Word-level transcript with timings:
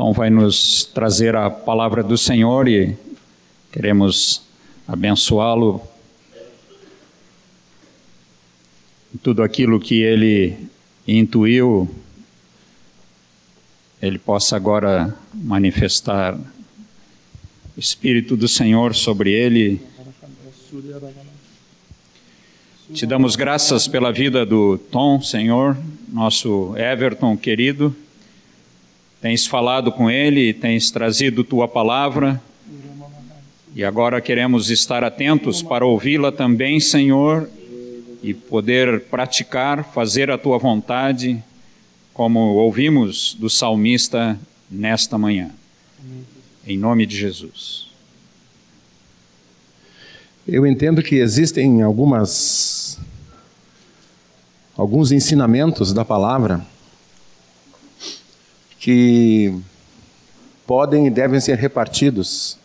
Tom 0.00 0.14
vai 0.14 0.30
nos 0.30 0.82
trazer 0.82 1.36
a 1.36 1.50
palavra 1.50 2.02
do 2.02 2.16
Senhor 2.16 2.66
e 2.66 2.96
queremos 3.70 4.40
abençoá-lo 4.88 5.82
tudo 9.22 9.42
aquilo 9.42 9.78
que 9.78 10.00
ele 10.00 10.56
intuiu, 11.06 11.86
ele 14.00 14.18
possa 14.18 14.56
agora 14.56 15.14
manifestar 15.34 16.34
o 16.34 17.78
Espírito 17.78 18.38
do 18.38 18.48
Senhor 18.48 18.94
sobre 18.94 19.32
ele. 19.32 19.82
Te 22.94 23.04
damos 23.04 23.36
graças 23.36 23.86
pela 23.86 24.10
vida 24.10 24.46
do 24.46 24.78
Tom, 24.78 25.20
Senhor, 25.20 25.76
nosso 26.08 26.74
Everton 26.74 27.36
querido. 27.36 27.94
Tens 29.20 29.46
falado 29.46 29.92
com 29.92 30.10
ele, 30.10 30.54
tens 30.54 30.90
trazido 30.90 31.44
tua 31.44 31.68
palavra. 31.68 32.40
E 33.74 33.84
agora 33.84 34.18
queremos 34.20 34.70
estar 34.70 35.04
atentos 35.04 35.62
para 35.62 35.84
ouvi-la 35.84 36.32
também, 36.32 36.80
Senhor, 36.80 37.48
e 38.22 38.32
poder 38.32 39.02
praticar, 39.04 39.84
fazer 39.84 40.30
a 40.30 40.38
tua 40.38 40.58
vontade, 40.58 41.42
como 42.14 42.40
ouvimos 42.54 43.36
do 43.38 43.50
salmista 43.50 44.38
nesta 44.70 45.18
manhã. 45.18 45.50
Em 46.66 46.78
nome 46.78 47.04
de 47.04 47.16
Jesus. 47.16 47.88
Eu 50.48 50.66
entendo 50.66 51.02
que 51.02 51.16
existem 51.16 51.82
algumas 51.82 52.98
alguns 54.76 55.12
ensinamentos 55.12 55.92
da 55.92 56.06
palavra 56.06 56.64
que 58.80 59.54
podem 60.66 61.06
e 61.06 61.10
devem 61.10 61.38
ser 61.38 61.58
repartidos 61.58 62.58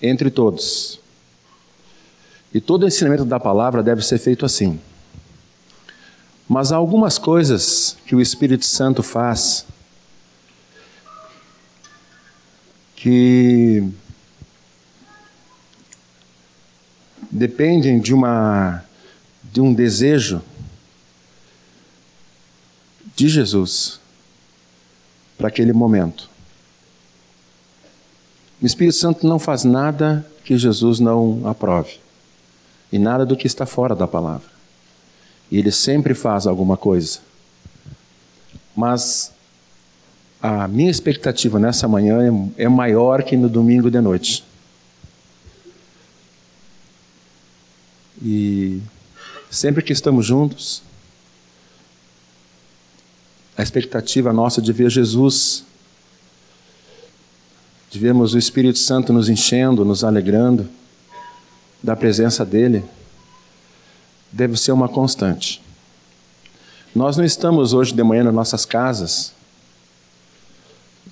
entre 0.00 0.30
todos. 0.30 1.00
E 2.52 2.60
todo 2.60 2.82
o 2.82 2.86
ensinamento 2.86 3.24
da 3.24 3.40
palavra 3.40 3.82
deve 3.82 4.02
ser 4.02 4.18
feito 4.18 4.44
assim. 4.44 4.78
Mas 6.46 6.70
há 6.70 6.76
algumas 6.76 7.16
coisas 7.16 7.96
que 8.04 8.14
o 8.14 8.20
Espírito 8.20 8.66
Santo 8.66 9.02
faz 9.02 9.64
que 12.94 13.82
dependem 17.30 17.98
de 17.98 18.12
uma 18.12 18.84
de 19.42 19.60
um 19.60 19.72
desejo 19.72 20.42
de 23.16 23.28
Jesus 23.28 24.01
para 25.36 25.48
aquele 25.48 25.72
momento. 25.72 26.30
O 28.60 28.66
Espírito 28.66 28.96
Santo 28.96 29.26
não 29.26 29.38
faz 29.38 29.64
nada 29.64 30.24
que 30.44 30.56
Jesus 30.56 31.00
não 31.00 31.42
aprove 31.48 31.98
e 32.92 32.98
nada 32.98 33.24
do 33.26 33.36
que 33.36 33.46
está 33.46 33.66
fora 33.66 33.94
da 33.94 34.06
palavra. 34.06 34.46
E 35.50 35.58
ele 35.58 35.72
sempre 35.72 36.14
faz 36.14 36.46
alguma 36.46 36.76
coisa. 36.76 37.20
Mas 38.74 39.32
a 40.40 40.66
minha 40.68 40.90
expectativa 40.90 41.58
nessa 41.58 41.86
manhã 41.86 42.50
é, 42.56 42.64
é 42.64 42.68
maior 42.68 43.22
que 43.22 43.36
no 43.36 43.48
domingo 43.48 43.90
de 43.90 44.00
noite. 44.00 44.44
E 48.22 48.80
sempre 49.50 49.82
que 49.82 49.92
estamos 49.92 50.24
juntos, 50.24 50.82
a 53.56 53.62
expectativa 53.62 54.32
nossa 54.32 54.62
de 54.62 54.72
ver 54.72 54.90
Jesus, 54.90 55.64
de 57.90 57.98
vermos 57.98 58.32
o 58.34 58.38
Espírito 58.38 58.78
Santo 58.78 59.12
nos 59.12 59.28
enchendo, 59.28 59.84
nos 59.84 60.02
alegrando, 60.02 60.68
da 61.82 61.96
presença 61.96 62.44
dele 62.44 62.84
deve 64.30 64.56
ser 64.56 64.72
uma 64.72 64.88
constante. 64.88 65.62
Nós 66.94 67.16
não 67.16 67.24
estamos 67.24 67.74
hoje 67.74 67.92
de 67.92 68.02
manhã 68.02 68.24
nas 68.24 68.34
nossas 68.34 68.64
casas, 68.64 69.32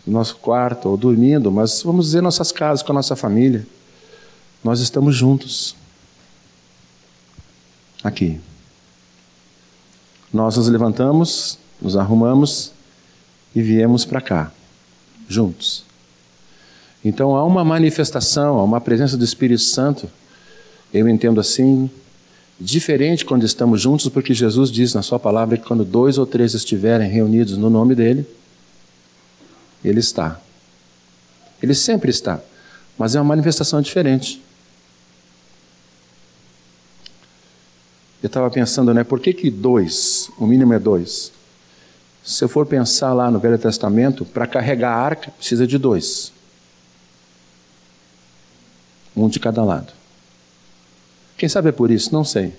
no 0.06 0.14
nosso 0.14 0.36
quarto 0.36 0.88
ou 0.88 0.96
dormindo, 0.96 1.50
mas 1.50 1.82
vamos 1.82 2.06
dizer 2.06 2.22
nossas 2.22 2.50
casas 2.52 2.82
com 2.82 2.92
a 2.92 2.94
nossa 2.94 3.16
família. 3.16 3.66
Nós 4.62 4.80
estamos 4.80 5.14
juntos. 5.14 5.74
Aqui. 8.02 8.40
Nós 10.32 10.56
nos 10.56 10.68
levantamos, 10.68 11.58
nos 11.80 11.96
arrumamos 11.96 12.72
e 13.54 13.62
viemos 13.62 14.04
para 14.04 14.20
cá, 14.20 14.52
juntos. 15.28 15.84
Então 17.04 17.36
há 17.36 17.44
uma 17.44 17.64
manifestação, 17.64 18.58
há 18.58 18.64
uma 18.64 18.80
presença 18.80 19.16
do 19.16 19.24
Espírito 19.24 19.62
Santo 19.62 20.08
eu 20.92 21.08
entendo 21.08 21.40
assim, 21.40 21.88
diferente 22.58 23.24
quando 23.24 23.44
estamos 23.44 23.80
juntos, 23.80 24.08
porque 24.08 24.34
Jesus 24.34 24.70
diz 24.70 24.92
na 24.92 25.02
Sua 25.02 25.18
palavra 25.18 25.56
que 25.56 25.64
quando 25.64 25.84
dois 25.84 26.18
ou 26.18 26.26
três 26.26 26.52
estiverem 26.54 27.08
reunidos 27.08 27.56
no 27.56 27.70
nome 27.70 27.94
dEle, 27.94 28.26
Ele 29.84 30.00
está. 30.00 30.40
Ele 31.62 31.74
sempre 31.74 32.10
está, 32.10 32.40
mas 32.98 33.14
é 33.14 33.20
uma 33.20 33.28
manifestação 33.28 33.80
diferente. 33.80 34.42
Eu 38.22 38.26
estava 38.26 38.50
pensando, 38.50 38.92
né, 38.92 39.04
por 39.04 39.20
que, 39.20 39.32
que 39.32 39.50
dois, 39.50 40.28
o 40.38 40.46
mínimo 40.46 40.74
é 40.74 40.78
dois? 40.78 41.32
Se 42.30 42.44
eu 42.44 42.48
for 42.48 42.64
pensar 42.64 43.12
lá 43.12 43.28
no 43.28 43.40
Velho 43.40 43.58
Testamento, 43.58 44.24
para 44.24 44.46
carregar 44.46 44.92
a 44.92 45.02
arca 45.02 45.32
precisa 45.32 45.66
de 45.66 45.76
dois. 45.76 46.32
Um 49.16 49.28
de 49.28 49.40
cada 49.40 49.64
lado. 49.64 49.92
Quem 51.36 51.48
sabe 51.48 51.70
é 51.70 51.72
por 51.72 51.90
isso? 51.90 52.14
Não 52.14 52.22
sei. 52.22 52.54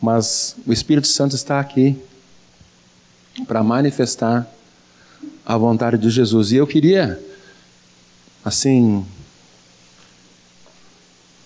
Mas 0.00 0.54
o 0.64 0.72
Espírito 0.72 1.08
Santo 1.08 1.34
está 1.34 1.58
aqui 1.58 2.00
para 3.48 3.64
manifestar 3.64 4.48
a 5.44 5.56
vontade 5.56 5.98
de 5.98 6.10
Jesus. 6.10 6.52
E 6.52 6.56
eu 6.56 6.68
queria, 6.68 7.20
assim, 8.44 9.04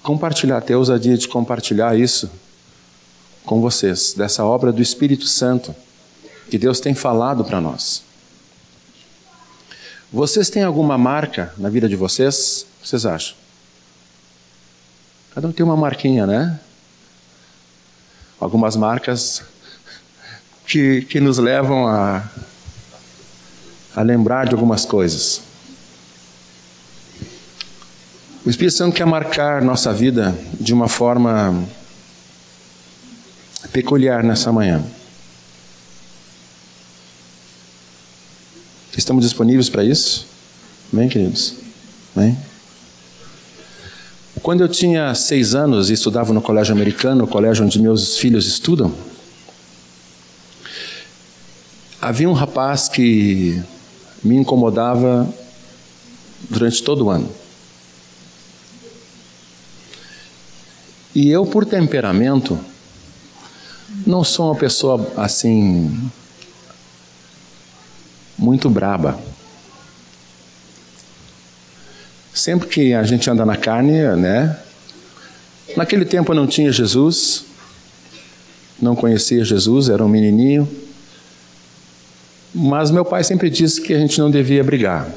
compartilhar, 0.02 0.60
ter 0.60 0.74
a 0.74 0.78
ousadia 0.78 1.16
de 1.16 1.26
compartilhar 1.26 1.98
isso 1.98 2.30
com 3.48 3.62
vocês, 3.62 4.12
dessa 4.12 4.44
obra 4.44 4.70
do 4.70 4.82
Espírito 4.82 5.24
Santo 5.24 5.74
que 6.50 6.58
Deus 6.58 6.80
tem 6.80 6.94
falado 6.94 7.42
para 7.42 7.62
nós. 7.62 8.02
Vocês 10.12 10.50
têm 10.50 10.62
alguma 10.62 10.98
marca 10.98 11.54
na 11.56 11.70
vida 11.70 11.88
de 11.88 11.96
vocês? 11.96 12.66
Vocês 12.84 13.06
acham? 13.06 13.34
Cada 15.34 15.48
um 15.48 15.52
tem 15.52 15.64
uma 15.64 15.78
marquinha, 15.78 16.26
né? 16.26 16.60
Algumas 18.38 18.76
marcas 18.76 19.42
que, 20.66 21.02
que 21.02 21.18
nos 21.18 21.38
levam 21.38 21.88
a, 21.88 22.28
a 23.96 24.02
lembrar 24.02 24.46
de 24.46 24.54
algumas 24.54 24.84
coisas. 24.84 25.40
O 28.44 28.50
Espírito 28.50 28.76
Santo 28.76 28.94
quer 28.94 29.06
marcar 29.06 29.62
nossa 29.62 29.90
vida 29.90 30.38
de 30.60 30.74
uma 30.74 30.86
forma 30.86 31.66
peculiar 33.72 34.22
nessa 34.22 34.52
manhã. 34.52 34.82
Estamos 38.96 39.24
disponíveis 39.24 39.68
para 39.68 39.84
isso? 39.84 40.26
Amém, 40.92 41.08
queridos? 41.08 41.54
Amém? 42.16 42.36
Quando 44.42 44.62
eu 44.62 44.68
tinha 44.68 45.14
seis 45.14 45.54
anos 45.54 45.90
e 45.90 45.92
estudava 45.92 46.32
no 46.32 46.40
colégio 46.40 46.74
americano, 46.74 47.24
o 47.24 47.28
colégio 47.28 47.64
onde 47.64 47.80
meus 47.80 48.16
filhos 48.16 48.46
estudam, 48.46 48.92
havia 52.00 52.28
um 52.28 52.32
rapaz 52.32 52.88
que 52.88 53.62
me 54.22 54.36
incomodava 54.36 55.28
durante 56.48 56.82
todo 56.82 57.06
o 57.06 57.10
ano. 57.10 57.30
E 61.14 61.28
eu, 61.30 61.44
por 61.44 61.66
temperamento, 61.66 62.58
não 64.06 64.22
sou 64.24 64.46
uma 64.46 64.54
pessoa 64.54 65.12
assim 65.16 66.10
muito 68.38 68.70
braba. 68.70 69.18
Sempre 72.32 72.68
que 72.68 72.94
a 72.94 73.02
gente 73.02 73.28
anda 73.28 73.44
na 73.44 73.56
carne, 73.56 74.00
né? 74.16 74.56
Naquele 75.76 76.04
tempo 76.04 76.32
eu 76.32 76.36
não 76.36 76.46
tinha 76.46 76.70
Jesus, 76.70 77.44
não 78.80 78.94
conhecia 78.94 79.44
Jesus, 79.44 79.88
era 79.88 80.04
um 80.04 80.08
menininho. 80.08 80.68
Mas 82.54 82.90
meu 82.90 83.04
pai 83.04 83.24
sempre 83.24 83.50
disse 83.50 83.80
que 83.80 83.92
a 83.92 83.98
gente 83.98 84.18
não 84.20 84.30
devia 84.30 84.62
brigar. 84.62 85.08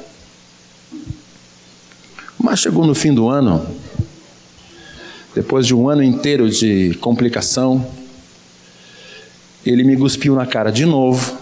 Mas 2.38 2.58
chegou 2.58 2.84
no 2.84 2.94
fim 2.94 3.14
do 3.14 3.28
ano, 3.28 3.64
depois 5.34 5.64
de 5.66 5.74
um 5.74 5.88
ano 5.88 6.02
inteiro 6.02 6.50
de 6.50 6.94
complicação, 7.00 7.86
ele 9.64 9.84
me 9.84 9.96
cuspiu 9.96 10.34
na 10.34 10.46
cara 10.46 10.70
de 10.70 10.84
novo. 10.84 11.38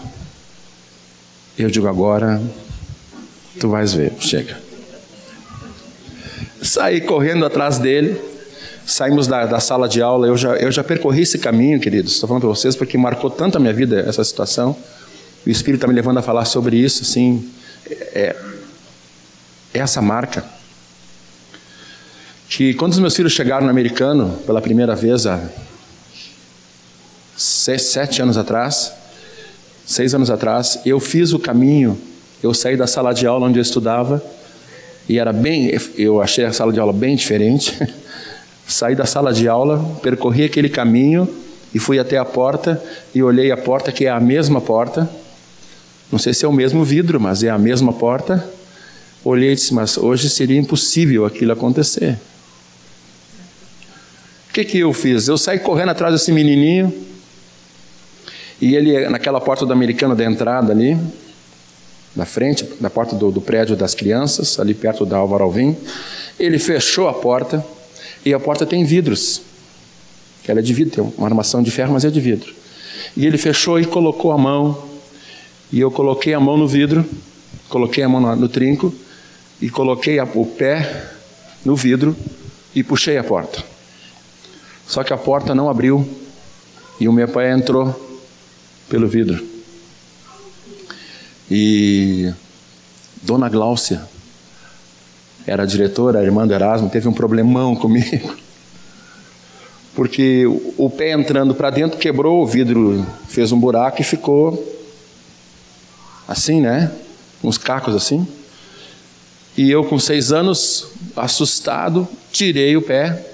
Eu 1.57 1.69
digo 1.69 1.87
agora, 1.87 2.41
tu 3.59 3.69
vais 3.69 3.93
ver, 3.93 4.13
chega. 4.19 4.57
Saí 6.61 7.01
correndo 7.01 7.45
atrás 7.45 7.79
dele, 7.79 8.19
saímos 8.85 9.27
da, 9.27 9.45
da, 9.45 9.59
sala 9.59 9.89
de 9.89 10.01
aula. 10.01 10.27
Eu 10.27 10.37
já, 10.37 10.55
eu 10.55 10.71
já 10.71 10.83
percorri 10.83 11.23
esse 11.23 11.39
caminho, 11.39 11.79
queridos. 11.79 12.13
Estou 12.13 12.27
falando 12.27 12.41
para 12.41 12.49
vocês 12.49 12.75
porque 12.75 12.97
marcou 12.97 13.29
tanto 13.29 13.57
a 13.57 13.59
minha 13.59 13.73
vida 13.73 13.99
essa 14.07 14.23
situação. 14.23 14.75
O 15.45 15.49
Espírito 15.49 15.79
está 15.79 15.87
me 15.87 15.93
levando 15.93 16.19
a 16.19 16.21
falar 16.21 16.45
sobre 16.45 16.77
isso, 16.77 17.01
assim. 17.01 17.49
É, 17.89 18.35
é 19.73 19.79
essa 19.79 20.01
marca. 20.01 20.45
Que 22.47 22.73
quando 22.75 22.93
os 22.93 22.99
meus 22.99 23.15
filhos 23.15 23.33
chegaram 23.33 23.65
no 23.65 23.71
americano 23.71 24.37
pela 24.45 24.61
primeira 24.61 24.95
vez 24.95 25.25
há 25.25 25.39
seis, 27.35 27.83
sete 27.83 28.21
anos 28.21 28.37
atrás, 28.37 28.91
seis 29.85 30.13
anos 30.13 30.29
atrás, 30.29 30.79
eu 30.85 30.99
fiz 30.99 31.33
o 31.33 31.39
caminho. 31.39 31.97
Eu 32.41 32.53
saí 32.53 32.75
da 32.75 32.87
sala 32.87 33.13
de 33.13 33.27
aula 33.27 33.47
onde 33.47 33.59
eu 33.59 33.61
estudava 33.61 34.23
e 35.07 35.19
era 35.19 35.33
bem, 35.33 35.71
eu 35.97 36.21
achei 36.21 36.45
a 36.45 36.53
sala 36.53 36.71
de 36.71 36.79
aula 36.79 36.93
bem 36.93 37.15
diferente. 37.15 37.77
saí 38.67 38.95
da 38.95 39.05
sala 39.05 39.33
de 39.33 39.47
aula, 39.47 39.99
percorri 40.01 40.45
aquele 40.45 40.69
caminho 40.69 41.27
e 41.73 41.79
fui 41.79 41.99
até 41.99 42.17
a 42.17 42.25
porta 42.25 42.81
e 43.13 43.21
olhei 43.21 43.51
a 43.51 43.57
porta 43.57 43.91
que 43.91 44.05
é 44.05 44.09
a 44.09 44.19
mesma 44.19 44.61
porta. 44.61 45.09
Não 46.11 46.19
sei 46.19 46.33
se 46.33 46.45
é 46.45 46.47
o 46.47 46.53
mesmo 46.53 46.83
vidro, 46.83 47.19
mas 47.19 47.43
é 47.43 47.49
a 47.49 47.57
mesma 47.57 47.93
porta. 47.93 48.45
Olhei 49.23 49.51
e 49.51 49.55
disse, 49.55 49.73
mas 49.73 49.97
hoje 49.97 50.29
seria 50.29 50.57
impossível 50.57 51.25
aquilo 51.25 51.51
acontecer. 51.51 52.17
O 54.49 54.53
que, 54.53 54.65
que 54.65 54.79
eu 54.79 54.91
fiz? 54.91 55.27
Eu 55.27 55.37
saí 55.37 55.59
correndo 55.59 55.89
atrás 55.89 56.13
desse 56.13 56.31
menininho 56.31 56.93
e 58.61 58.75
ele, 58.75 59.09
naquela 59.09 59.41
porta 59.41 59.65
do 59.65 59.73
americano 59.73 60.15
da 60.15 60.23
entrada 60.23 60.71
ali, 60.71 60.97
na 62.15 62.25
frente, 62.25 62.67
na 62.79 62.89
porta 62.89 63.15
do, 63.15 63.31
do 63.31 63.41
prédio 63.41 63.75
das 63.75 63.95
crianças, 63.95 64.59
ali 64.59 64.73
perto 64.73 65.05
da 65.05 65.17
Álvaro 65.17 65.43
Alvim, 65.43 65.75
ele 66.39 66.59
fechou 66.59 67.07
a 67.07 67.13
porta 67.13 67.65
e 68.23 68.33
a 68.33 68.39
porta 68.39 68.65
tem 68.65 68.83
vidros. 68.83 69.41
Ela 70.47 70.59
é 70.59 70.63
de 70.63 70.73
vidro, 70.73 70.93
tem 70.93 71.13
uma 71.17 71.27
armação 71.27 71.63
de 71.63 71.71
ferro, 71.71 71.93
mas 71.93 72.05
é 72.05 72.09
de 72.09 72.19
vidro. 72.19 72.53
E 73.15 73.25
ele 73.25 73.37
fechou 73.37 73.79
e 73.79 73.85
colocou 73.85 74.31
a 74.31 74.37
mão, 74.37 74.83
e 75.71 75.79
eu 75.79 75.89
coloquei 75.89 76.33
a 76.33 76.39
mão 76.39 76.57
no 76.57 76.67
vidro, 76.67 77.05
coloquei 77.69 78.03
a 78.03 78.09
mão 78.09 78.19
no, 78.19 78.35
no 78.35 78.49
trinco, 78.49 78.93
e 79.61 79.69
coloquei 79.69 80.19
a, 80.19 80.23
o 80.23 80.45
pé 80.45 81.07
no 81.63 81.75
vidro 81.75 82.15
e 82.75 82.83
puxei 82.83 83.17
a 83.17 83.23
porta. 83.23 83.63
Só 84.85 85.03
que 85.03 85.13
a 85.13 85.17
porta 85.17 85.55
não 85.55 85.69
abriu 85.69 86.07
e 86.99 87.07
o 87.07 87.13
meu 87.13 87.27
pai 87.27 87.51
entrou 87.51 88.10
pelo 88.91 89.07
vidro. 89.07 89.41
E 91.49 92.29
Dona 93.23 93.47
Gláucia 93.47 94.01
era 95.47 95.63
a 95.63 95.65
diretora, 95.65 96.19
a 96.19 96.23
irmã 96.23 96.45
do 96.45 96.53
Erasmo, 96.53 96.89
teve 96.89 97.07
um 97.07 97.13
problemão 97.13 97.73
comigo. 97.77 98.35
Porque 99.95 100.45
o 100.77 100.89
pé 100.89 101.13
entrando 101.13 101.55
para 101.55 101.69
dentro 101.69 101.97
quebrou 101.97 102.43
o 102.43 102.45
vidro, 102.45 103.05
fez 103.29 103.53
um 103.53 103.59
buraco 103.59 104.01
e 104.01 104.03
ficou 104.03 104.61
assim, 106.27 106.59
né? 106.59 106.91
Uns 107.41 107.57
cacos 107.57 107.95
assim. 107.95 108.27
E 109.57 109.71
eu, 109.71 109.85
com 109.85 109.99
seis 109.99 110.33
anos, 110.33 110.87
assustado, 111.15 112.07
tirei 112.31 112.75
o 112.75 112.81
pé. 112.81 113.25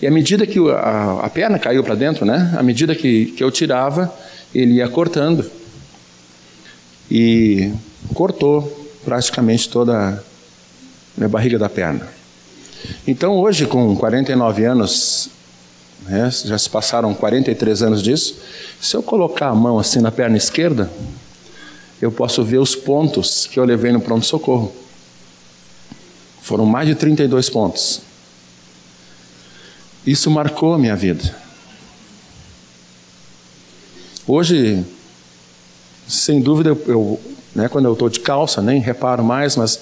E 0.00 0.06
à 0.06 0.10
medida 0.10 0.46
que 0.46 0.58
a, 0.70 1.20
a 1.22 1.30
perna 1.30 1.58
caiu 1.58 1.82
para 1.82 1.94
dentro, 1.94 2.24
né? 2.24 2.54
À 2.56 2.62
medida 2.62 2.94
que, 2.94 3.26
que 3.26 3.42
eu 3.42 3.50
tirava, 3.50 4.12
ele 4.54 4.74
ia 4.74 4.88
cortando. 4.88 5.50
E 7.10 7.72
cortou 8.14 8.62
praticamente 9.04 9.68
toda 9.68 10.22
a 11.20 11.28
barriga 11.28 11.58
da 11.58 11.68
perna. 11.68 12.06
Então, 13.06 13.36
hoje, 13.36 13.66
com 13.66 13.96
49 13.96 14.64
anos, 14.64 15.28
né, 16.02 16.30
já 16.44 16.56
se 16.56 16.68
passaram 16.68 17.12
43 17.14 17.82
anos 17.82 18.02
disso, 18.02 18.36
se 18.80 18.96
eu 18.96 19.02
colocar 19.02 19.48
a 19.48 19.54
mão 19.54 19.78
assim 19.78 20.00
na 20.00 20.10
perna 20.10 20.36
esquerda, 20.36 20.90
eu 22.00 22.10
posso 22.10 22.42
ver 22.42 22.58
os 22.58 22.74
pontos 22.74 23.46
que 23.46 23.58
eu 23.58 23.64
levei 23.64 23.92
no 23.92 24.00
pronto-socorro. 24.00 24.72
Foram 26.40 26.64
mais 26.64 26.88
de 26.88 26.94
32 26.94 27.50
pontos. 27.50 28.00
Isso 30.06 30.30
marcou 30.30 30.72
a 30.72 30.78
minha 30.78 30.96
vida. 30.96 31.34
Hoje, 34.32 34.86
sem 36.06 36.40
dúvida, 36.40 36.78
eu, 36.86 37.20
né, 37.52 37.68
quando 37.68 37.86
eu 37.86 37.94
estou 37.94 38.08
de 38.08 38.20
calça, 38.20 38.62
nem 38.62 38.80
reparo 38.80 39.24
mais, 39.24 39.56
mas 39.56 39.80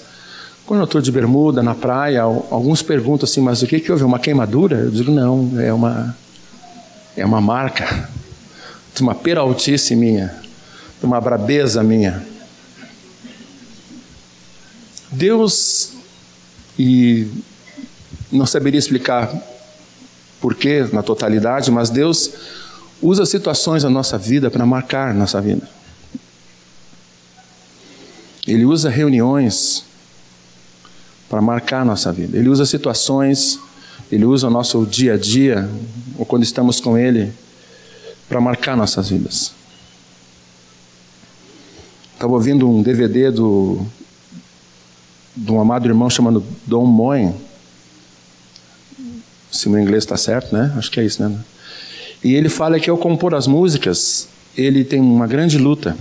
quando 0.65 0.79
eu 0.79 0.85
estou 0.85 0.99
de 0.99 1.11
bermuda 1.11 1.61
na 1.61 1.75
praia, 1.75 2.23
alguns 2.23 2.81
perguntam 2.81 3.25
assim, 3.29 3.41
mas 3.41 3.61
o 3.61 3.67
que, 3.67 3.79
que 3.79 3.91
houve? 3.91 4.03
Uma 4.03 4.17
queimadura? 4.17 4.77
Eu 4.77 4.89
digo, 4.89 5.11
não, 5.11 5.51
é 5.59 5.71
uma, 5.71 6.17
é 7.15 7.23
uma 7.23 7.39
marca 7.39 8.09
de 8.95 9.03
uma 9.03 9.13
peraltice 9.13 9.95
minha, 9.95 10.35
de 10.99 11.05
uma 11.05 11.21
brabeza 11.21 11.83
minha. 11.83 12.25
Deus 15.11 15.93
e 16.75 17.27
não 18.31 18.47
saberia 18.47 18.79
explicar 18.79 19.31
porquê 20.41 20.87
na 20.91 21.03
totalidade, 21.03 21.69
mas 21.69 21.91
Deus 21.91 22.31
usa 23.01 23.25
situações 23.25 23.83
da 23.83 23.89
nossa 23.89 24.17
vida 24.17 24.49
para 24.51 24.65
marcar 24.65 25.13
nossa 25.13 25.41
vida. 25.41 25.69
Ele 28.47 28.65
usa 28.65 28.89
reuniões 28.89 29.85
para 31.29 31.41
marcar 31.41 31.85
nossa 31.85 32.11
vida. 32.11 32.37
Ele 32.37 32.49
usa 32.49 32.65
situações, 32.65 33.59
ele 34.11 34.25
usa 34.25 34.47
o 34.47 34.49
nosso 34.49 34.85
dia 34.85 35.13
a 35.13 35.17
dia, 35.17 35.69
ou 36.17 36.25
quando 36.25 36.43
estamos 36.43 36.79
com 36.79 36.97
Ele, 36.97 37.31
para 38.27 38.41
marcar 38.41 38.75
nossas 38.75 39.09
vidas. 39.09 39.51
Estava 42.13 42.33
ouvindo 42.33 42.67
um 42.67 42.81
DVD 42.81 43.31
do 43.31 43.85
de 45.35 45.51
um 45.51 45.61
amado 45.61 45.87
irmão 45.87 46.09
chamado 46.09 46.43
Don 46.65 46.85
Moen. 46.85 47.33
Se 49.49 49.69
meu 49.69 49.79
inglês 49.79 50.03
está 50.03 50.17
certo, 50.17 50.53
né? 50.53 50.73
Acho 50.77 50.91
que 50.91 50.99
é 50.99 51.05
isso, 51.05 51.23
né? 51.23 51.39
E 52.23 52.35
ele 52.35 52.49
fala 52.49 52.79
que 52.79 52.89
ao 52.89 52.97
compor 52.97 53.33
as 53.33 53.47
músicas, 53.47 54.27
ele 54.57 54.83
tem 54.83 54.99
uma 54.99 55.27
grande 55.27 55.57
luta. 55.57 55.97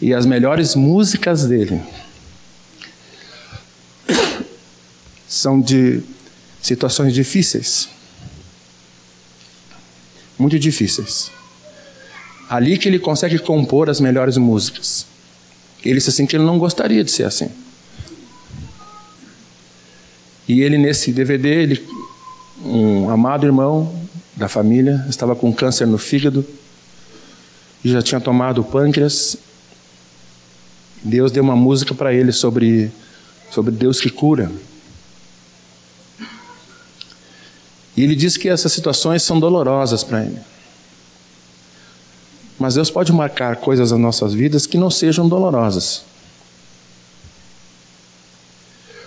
E 0.00 0.14
as 0.14 0.24
melhores 0.24 0.74
músicas 0.74 1.44
dele 1.44 1.82
são 5.28 5.60
de 5.60 6.00
situações 6.62 7.12
difíceis. 7.12 7.88
Muito 10.38 10.58
difíceis. 10.58 11.30
Ali 12.48 12.78
que 12.78 12.88
ele 12.88 12.98
consegue 12.98 13.38
compor 13.38 13.90
as 13.90 14.00
melhores 14.00 14.36
músicas. 14.36 15.06
Ele 15.84 15.96
disse 15.96 16.10
assim 16.10 16.26
que 16.26 16.36
ele 16.36 16.44
não 16.44 16.58
gostaria 16.58 17.04
de 17.04 17.10
ser 17.10 17.24
assim. 17.24 17.50
E 20.48 20.62
ele, 20.62 20.76
nesse 20.78 21.12
DVD, 21.12 21.48
ele, 21.62 21.88
um 22.64 23.08
amado 23.08 23.46
irmão 23.46 23.99
da 24.40 24.48
família, 24.48 25.06
estava 25.08 25.36
com 25.36 25.52
câncer 25.52 25.86
no 25.86 25.98
fígado 25.98 26.44
já 27.84 28.02
tinha 28.02 28.20
tomado 28.20 28.62
pâncreas. 28.62 29.36
Deus 31.02 31.32
deu 31.32 31.42
uma 31.42 31.56
música 31.56 31.94
para 31.94 32.12
ele 32.12 32.32
sobre, 32.32 32.92
sobre 33.50 33.70
Deus 33.70 34.00
que 34.00 34.10
cura. 34.10 34.50
E 37.96 38.02
ele 38.02 38.14
diz 38.14 38.36
que 38.36 38.48
essas 38.48 38.72
situações 38.72 39.22
são 39.22 39.40
dolorosas 39.40 40.04
para 40.04 40.24
ele. 40.24 40.38
Mas 42.58 42.74
Deus 42.74 42.90
pode 42.90 43.12
marcar 43.12 43.56
coisas 43.56 43.90
nas 43.90 44.00
nossas 44.00 44.34
vidas 44.34 44.66
que 44.66 44.76
não 44.76 44.90
sejam 44.90 45.26
dolorosas. 45.26 46.02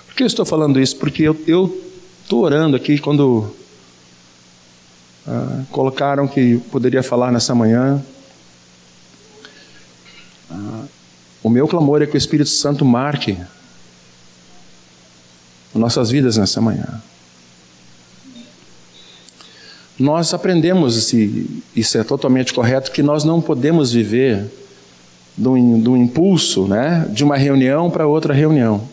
Por 0.07 0.15
que 0.15 0.23
eu 0.23 0.27
estou 0.27 0.45
falando 0.45 0.79
isso? 0.79 0.95
Porque 0.95 1.23
eu 1.23 1.83
estou 2.23 2.43
orando 2.43 2.75
aqui 2.75 2.97
quando 2.97 3.55
ah, 5.27 5.63
colocaram 5.71 6.27
que 6.27 6.57
poderia 6.71 7.01
falar 7.01 7.31
nessa 7.31 7.55
manhã. 7.55 8.03
Ah, 10.51 10.83
o 11.41 11.49
meu 11.49 11.67
clamor 11.67 12.01
é 12.01 12.05
que 12.05 12.15
o 12.15 12.17
Espírito 12.17 12.49
Santo 12.49 12.83
marque 12.83 13.37
nossas 15.73 16.09
vidas 16.11 16.37
nessa 16.37 16.61
manhã. 16.61 17.01
Nós 19.97 20.33
aprendemos, 20.33 21.13
e 21.13 21.63
isso 21.75 21.97
é 21.97 22.03
totalmente 22.03 22.53
correto, 22.53 22.91
que 22.91 23.03
nós 23.03 23.23
não 23.23 23.39
podemos 23.39 23.91
viver 23.91 24.51
do, 25.37 25.53
do 25.77 25.97
impulso 25.97 26.67
né, 26.67 27.07
de 27.11 27.23
uma 27.23 27.37
reunião 27.37 27.89
para 27.89 28.07
outra 28.07 28.33
reunião. 28.33 28.87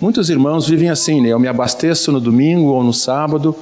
Muitos 0.00 0.28
irmãos 0.28 0.68
vivem 0.68 0.90
assim, 0.90 1.20
né? 1.20 1.28
Eu 1.28 1.38
me 1.38 1.46
abasteço 1.48 2.10
no 2.10 2.20
domingo 2.20 2.68
ou 2.68 2.82
no 2.82 2.92
sábado 2.92 3.56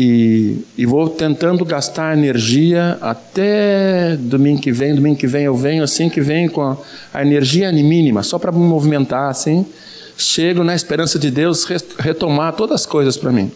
e, 0.00 0.64
e, 0.76 0.86
vou 0.86 1.08
tentando 1.08 1.64
gastar 1.64 2.16
energia 2.16 2.96
até 3.00 4.16
domingo 4.16 4.60
que 4.60 4.70
vem. 4.70 4.94
Domingo 4.94 5.16
que 5.16 5.26
vem 5.26 5.42
eu 5.42 5.56
venho 5.56 5.82
assim 5.82 6.08
que 6.08 6.20
vem 6.20 6.48
com 6.48 6.62
a, 6.62 6.76
a 7.12 7.20
energia 7.20 7.72
mínima, 7.72 8.22
só 8.22 8.38
para 8.38 8.52
me 8.52 8.60
movimentar 8.60 9.28
assim. 9.28 9.66
Chego 10.16 10.62
na 10.62 10.72
esperança 10.72 11.18
de 11.18 11.32
Deus 11.32 11.66
retomar 11.98 12.52
todas 12.52 12.82
as 12.82 12.86
coisas 12.86 13.16
para 13.16 13.32
mim. 13.32 13.50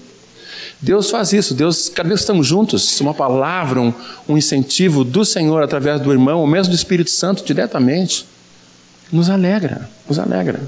Deus 0.80 1.10
faz 1.10 1.32
isso, 1.32 1.54
Deus, 1.54 1.88
cada 1.88 2.08
vez 2.08 2.18
que 2.18 2.24
estamos 2.24 2.44
juntos, 2.44 3.00
uma 3.00 3.14
palavra, 3.14 3.80
um, 3.80 3.94
um 4.28 4.36
incentivo 4.36 5.04
do 5.04 5.24
Senhor 5.24 5.62
através 5.62 6.00
do 6.00 6.10
irmão, 6.10 6.40
ou 6.40 6.46
mesmo 6.48 6.72
do 6.72 6.76
Espírito 6.76 7.10
Santo 7.10 7.44
diretamente, 7.44 8.26
nos 9.12 9.30
alegra, 9.30 9.88
nos 10.08 10.18
alegra. 10.18 10.60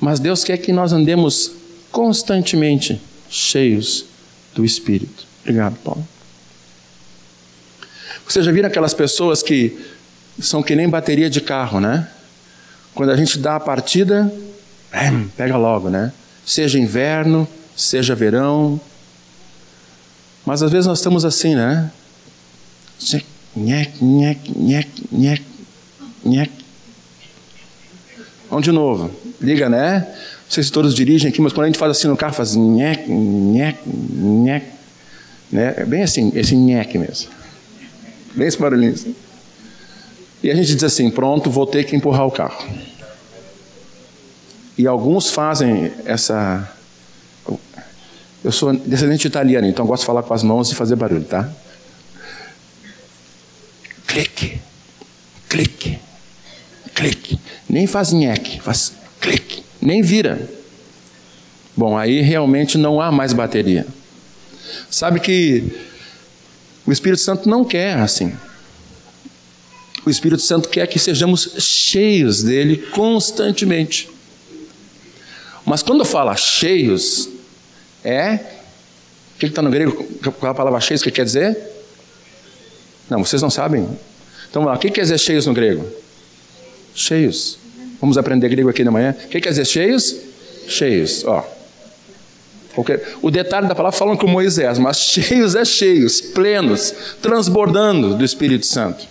Mas 0.00 0.18
Deus 0.18 0.42
quer 0.42 0.56
que 0.56 0.72
nós 0.72 0.92
andemos 0.92 1.52
constantemente 1.92 3.00
cheios 3.30 4.12
do 4.54 4.64
Espírito. 4.64 5.26
Obrigado, 5.42 5.76
Paulo. 5.76 6.06
Você 8.26 8.42
já 8.42 8.50
viram 8.50 8.68
aquelas 8.68 8.94
pessoas 8.94 9.42
que 9.42 9.78
são 10.40 10.62
que 10.62 10.74
nem 10.74 10.88
bateria 10.88 11.28
de 11.28 11.40
carro, 11.40 11.80
né? 11.80 12.08
Quando 12.94 13.10
a 13.10 13.16
gente 13.16 13.38
dá 13.38 13.56
a 13.56 13.60
partida, 13.60 14.32
pega 15.36 15.56
logo, 15.56 15.90
né? 15.90 16.12
Seja 16.46 16.78
inverno, 16.78 17.46
seja 17.76 18.14
verão. 18.14 18.80
Mas 20.46 20.62
às 20.62 20.70
vezes 20.70 20.86
nós 20.86 20.98
estamos 20.98 21.24
assim, 21.24 21.54
né? 21.54 21.90
Vamos 28.48 28.64
de 28.64 28.72
novo. 28.72 29.10
Liga, 29.40 29.68
né? 29.68 30.06
Não 30.54 30.62
sei 30.62 30.62
se 30.62 30.70
todos 30.70 30.94
dirigem 30.94 31.28
aqui, 31.28 31.40
mas 31.40 31.52
quando 31.52 31.64
a 31.64 31.66
gente 31.66 31.80
faz 31.80 31.90
assim 31.90 32.06
no 32.06 32.16
carro, 32.16 32.32
faz 32.32 32.54
nhec, 32.54 33.10
nhec, 33.10 33.76
nhec. 33.88 34.64
Né? 35.50 35.74
É 35.78 35.84
bem 35.84 36.04
assim, 36.04 36.30
esse 36.32 36.54
nhec 36.54 36.96
mesmo. 36.96 37.28
Bem 38.36 38.46
esse 38.46 38.56
barulhinho 38.56 38.92
assim. 38.92 39.16
E 40.44 40.52
a 40.52 40.54
gente 40.54 40.72
diz 40.72 40.84
assim: 40.84 41.10
pronto, 41.10 41.50
vou 41.50 41.66
ter 41.66 41.82
que 41.82 41.96
empurrar 41.96 42.24
o 42.24 42.30
carro. 42.30 42.64
E 44.78 44.86
alguns 44.86 45.28
fazem 45.28 45.90
essa. 46.04 46.72
Eu 48.44 48.52
sou 48.52 48.72
descendente 48.72 49.26
italiano, 49.26 49.66
então 49.66 49.84
gosto 49.84 50.02
de 50.02 50.06
falar 50.06 50.22
com 50.22 50.34
as 50.34 50.44
mãos 50.44 50.70
e 50.70 50.76
fazer 50.76 50.94
barulho, 50.94 51.24
tá? 51.24 51.50
Clique, 54.06 54.60
clique, 55.48 55.98
clique. 56.94 57.40
Nem 57.68 57.88
faz 57.88 58.12
nhec, 58.12 58.60
faz 58.60 58.92
clique 59.20 59.63
nem 59.80 60.02
vira. 60.02 60.48
Bom, 61.76 61.96
aí 61.96 62.20
realmente 62.20 62.78
não 62.78 63.00
há 63.00 63.10
mais 63.10 63.32
bateria. 63.32 63.86
Sabe 64.90 65.20
que 65.20 65.64
o 66.86 66.92
Espírito 66.92 67.20
Santo 67.20 67.48
não 67.48 67.64
quer 67.64 67.98
assim. 67.98 68.34
O 70.06 70.10
Espírito 70.10 70.42
Santo 70.42 70.68
quer 70.68 70.86
que 70.86 70.98
sejamos 70.98 71.56
cheios 71.58 72.42
dele 72.42 72.76
constantemente. 72.92 74.08
Mas 75.64 75.82
quando 75.82 76.04
fala 76.04 76.36
cheios, 76.36 77.28
é. 78.04 78.34
O 79.34 79.38
que 79.38 79.46
está 79.46 79.62
no 79.62 79.70
grego? 79.70 80.04
Qual 80.38 80.52
a 80.52 80.54
palavra 80.54 80.80
cheios 80.80 81.02
que 81.02 81.10
quer 81.10 81.24
dizer? 81.24 81.56
Não, 83.08 83.24
vocês 83.24 83.40
não 83.42 83.50
sabem? 83.50 83.88
Então, 84.48 84.64
o 84.64 84.78
que 84.78 84.90
quer 84.90 85.02
dizer 85.02 85.18
cheios 85.18 85.46
no 85.46 85.54
grego? 85.54 85.90
Cheios. 86.94 87.58
Vamos 88.04 88.18
aprender 88.18 88.50
grego 88.50 88.68
aqui 88.68 88.84
na 88.84 88.90
manhã. 88.90 89.16
O 89.24 89.28
que 89.28 89.40
quer 89.40 89.48
dizer 89.48 89.64
cheios? 89.64 90.14
Cheios, 90.68 91.24
ó. 91.24 91.42
O 93.22 93.30
detalhe 93.30 93.66
da 93.66 93.74
palavra 93.74 93.98
falam 93.98 94.14
com 94.14 94.26
Moisés, 94.26 94.78
mas 94.78 94.98
cheios 94.98 95.54
é 95.54 95.64
cheios, 95.64 96.20
plenos, 96.20 96.94
transbordando 97.22 98.14
do 98.14 98.22
Espírito 98.22 98.66
Santo. 98.66 99.06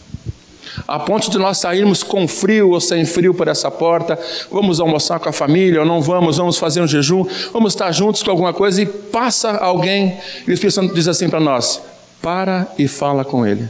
A 0.87 0.99
ponto 0.99 1.31
de 1.31 1.39
nós 1.39 1.57
sairmos 1.57 2.03
com 2.03 2.27
frio 2.27 2.69
ou 2.69 2.79
sem 2.79 3.03
frio 3.03 3.33
por 3.33 3.47
essa 3.47 3.71
porta, 3.71 4.19
vamos 4.51 4.79
almoçar 4.79 5.19
com 5.19 5.27
a 5.27 5.33
família 5.33 5.79
ou 5.79 5.87
não 5.87 5.99
vamos, 5.99 6.37
vamos 6.37 6.59
fazer 6.59 6.79
um 6.79 6.87
jejum, 6.87 7.25
vamos 7.51 7.73
estar 7.73 7.91
juntos 7.91 8.21
com 8.21 8.29
alguma 8.29 8.53
coisa 8.53 8.79
e 8.79 8.85
passa 8.85 9.57
alguém 9.57 10.19
e 10.47 10.51
o 10.51 10.53
Espírito 10.53 10.75
Santo 10.75 10.93
diz 10.93 11.07
assim 11.07 11.27
para 11.27 11.39
nós: 11.39 11.81
para 12.21 12.67
e 12.77 12.87
fala 12.87 13.25
com 13.25 13.43
ele 13.43 13.67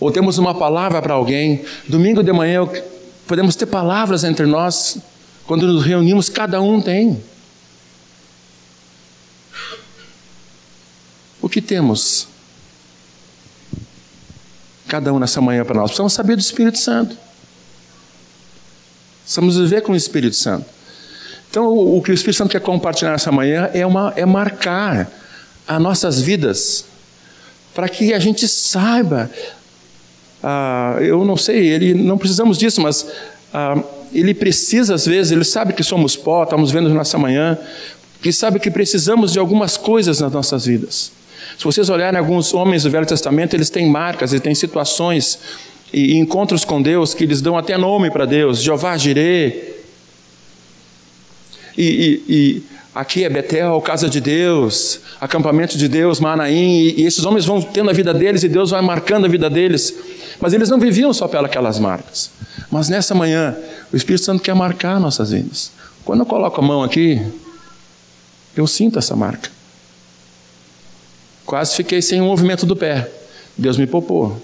ou 0.00 0.10
temos 0.10 0.38
uma 0.38 0.54
palavra 0.54 1.02
para 1.02 1.14
alguém. 1.14 1.64
Domingo 1.88 2.22
de 2.22 2.32
manhã 2.32 2.68
podemos 3.26 3.56
ter 3.56 3.66
palavras 3.66 4.24
entre 4.24 4.46
nós. 4.46 4.98
Quando 5.46 5.66
nos 5.66 5.84
reunimos, 5.84 6.28
cada 6.28 6.60
um 6.60 6.80
tem. 6.80 7.22
O 11.40 11.48
que 11.48 11.60
temos? 11.60 12.28
Cada 14.86 15.12
um 15.12 15.18
nessa 15.18 15.40
manhã 15.40 15.64
para 15.64 15.74
nós. 15.74 15.86
Precisamos 15.86 16.12
saber 16.12 16.36
do 16.36 16.40
Espírito 16.40 16.78
Santo. 16.78 17.16
Precisamos 19.22 19.56
viver 19.56 19.82
com 19.82 19.92
o 19.92 19.96
Espírito 19.96 20.36
Santo. 20.36 20.66
Então, 21.50 21.66
o 21.66 22.02
que 22.02 22.10
o 22.10 22.14
Espírito 22.14 22.36
Santo 22.36 22.50
quer 22.50 22.60
compartilhar 22.60 23.12
nessa 23.12 23.32
manhã 23.32 23.70
é, 23.72 23.84
uma, 23.86 24.12
é 24.16 24.24
marcar 24.26 25.10
as 25.66 25.80
nossas 25.80 26.20
vidas, 26.20 26.84
para 27.74 27.88
que 27.88 28.12
a 28.12 28.18
gente 28.18 28.46
saiba 28.46 29.30
ah, 30.42 30.96
eu 31.00 31.24
não 31.24 31.36
sei, 31.36 31.66
ele 31.66 31.94
não 31.94 32.16
precisamos 32.16 32.58
disso, 32.58 32.80
mas 32.80 33.06
ah, 33.52 33.82
ele 34.12 34.34
precisa 34.34 34.94
às 34.94 35.06
vezes, 35.06 35.32
ele 35.32 35.44
sabe 35.44 35.72
que 35.72 35.82
somos 35.82 36.16
pó, 36.16 36.44
estamos 36.44 36.70
vendo 36.70 36.88
nessa 36.90 37.18
manhã, 37.18 37.58
que 38.22 38.32
sabe 38.32 38.58
que 38.58 38.70
precisamos 38.70 39.32
de 39.32 39.38
algumas 39.38 39.76
coisas 39.76 40.20
nas 40.20 40.32
nossas 40.32 40.66
vidas. 40.66 41.12
Se 41.56 41.64
vocês 41.64 41.88
olharem 41.88 42.18
alguns 42.18 42.54
homens 42.54 42.82
do 42.82 42.90
Velho 42.90 43.06
Testamento, 43.06 43.54
eles 43.54 43.70
têm 43.70 43.88
marcas, 43.88 44.32
eles 44.32 44.42
têm 44.42 44.54
situações 44.54 45.38
e, 45.92 46.16
encontros 46.16 46.64
com 46.64 46.80
Deus 46.80 47.14
que 47.14 47.24
eles 47.24 47.40
dão 47.40 47.56
até 47.56 47.76
nome 47.76 48.10
para 48.10 48.24
Deus, 48.24 48.62
Jeová 48.62 48.96
Jireh. 48.96 49.76
E, 51.76 51.82
e, 51.82 52.22
e 52.28 52.62
aqui 52.94 53.24
é 53.24 53.28
Betel, 53.28 53.80
casa 53.80 54.08
de 54.08 54.20
Deus, 54.20 55.00
acampamento 55.20 55.78
de 55.78 55.88
Deus, 55.88 56.20
Manaim, 56.20 56.80
e, 56.80 57.02
e 57.02 57.06
esses 57.06 57.24
homens 57.24 57.44
vão 57.44 57.62
tendo 57.62 57.90
a 57.90 57.92
vida 57.92 58.12
deles 58.12 58.42
e 58.42 58.48
Deus 58.48 58.70
vai 58.70 58.82
marcando 58.82 59.24
a 59.24 59.28
vida 59.28 59.48
deles. 59.48 59.94
Mas 60.40 60.52
eles 60.52 60.68
não 60.68 60.78
viviam 60.78 61.12
só 61.12 61.26
pelas 61.26 61.78
marcas. 61.78 62.30
Mas 62.70 62.88
nessa 62.88 63.14
manhã, 63.14 63.56
o 63.92 63.96
Espírito 63.96 64.24
Santo 64.24 64.42
quer 64.42 64.54
marcar 64.54 65.00
nossas 65.00 65.30
vidas. 65.30 65.72
Quando 66.04 66.20
eu 66.20 66.26
coloco 66.26 66.60
a 66.60 66.64
mão 66.64 66.82
aqui, 66.82 67.20
eu 68.56 68.66
sinto 68.66 68.98
essa 68.98 69.16
marca. 69.16 69.50
Quase 71.44 71.74
fiquei 71.74 72.02
sem 72.02 72.20
o 72.20 72.24
movimento 72.24 72.66
do 72.66 72.76
pé. 72.76 73.10
Deus 73.56 73.76
me 73.76 73.86
poupou. 73.86 74.40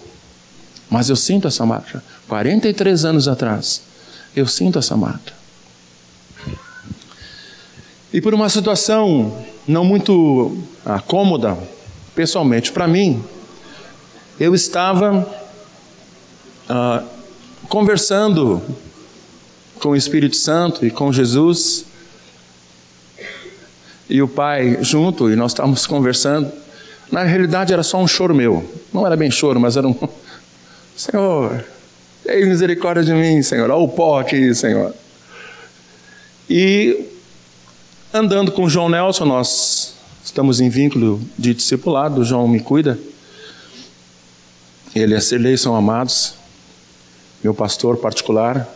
Mas 0.90 1.08
eu 1.08 1.16
sinto 1.16 1.46
essa 1.46 1.64
marca. 1.64 2.02
43 2.28 3.04
anos 3.04 3.28
atrás, 3.28 3.82
eu 4.34 4.46
sinto 4.46 4.78
essa 4.78 4.96
marca. 4.96 5.32
E 8.12 8.20
por 8.20 8.32
uma 8.32 8.48
situação 8.48 9.44
não 9.66 9.84
muito 9.84 10.56
ah, 10.84 11.00
cômoda, 11.00 11.58
pessoalmente, 12.14 12.70
para 12.70 12.86
mim, 12.86 13.22
eu 14.38 14.54
estava 14.54 15.43
ah, 16.68 17.02
conversando 17.68 18.62
com 19.78 19.90
o 19.90 19.96
Espírito 19.96 20.36
Santo 20.36 20.86
e 20.86 20.90
com 20.90 21.12
Jesus, 21.12 21.84
e 24.08 24.22
o 24.22 24.28
Pai 24.28 24.78
junto, 24.82 25.30
e 25.30 25.36
nós 25.36 25.52
estávamos 25.52 25.86
conversando. 25.86 26.50
Na 27.10 27.22
realidade 27.22 27.72
era 27.72 27.82
só 27.82 27.98
um 27.98 28.06
choro 28.06 28.34
meu, 28.34 28.64
não 28.92 29.06
era 29.06 29.16
bem 29.16 29.30
choro, 29.30 29.60
mas 29.60 29.76
era 29.76 29.86
um. 29.86 29.94
Senhor, 30.96 31.64
tem 32.22 32.46
misericórdia 32.46 33.02
de 33.04 33.12
mim, 33.12 33.42
Senhor, 33.42 33.70
olha 33.70 33.82
o 33.82 33.88
pó 33.88 34.20
aqui, 34.20 34.54
Senhor. 34.54 34.94
E 36.48 37.06
andando 38.12 38.52
com 38.52 38.64
o 38.64 38.70
João 38.70 38.88
Nelson, 38.88 39.24
nós 39.24 39.94
estamos 40.24 40.60
em 40.60 40.68
vínculo 40.68 41.20
de 41.38 41.52
discipulado, 41.52 42.20
o 42.20 42.24
João 42.24 42.48
me 42.48 42.60
cuida. 42.60 42.98
Ele 44.94 45.14
a 45.14 45.20
Cirlei 45.20 45.56
são 45.56 45.74
amados 45.74 46.34
meu 47.44 47.52
pastor 47.54 47.98
particular. 47.98 48.66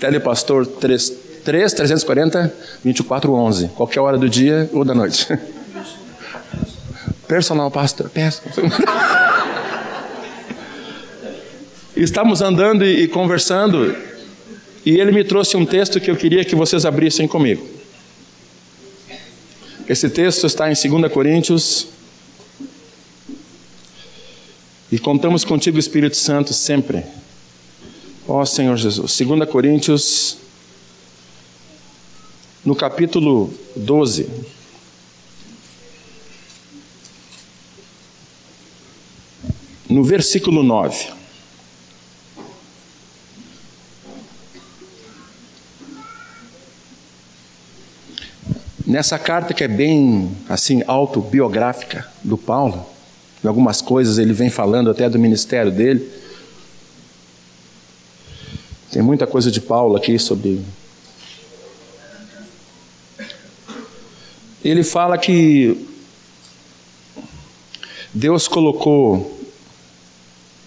Telepastor 0.00 0.66
3, 0.66 1.12
3 1.44 1.72
340 1.72 2.52
2411, 2.82 3.68
qualquer 3.68 4.00
hora 4.00 4.18
do 4.18 4.28
dia 4.28 4.68
ou 4.72 4.84
da 4.84 4.92
noite. 4.92 5.26
Personal 7.28 7.70
pastor, 7.70 8.10
Estamos 11.96 12.42
andando 12.42 12.84
e, 12.84 13.04
e 13.04 13.08
conversando, 13.08 13.94
e 14.84 14.98
ele 14.98 15.12
me 15.12 15.22
trouxe 15.22 15.56
um 15.56 15.66
texto 15.66 16.00
que 16.00 16.10
eu 16.10 16.16
queria 16.16 16.44
que 16.44 16.56
vocês 16.56 16.84
abrissem 16.84 17.28
comigo. 17.28 17.66
Esse 19.88 20.08
texto 20.10 20.46
está 20.46 20.70
em 20.70 20.74
2 20.74 21.12
Coríntios 21.12 21.88
e 24.90 24.98
contamos 24.98 25.44
contigo, 25.44 25.78
Espírito 25.78 26.16
Santo, 26.16 26.54
sempre. 26.54 27.04
Ó 28.26 28.44
Senhor 28.44 28.76
Jesus. 28.76 29.18
2 29.18 29.48
Coríntios, 29.48 30.38
no 32.64 32.74
capítulo 32.74 33.52
12. 33.76 34.28
No 39.88 40.04
versículo 40.04 40.62
9. 40.62 41.12
Nessa 48.86 49.18
carta 49.18 49.52
que 49.52 49.62
é 49.62 49.68
bem 49.68 50.34
assim 50.48 50.82
autobiográfica 50.86 52.10
do 52.24 52.38
Paulo, 52.38 52.86
em 53.42 53.48
algumas 53.48 53.80
coisas 53.80 54.18
ele 54.18 54.32
vem 54.32 54.50
falando 54.50 54.90
até 54.90 55.08
do 55.08 55.18
ministério 55.18 55.70
dele. 55.70 56.10
Tem 58.90 59.02
muita 59.02 59.26
coisa 59.26 59.50
de 59.50 59.60
Paulo 59.60 59.96
aqui 59.96 60.18
sobre 60.18 60.64
ele 64.70 64.82
fala 64.82 65.16
que 65.16 65.86
Deus 68.12 68.48
colocou, 68.48 69.40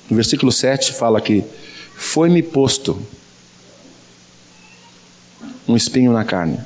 no 0.10 0.16
versículo 0.16 0.52
7 0.52 0.94
fala 0.94 1.22
que 1.22 1.44
foi-me 1.96 2.42
posto 2.42 3.00
um 5.68 5.76
espinho 5.76 6.12
na 6.12 6.26
carne. 6.26 6.60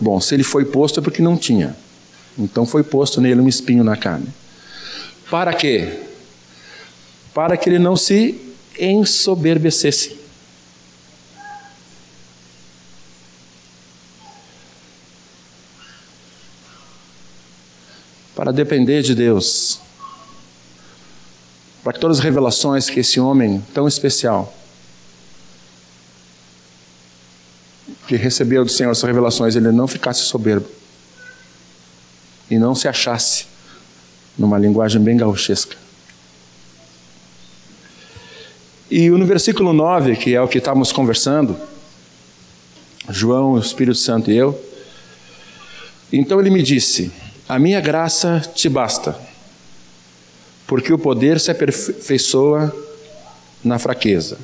Bom, 0.00 0.20
se 0.20 0.34
ele 0.34 0.44
foi 0.44 0.64
posto 0.64 1.00
é 1.00 1.02
porque 1.02 1.22
não 1.22 1.36
tinha. 1.36 1.76
Então 2.40 2.64
foi 2.64 2.82
posto 2.82 3.20
nele 3.20 3.40
um 3.40 3.48
espinho 3.48 3.84
na 3.84 3.96
carne. 3.96 4.28
Para 5.30 5.52
quê? 5.52 6.00
Para 7.34 7.56
que 7.56 7.68
ele 7.68 7.78
não 7.78 7.96
se 7.96 8.40
ensoberbecesse. 8.78 10.18
para 18.34 18.52
depender 18.52 19.02
de 19.02 19.14
Deus, 19.14 19.80
para 21.84 21.92
que 21.92 22.00
todas 22.00 22.20
as 22.20 22.24
revelações 22.24 22.88
que 22.88 23.00
esse 23.00 23.20
homem 23.20 23.62
tão 23.74 23.86
especial, 23.86 24.50
que 28.08 28.16
recebeu 28.16 28.64
do 28.64 28.70
Senhor 28.70 28.92
essas 28.92 29.04
revelações, 29.04 29.56
ele 29.56 29.70
não 29.70 29.86
ficasse 29.86 30.22
soberbo 30.22 30.66
e 32.50 32.58
não 32.58 32.74
se 32.74 32.88
achasse 32.88 33.46
numa 34.36 34.58
linguagem 34.58 35.00
bem 35.00 35.16
gauchesca. 35.16 35.76
E 38.90 39.08
no 39.08 39.24
versículo 39.24 39.72
9, 39.72 40.16
que 40.16 40.34
é 40.34 40.42
o 40.42 40.48
que 40.48 40.58
estávamos 40.58 40.90
conversando, 40.90 41.56
João, 43.08 43.52
o 43.52 43.58
Espírito 43.58 43.96
Santo 43.96 44.30
e 44.30 44.36
eu, 44.36 44.60
então 46.12 46.40
ele 46.40 46.50
me 46.50 46.62
disse: 46.62 47.12
a 47.48 47.58
minha 47.58 47.80
graça 47.80 48.40
te 48.54 48.68
basta, 48.68 49.16
porque 50.66 50.92
o 50.92 50.98
poder 50.98 51.38
se 51.38 51.50
aperfeiçoa 51.50 52.74
na 53.62 53.78
fraqueza. 53.78 54.38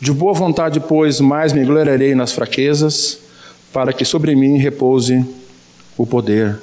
De 0.00 0.12
boa 0.12 0.34
vontade, 0.34 0.78
pois, 0.78 1.20
mais 1.20 1.52
me 1.52 1.64
gloriarei 1.64 2.14
nas 2.14 2.32
fraquezas, 2.32 3.18
para 3.72 3.92
que 3.92 4.04
sobre 4.04 4.36
mim 4.36 4.58
repouse 4.58 5.24
o 5.96 6.06
poder 6.06 6.58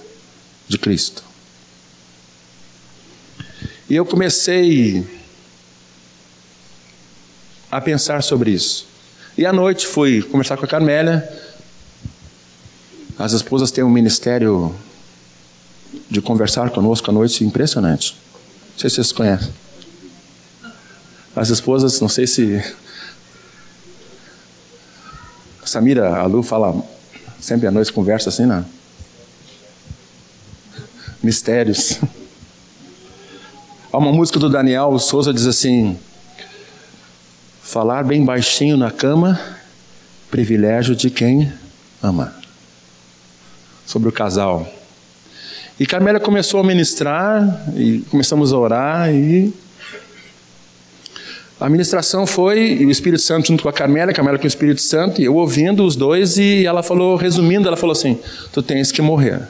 de 0.68 0.78
Cristo. 0.78 1.24
E 3.90 3.96
eu 3.96 4.06
comecei 4.06 5.06
a 7.70 7.82
pensar 7.82 8.24
sobre 8.24 8.52
isso. 8.52 8.88
E 9.38 9.46
à 9.46 9.54
noite 9.54 9.88
fui 9.88 10.22
conversar 10.22 10.58
com 10.58 10.66
a 10.66 10.68
Carmélia 10.68 11.28
as 13.18 13.32
esposas 13.32 13.72
têm 13.72 13.84
um 13.84 13.90
ministério 13.90 14.76
de 16.10 16.20
conversar 16.20 16.72
conosco 16.72 17.10
à 17.10 17.14
noite 17.14 17.44
impressionante. 17.44 18.18
Não 18.72 18.80
sei 18.80 18.90
se 18.90 18.96
vocês 18.96 19.12
conhecem. 19.12 19.54
As 21.36 21.50
esposas, 21.50 22.00
não 22.02 22.10
sei 22.10 22.26
se. 22.26 22.64
Samira, 25.64 26.18
a 26.18 26.26
Lu 26.26 26.44
fala 26.44 26.76
sempre 27.40 27.68
à 27.68 27.72
noite, 27.72 27.94
conversa 27.94 28.30
assim, 28.30 28.46
não? 28.46 28.66
Mistérios. 31.24 32.02
Há 33.90 33.98
uma 33.98 34.12
música 34.12 34.38
do 34.38 34.50
Daniel 34.50 35.00
Souza 35.00 35.34
diz 35.34 35.48
assim: 35.48 35.98
Falar 37.62 38.04
bem 38.04 38.26
baixinho 38.26 38.76
na 38.76 38.92
cama, 38.92 39.40
privilégio 40.30 40.94
de 40.94 41.10
quem 41.10 41.50
ama 42.02 42.36
sobre 43.86 44.10
o 44.10 44.12
casal. 44.12 44.68
E 45.80 45.86
Carmélia 45.86 46.20
começou 46.20 46.60
a 46.60 46.64
ministrar, 46.64 47.72
e 47.74 48.00
começamos 48.12 48.52
a 48.52 48.58
orar, 48.58 49.14
e 49.14 49.54
a 51.58 51.70
ministração 51.70 52.28
foi, 52.28 52.74
e 52.82 52.86
o 52.86 52.92
Espírito 52.92 53.22
Santo 53.22 53.48
junto 53.48 53.64
com 53.64 53.70
a 53.70 53.74
Carmélia, 53.74 54.12
a 54.12 54.14
Carmélia 54.14 54.38
com 54.38 54.44
o 54.44 54.48
Espírito 54.48 54.82
Santo, 54.82 55.22
e 55.22 55.24
eu 55.24 55.36
ouvindo 55.36 55.86
os 55.86 55.96
dois, 55.96 56.38
e 56.38 56.66
ela 56.66 56.84
falou, 56.84 57.16
resumindo, 57.16 57.66
ela 57.66 57.78
falou 57.78 57.94
assim: 57.94 58.20
Tu 58.52 58.62
tens 58.62 58.92
que 58.92 59.02
morrer. 59.02 59.48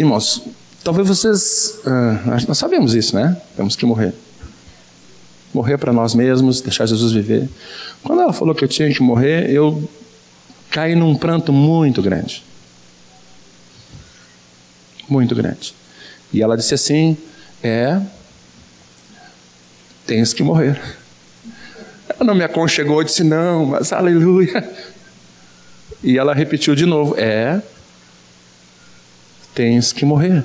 Irmãos, 0.00 0.42
talvez 0.82 1.06
vocês. 1.06 1.78
Uh, 1.84 2.46
nós 2.48 2.56
sabemos 2.56 2.94
isso, 2.94 3.14
né? 3.14 3.36
Temos 3.54 3.76
que 3.76 3.84
morrer. 3.84 4.14
Morrer 5.52 5.76
para 5.76 5.92
nós 5.92 6.14
mesmos, 6.14 6.62
deixar 6.62 6.86
Jesus 6.86 7.12
viver. 7.12 7.46
Quando 8.02 8.22
ela 8.22 8.32
falou 8.32 8.54
que 8.54 8.64
eu 8.64 8.68
tinha 8.68 8.90
que 8.90 9.02
morrer, 9.02 9.50
eu 9.50 9.86
caí 10.70 10.94
num 10.94 11.14
pranto 11.14 11.52
muito 11.52 12.00
grande. 12.00 12.42
Muito 15.06 15.34
grande. 15.34 15.74
E 16.32 16.40
ela 16.40 16.56
disse 16.56 16.72
assim: 16.72 17.14
É, 17.62 18.00
tens 20.06 20.32
que 20.32 20.42
morrer. 20.42 20.80
Ela 22.08 22.24
não 22.24 22.34
me 22.34 22.42
aconchegou 22.42 23.02
e 23.02 23.04
disse: 23.04 23.22
Não, 23.22 23.66
mas 23.66 23.92
aleluia. 23.92 24.66
E 26.02 26.16
ela 26.16 26.32
repetiu 26.32 26.74
de 26.74 26.86
novo: 26.86 27.16
É, 27.18 27.60
tens 29.60 29.92
que 29.92 30.06
morrer. 30.06 30.42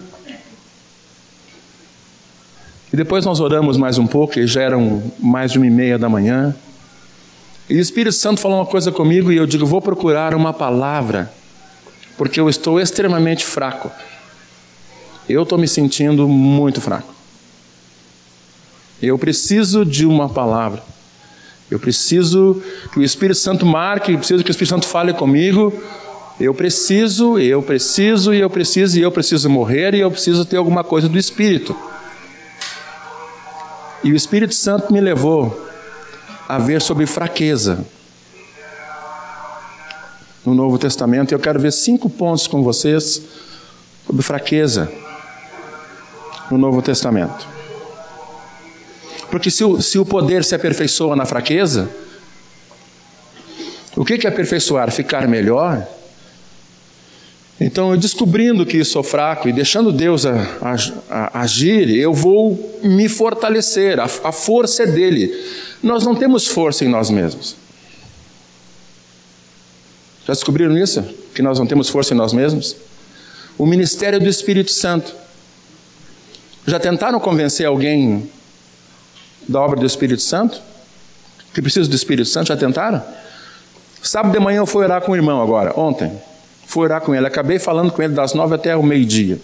E 2.92 2.98
depois 2.98 3.24
nós 3.24 3.40
oramos 3.40 3.78
mais 3.78 3.98
um 3.98 4.06
pouco, 4.06 4.38
e 4.38 4.46
já 4.46 4.62
eram 4.62 5.02
mais 5.18 5.54
de 5.54 5.58
uma 5.58 5.66
e 5.66 5.70
meia 5.70 5.98
da 5.98 6.10
manhã. 6.10 6.54
E 7.70 7.76
o 7.76 7.80
Espírito 7.80 8.14
Santo 8.14 8.42
falou 8.42 8.58
uma 8.58 8.66
coisa 8.66 8.92
comigo 8.92 9.32
e 9.32 9.38
eu 9.38 9.48
digo: 9.48 9.66
vou 9.66 9.82
procurar 9.82 10.36
uma 10.36 10.52
palavra, 10.52 11.32
porque 12.18 12.42
eu 12.42 12.50
estou 12.50 12.78
extremamente 12.78 13.46
fraco. 13.46 13.90
Eu 15.30 15.44
estou 15.44 15.58
me 15.58 15.68
sentindo 15.68 16.28
muito 16.28 16.82
fraco. 16.82 17.14
Eu 19.02 19.18
preciso 19.18 19.86
de 19.86 20.06
uma 20.06 20.28
palavra. 20.28 20.84
Eu 21.72 21.80
preciso 21.80 22.62
que 22.92 23.00
o 23.00 23.04
Espírito 23.04 23.40
Santo 23.40 23.66
marque, 23.66 24.12
eu 24.12 24.18
preciso 24.18 24.44
que 24.44 24.50
o 24.50 24.52
Espírito 24.52 24.72
Santo 24.72 24.88
fale 24.88 25.14
comigo. 25.14 25.74
Eu 26.40 26.54
preciso, 26.54 27.40
eu 27.40 27.62
preciso, 27.62 28.34
e 28.34 28.40
eu 28.40 28.50
preciso, 28.50 29.00
e 29.00 29.02
eu 29.02 29.12
preciso 29.12 29.50
morrer, 29.50 29.94
e 29.94 30.02
eu 30.02 30.12
preciso 30.12 30.44
ter 30.44 30.58
alguma 30.58 30.84
coisa 30.84 31.08
do 31.08 31.18
Espírito. 31.18 31.76
E 34.04 34.12
o 34.12 34.16
Espírito 34.16 34.54
Santo 34.54 34.92
me 34.92 35.00
levou 35.00 35.66
a 36.48 36.60
ver 36.60 36.82
sobre 36.82 37.06
fraqueza 37.06 37.86
no 40.46 40.54
Novo 40.54 40.78
Testamento. 40.78 41.32
Eu 41.32 41.40
quero 41.40 41.60
ver 41.60 41.72
cinco 41.72 42.10
pontos 42.10 42.48
com 42.48 42.62
vocês 42.62 43.22
sobre 44.06 44.22
fraqueza 44.22 44.92
no 46.52 46.58
Novo 46.58 46.82
Testamento. 46.82 47.48
Porque 49.32 49.50
se 49.50 49.64
o, 49.64 49.82
se 49.82 49.98
o 49.98 50.06
poder 50.06 50.44
se 50.44 50.54
aperfeiçoa 50.54 51.16
na 51.16 51.26
fraqueza, 51.26 51.90
o 53.96 54.06
que 54.06 54.28
é 54.28 54.30
aperfeiçoar? 54.30 54.92
Ficar 54.92 55.28
melhor? 55.28 55.88
Então, 57.60 57.92
eu 57.92 57.98
descobrindo 57.98 58.66
que 58.66 58.84
sou 58.84 59.02
fraco 59.02 59.48
e 59.48 59.54
deixando 59.54 59.92
Deus 59.92 60.26
a, 60.26 60.34
a, 60.62 61.40
a 61.40 61.42
agir, 61.42 61.90
eu 61.90 62.14
vou 62.14 62.80
me 62.84 63.08
fortalecer, 63.08 64.00
a, 64.00 64.04
a 64.04 64.32
força 64.32 64.84
é 64.84 64.88
dele. 64.88 65.34
Nós 65.82 66.04
não 66.04 66.16
temos 66.16 66.48
força 66.48 66.84
em 66.84 66.90
nós 66.90 67.10
mesmos. 67.10 67.56
Já 70.26 70.34
descobriram 70.34 70.78
isso? 70.78 71.02
Que 71.34 71.42
nós 71.42 71.58
não 71.58 71.66
temos 71.66 71.88
força 71.88 72.14
em 72.14 72.18
nós 72.18 72.34
mesmos? 72.34 72.76
O 73.58 73.66
ministério 73.66 74.20
do 74.20 74.28
Espírito 74.28 74.72
Santo. 74.72 75.16
Já 76.68 76.80
tentaram 76.80 77.20
convencer 77.20 77.66
alguém 77.66 78.30
da 79.48 79.62
obra 79.62 79.80
do 79.80 79.86
Espírito 79.86 80.22
Santo? 80.22 80.62
Que 81.54 81.62
precisa 81.62 81.88
do 81.88 81.96
Espírito 81.96 82.28
Santo? 82.28 82.48
Já 82.48 82.58
tentaram? 82.58 83.02
Sábado 84.02 84.34
de 84.34 84.40
manhã 84.40 84.58
eu 84.58 84.66
fui 84.66 84.84
orar 84.84 85.02
com 85.02 85.14
o 85.14 85.16
irmão 85.16 85.42
agora, 85.42 85.80
ontem. 85.80 86.12
Fui 86.66 86.84
orar 86.84 87.02
com 87.02 87.14
ele. 87.14 87.26
Acabei 87.26 87.60
falando 87.60 87.92
com 87.92 88.02
ele 88.02 88.14
das 88.14 88.34
nove 88.34 88.56
até 88.56 88.76
o 88.76 88.84
meio-dia. 88.84 89.40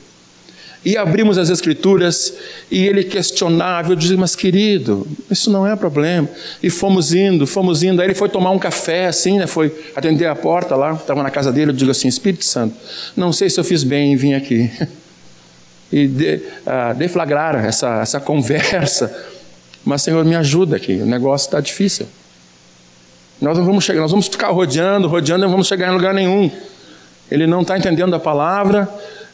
E 0.83 0.97
abrimos 0.97 1.37
as 1.37 1.49
escrituras 1.49 2.33
e 2.69 2.87
ele 2.87 3.03
questionava, 3.03 3.91
eu 3.91 3.95
dizia, 3.95 4.17
mas 4.17 4.35
querido, 4.35 5.07
isso 5.29 5.51
não 5.51 5.65
é 5.65 5.75
problema. 5.75 6.27
E 6.61 6.71
fomos 6.71 7.13
indo, 7.13 7.45
fomos 7.45 7.83
indo. 7.83 8.01
Aí 8.01 8.07
ele 8.07 8.15
foi 8.15 8.27
tomar 8.27 8.49
um 8.49 8.57
café, 8.57 9.05
assim, 9.05 9.37
né? 9.37 9.45
Foi 9.45 9.71
atender 9.95 10.25
a 10.25 10.35
porta 10.35 10.75
lá, 10.75 10.93
estava 10.93 11.21
na 11.21 11.29
casa 11.29 11.51
dele, 11.51 11.69
eu 11.69 11.75
digo 11.75 11.91
assim, 11.91 12.07
Espírito 12.07 12.43
Santo, 12.43 12.75
não 13.15 13.31
sei 13.31 13.47
se 13.47 13.59
eu 13.59 13.63
fiz 13.63 13.83
bem 13.83 14.13
em 14.13 14.15
vir 14.15 14.33
aqui. 14.33 14.71
E 15.93 16.07
de, 16.07 16.35
uh, 16.35 16.95
deflagrar 16.95 17.65
essa, 17.65 17.99
essa 17.99 18.17
conversa. 18.17 19.13
Mas, 19.83 20.01
Senhor, 20.03 20.23
me 20.23 20.37
ajuda 20.37 20.77
aqui, 20.77 20.93
o 20.93 21.05
negócio 21.05 21.47
está 21.47 21.59
difícil. 21.59 22.07
Nós 23.41 23.57
não 23.57 23.65
vamos 23.65 23.83
chegar, 23.83 23.99
nós 23.99 24.11
vamos 24.11 24.27
ficar 24.27 24.51
rodeando, 24.51 25.09
rodeando, 25.09 25.43
não 25.43 25.51
vamos 25.51 25.67
chegar 25.67 25.89
em 25.89 25.93
lugar 25.93 26.13
nenhum. 26.13 26.49
Ele 27.31 27.47
não 27.47 27.61
está 27.61 27.77
entendendo 27.77 28.13
a 28.13 28.19
palavra, 28.19 28.89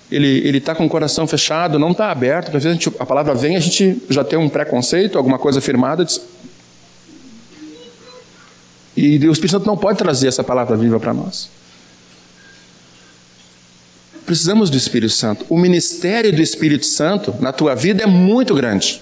ele 0.10 0.57
está 0.57 0.75
com 0.75 0.86
o 0.86 0.89
coração 0.89 1.27
fechado, 1.27 1.79
não 1.79 1.91
está 1.91 2.12
aberto, 2.12 2.47
às 2.47 2.63
vezes 2.63 2.67
a, 2.67 2.73
gente, 2.73 2.91
a, 2.99 3.05
palavra 3.05 3.33
vem, 3.33 3.57
a 3.57 3.60
gente 3.60 4.01
já 4.07 4.23
tem 4.23 4.38
um 4.38 4.47
preconceito, 4.47 5.17
alguma 5.17 5.39
coisa 5.39 5.60
firmada. 5.60 6.05
Diz... 6.05 6.21
E 8.95 9.17
o 9.27 9.31
Espírito 9.31 9.51
Santo 9.51 9.65
não 9.65 9.75
pode 9.75 9.97
trazer 9.97 10.27
essa 10.27 10.43
palavra 10.43 10.77
viva 10.77 10.99
para 10.99 11.13
nós. 11.13 11.49
Precisamos 14.25 14.69
do 14.69 14.77
Espírito 14.77 15.13
Santo. 15.13 15.45
O 15.49 15.57
ministério 15.57 16.33
do 16.33 16.41
Espírito 16.41 16.86
Santo 16.86 17.33
na 17.39 17.51
tua 17.51 17.75
vida 17.75 18.03
é 18.03 18.05
muito 18.05 18.53
grande. 18.53 19.01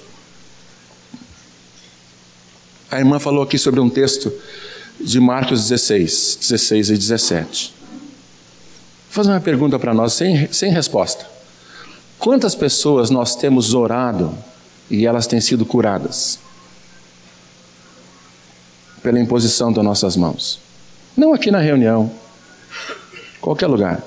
A 2.89 2.99
irmã 2.99 3.19
falou 3.19 3.43
aqui 3.43 3.57
sobre 3.57 3.79
um 3.79 3.89
texto 3.89 4.31
de 4.99 5.19
Marcos 5.19 5.67
16, 5.67 6.37
16 6.41 6.89
e 6.89 6.97
17 6.97 7.74
fazer 9.15 9.29
uma 9.29 9.39
pergunta 9.39 9.79
para 9.79 9.93
nós 9.93 10.11
sem, 10.11 10.51
sem 10.51 10.69
resposta. 10.69 11.25
Quantas 12.19 12.53
pessoas 12.53 13.09
nós 13.09 13.33
temos 13.33 13.73
orado 13.73 14.37
e 14.91 15.05
elas 15.05 15.25
têm 15.25 15.39
sido 15.39 15.65
curadas? 15.65 16.37
Pela 19.01 19.17
imposição 19.17 19.71
das 19.71 19.85
nossas 19.85 20.17
mãos. 20.17 20.59
Não 21.15 21.33
aqui 21.33 21.49
na 21.49 21.59
reunião, 21.59 22.11
qualquer 23.39 23.67
lugar. 23.67 24.03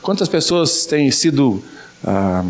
Quantas 0.00 0.28
pessoas 0.28 0.86
têm 0.86 1.10
sido 1.10 1.62
ah, 2.02 2.44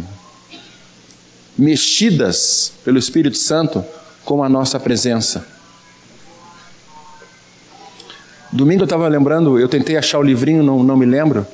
mexidas 1.58 2.72
pelo 2.84 2.98
Espírito 2.98 3.38
Santo 3.38 3.84
com 4.26 4.42
a 4.42 4.48
nossa 4.48 4.78
presença. 4.78 5.46
Domingo 8.52 8.82
eu 8.82 8.84
estava 8.84 9.06
lembrando, 9.06 9.58
eu 9.58 9.68
tentei 9.68 9.96
achar 9.96 10.18
o 10.18 10.22
livrinho, 10.22 10.62
não, 10.62 10.82
não 10.82 10.96
me 10.96 11.06
lembro. 11.06 11.46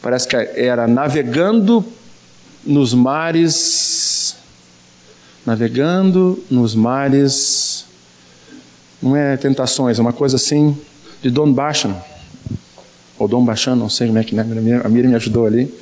Parece 0.00 0.28
que 0.28 0.36
era 0.36 0.86
Navegando 0.86 1.84
nos 2.64 2.94
Mares. 2.94 4.36
Navegando 5.44 6.42
nos 6.48 6.74
Mares. 6.74 7.84
Não 9.02 9.16
é 9.16 9.36
Tentações, 9.36 9.98
é 9.98 10.02
uma 10.02 10.12
coisa 10.12 10.36
assim, 10.36 10.78
de 11.20 11.28
Don 11.28 11.52
Bachan. 11.52 11.96
Ou 13.18 13.26
Dom 13.26 13.44
Bachan, 13.44 13.74
não 13.74 13.88
sei 13.88 14.06
como 14.06 14.18
é 14.18 14.24
que 14.24 14.34
né? 14.34 14.42
a 14.84 14.88
Miriam 14.88 15.10
me 15.10 15.16
ajudou 15.16 15.44
ali. 15.44 15.74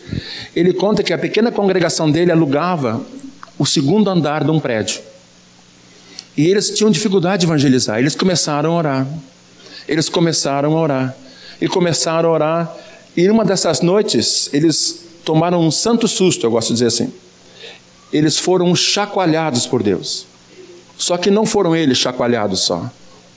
Ele 0.57 0.73
conta 0.73 1.03
que 1.03 1.13
a 1.13 1.19
pequena 1.19 1.53
congregação 1.53 2.11
dele 2.11 2.33
alugava 2.33 3.01
o 3.59 3.67
segundo 3.67 4.09
andar 4.09 4.43
de 4.43 4.51
um 4.51 4.59
prédio. 4.59 5.01
E 6.39 6.47
eles 6.47 6.71
tinham 6.71 6.89
dificuldade 6.89 7.41
de 7.41 7.47
evangelizar. 7.47 7.99
Eles 7.99 8.15
começaram 8.15 8.71
a 8.71 8.77
orar. 8.77 9.09
Eles 9.89 10.09
começaram 10.09 10.79
a 10.79 10.81
orar. 10.81 11.17
E 11.61 11.67
começaram 11.67 12.29
a 12.29 12.33
orar. 12.33 12.77
E 13.17 13.27
numa 13.27 13.45
dessas 13.45 13.81
noites, 13.81 14.49
eles 14.53 15.05
tomaram 15.25 15.61
um 15.61 15.73
santo 15.73 16.07
susto, 16.07 16.47
eu 16.47 16.51
gosto 16.53 16.69
de 16.69 16.75
dizer 16.75 16.87
assim. 16.87 17.13
Eles 18.13 18.39
foram 18.39 18.73
chacoalhados 18.77 19.67
por 19.67 19.83
Deus. 19.83 20.27
Só 20.97 21.17
que 21.17 21.29
não 21.29 21.45
foram 21.45 21.75
eles 21.75 21.99
chacoalhados 21.99 22.61
só. 22.61 22.89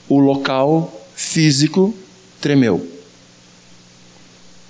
O 0.08 0.20
local 0.20 0.92
físico 1.16 1.92
tremeu. 2.40 2.86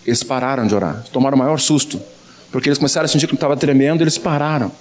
Eles 0.07 0.23
pararam 0.23 0.67
de 0.67 0.75
orar. 0.75 1.05
Tomaram 1.13 1.37
o 1.37 1.39
maior 1.39 1.61
susto. 1.61 2.01
Porque 2.51 2.71
eles 2.71 2.79
começaram 2.79 3.05
a 3.05 3.09
sentir 3.09 3.27
que 3.27 3.35
estava 3.35 3.59
tremendo, 3.59 4.03
eles 4.03 4.17
pararam 4.17 4.73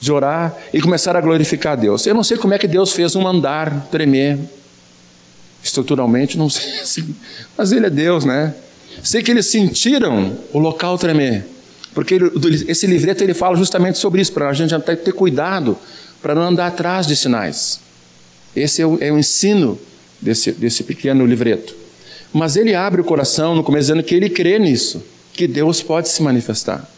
de 0.00 0.10
orar 0.10 0.56
e 0.72 0.80
começar 0.80 1.14
a 1.14 1.20
glorificar 1.20 1.74
a 1.74 1.76
Deus. 1.76 2.06
Eu 2.06 2.14
não 2.14 2.24
sei 2.24 2.38
como 2.38 2.54
é 2.54 2.58
que 2.58 2.66
Deus 2.66 2.92
fez 2.92 3.14
um 3.14 3.28
andar 3.28 3.88
tremer 3.90 4.38
estruturalmente, 5.62 6.38
não 6.38 6.48
sei, 6.48 7.04
mas 7.56 7.70
Ele 7.70 7.86
é 7.86 7.90
Deus, 7.90 8.24
né? 8.24 8.54
Sei 9.02 9.22
que 9.22 9.30
eles 9.30 9.46
sentiram 9.46 10.36
o 10.52 10.58
local 10.58 10.98
tremer, 10.98 11.46
porque 11.94 12.14
ele, 12.14 12.30
esse 12.66 12.86
livreto 12.86 13.22
ele 13.22 13.32
fala 13.32 13.56
justamente 13.56 13.98
sobre 13.98 14.20
isso, 14.20 14.32
para 14.32 14.48
a 14.48 14.52
gente 14.52 14.74
até 14.74 14.96
ter 14.96 15.12
cuidado 15.12 15.78
para 16.20 16.34
não 16.34 16.42
andar 16.42 16.66
atrás 16.66 17.06
de 17.06 17.14
sinais. 17.14 17.80
Esse 18.54 18.82
é 18.82 18.86
o, 18.86 18.98
é 19.00 19.12
o 19.12 19.18
ensino 19.18 19.78
desse, 20.20 20.52
desse 20.52 20.82
pequeno 20.82 21.24
livreto. 21.24 21.74
Mas 22.32 22.56
ele 22.56 22.74
abre 22.74 23.00
o 23.00 23.04
coração 23.04 23.54
no 23.54 23.62
começo 23.62 23.86
dizendo 23.86 24.02
que 24.02 24.14
ele 24.14 24.28
crê 24.28 24.58
nisso, 24.58 25.02
que 25.32 25.46
Deus 25.46 25.82
pode 25.82 26.08
se 26.08 26.22
manifestar 26.22 26.88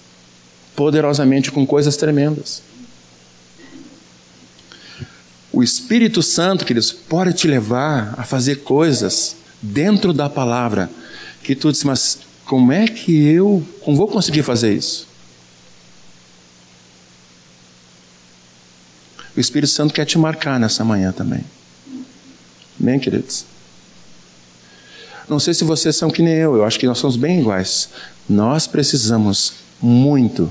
poderosamente 0.75 1.53
com 1.53 1.67
coisas 1.67 1.97
tremendas. 1.97 2.63
O 5.53 5.63
Espírito 5.63 6.23
Santo, 6.23 6.65
queridos, 6.65 6.91
pode 6.91 7.35
te 7.35 7.47
levar 7.47 8.15
a 8.17 8.25
fazer 8.25 8.63
coisas 8.63 9.37
dentro 9.61 10.13
da 10.13 10.31
palavra 10.31 10.91
que 11.43 11.55
tu 11.55 11.71
diz, 11.71 11.85
mas 11.85 12.21
como 12.47 12.73
é 12.73 12.87
que 12.87 13.27
eu 13.29 13.67
como 13.83 13.97
vou 13.97 14.09
conseguir 14.09 14.43
fazer 14.43 14.73
isso? 14.73 15.07
O 19.37 19.41
Espírito 19.41 19.71
Santo 19.71 19.93
quer 19.93 20.05
te 20.05 20.19
marcar 20.19 20.59
nessa 20.59 20.85
manhã 20.85 21.13
também. 21.13 21.45
Bem, 22.79 22.99
queridos? 22.99 23.45
Não 25.29 25.39
sei 25.39 25.55
se 25.55 25.65
vocês 25.65 25.97
são 25.97 26.11
que 26.11 26.23
nem 26.23 26.35
eu, 26.35 26.57
eu 26.57 26.65
acho 26.65 26.79
que 26.79 26.87
nós 26.87 26.99
somos 26.99 27.17
bem 27.17 27.41
iguais. 27.41 27.89
Nós 28.29 28.67
precisamos 28.67 29.55
muito 29.81 30.51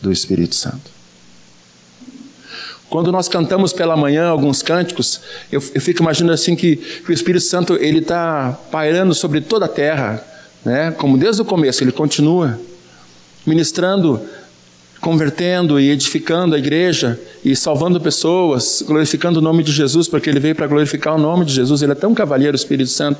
do 0.00 0.12
Espírito 0.12 0.54
Santo. 0.54 0.93
Quando 2.94 3.10
nós 3.10 3.26
cantamos 3.26 3.72
pela 3.72 3.96
manhã 3.96 4.28
alguns 4.28 4.62
cânticos, 4.62 5.20
eu, 5.50 5.60
eu 5.74 5.80
fico 5.80 6.00
imaginando 6.00 6.32
assim 6.32 6.54
que, 6.54 6.76
que 6.76 7.10
o 7.10 7.12
Espírito 7.12 7.44
Santo 7.44 7.74
ele 7.74 7.98
está 7.98 8.56
pairando 8.70 9.12
sobre 9.12 9.40
toda 9.40 9.64
a 9.64 9.68
terra, 9.68 10.24
né? 10.64 10.92
Como 10.92 11.18
desde 11.18 11.42
o 11.42 11.44
começo 11.44 11.82
ele 11.82 11.90
continua 11.90 12.56
ministrando, 13.44 14.20
convertendo 15.00 15.80
e 15.80 15.90
edificando 15.90 16.54
a 16.54 16.58
igreja 16.58 17.20
e 17.44 17.56
salvando 17.56 18.00
pessoas, 18.00 18.80
glorificando 18.86 19.40
o 19.40 19.42
nome 19.42 19.64
de 19.64 19.72
Jesus, 19.72 20.06
porque 20.06 20.30
ele 20.30 20.38
veio 20.38 20.54
para 20.54 20.68
glorificar 20.68 21.16
o 21.16 21.18
nome 21.18 21.44
de 21.44 21.52
Jesus. 21.52 21.82
Ele 21.82 21.90
é 21.90 21.96
tão 21.96 22.14
cavalheiro, 22.14 22.54
o 22.54 22.60
Espírito 22.60 22.90
Santo. 22.90 23.18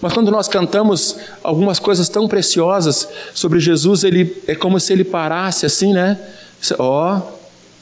Mas 0.00 0.12
quando 0.12 0.30
nós 0.30 0.46
cantamos 0.46 1.16
algumas 1.42 1.80
coisas 1.80 2.08
tão 2.08 2.28
preciosas 2.28 3.08
sobre 3.34 3.58
Jesus, 3.58 4.04
ele 4.04 4.40
é 4.46 4.54
como 4.54 4.78
se 4.78 4.92
ele 4.92 5.02
parasse 5.02 5.66
assim, 5.66 5.92
né? 5.92 6.16
Ó, 6.78 7.16
oh, 7.16 7.37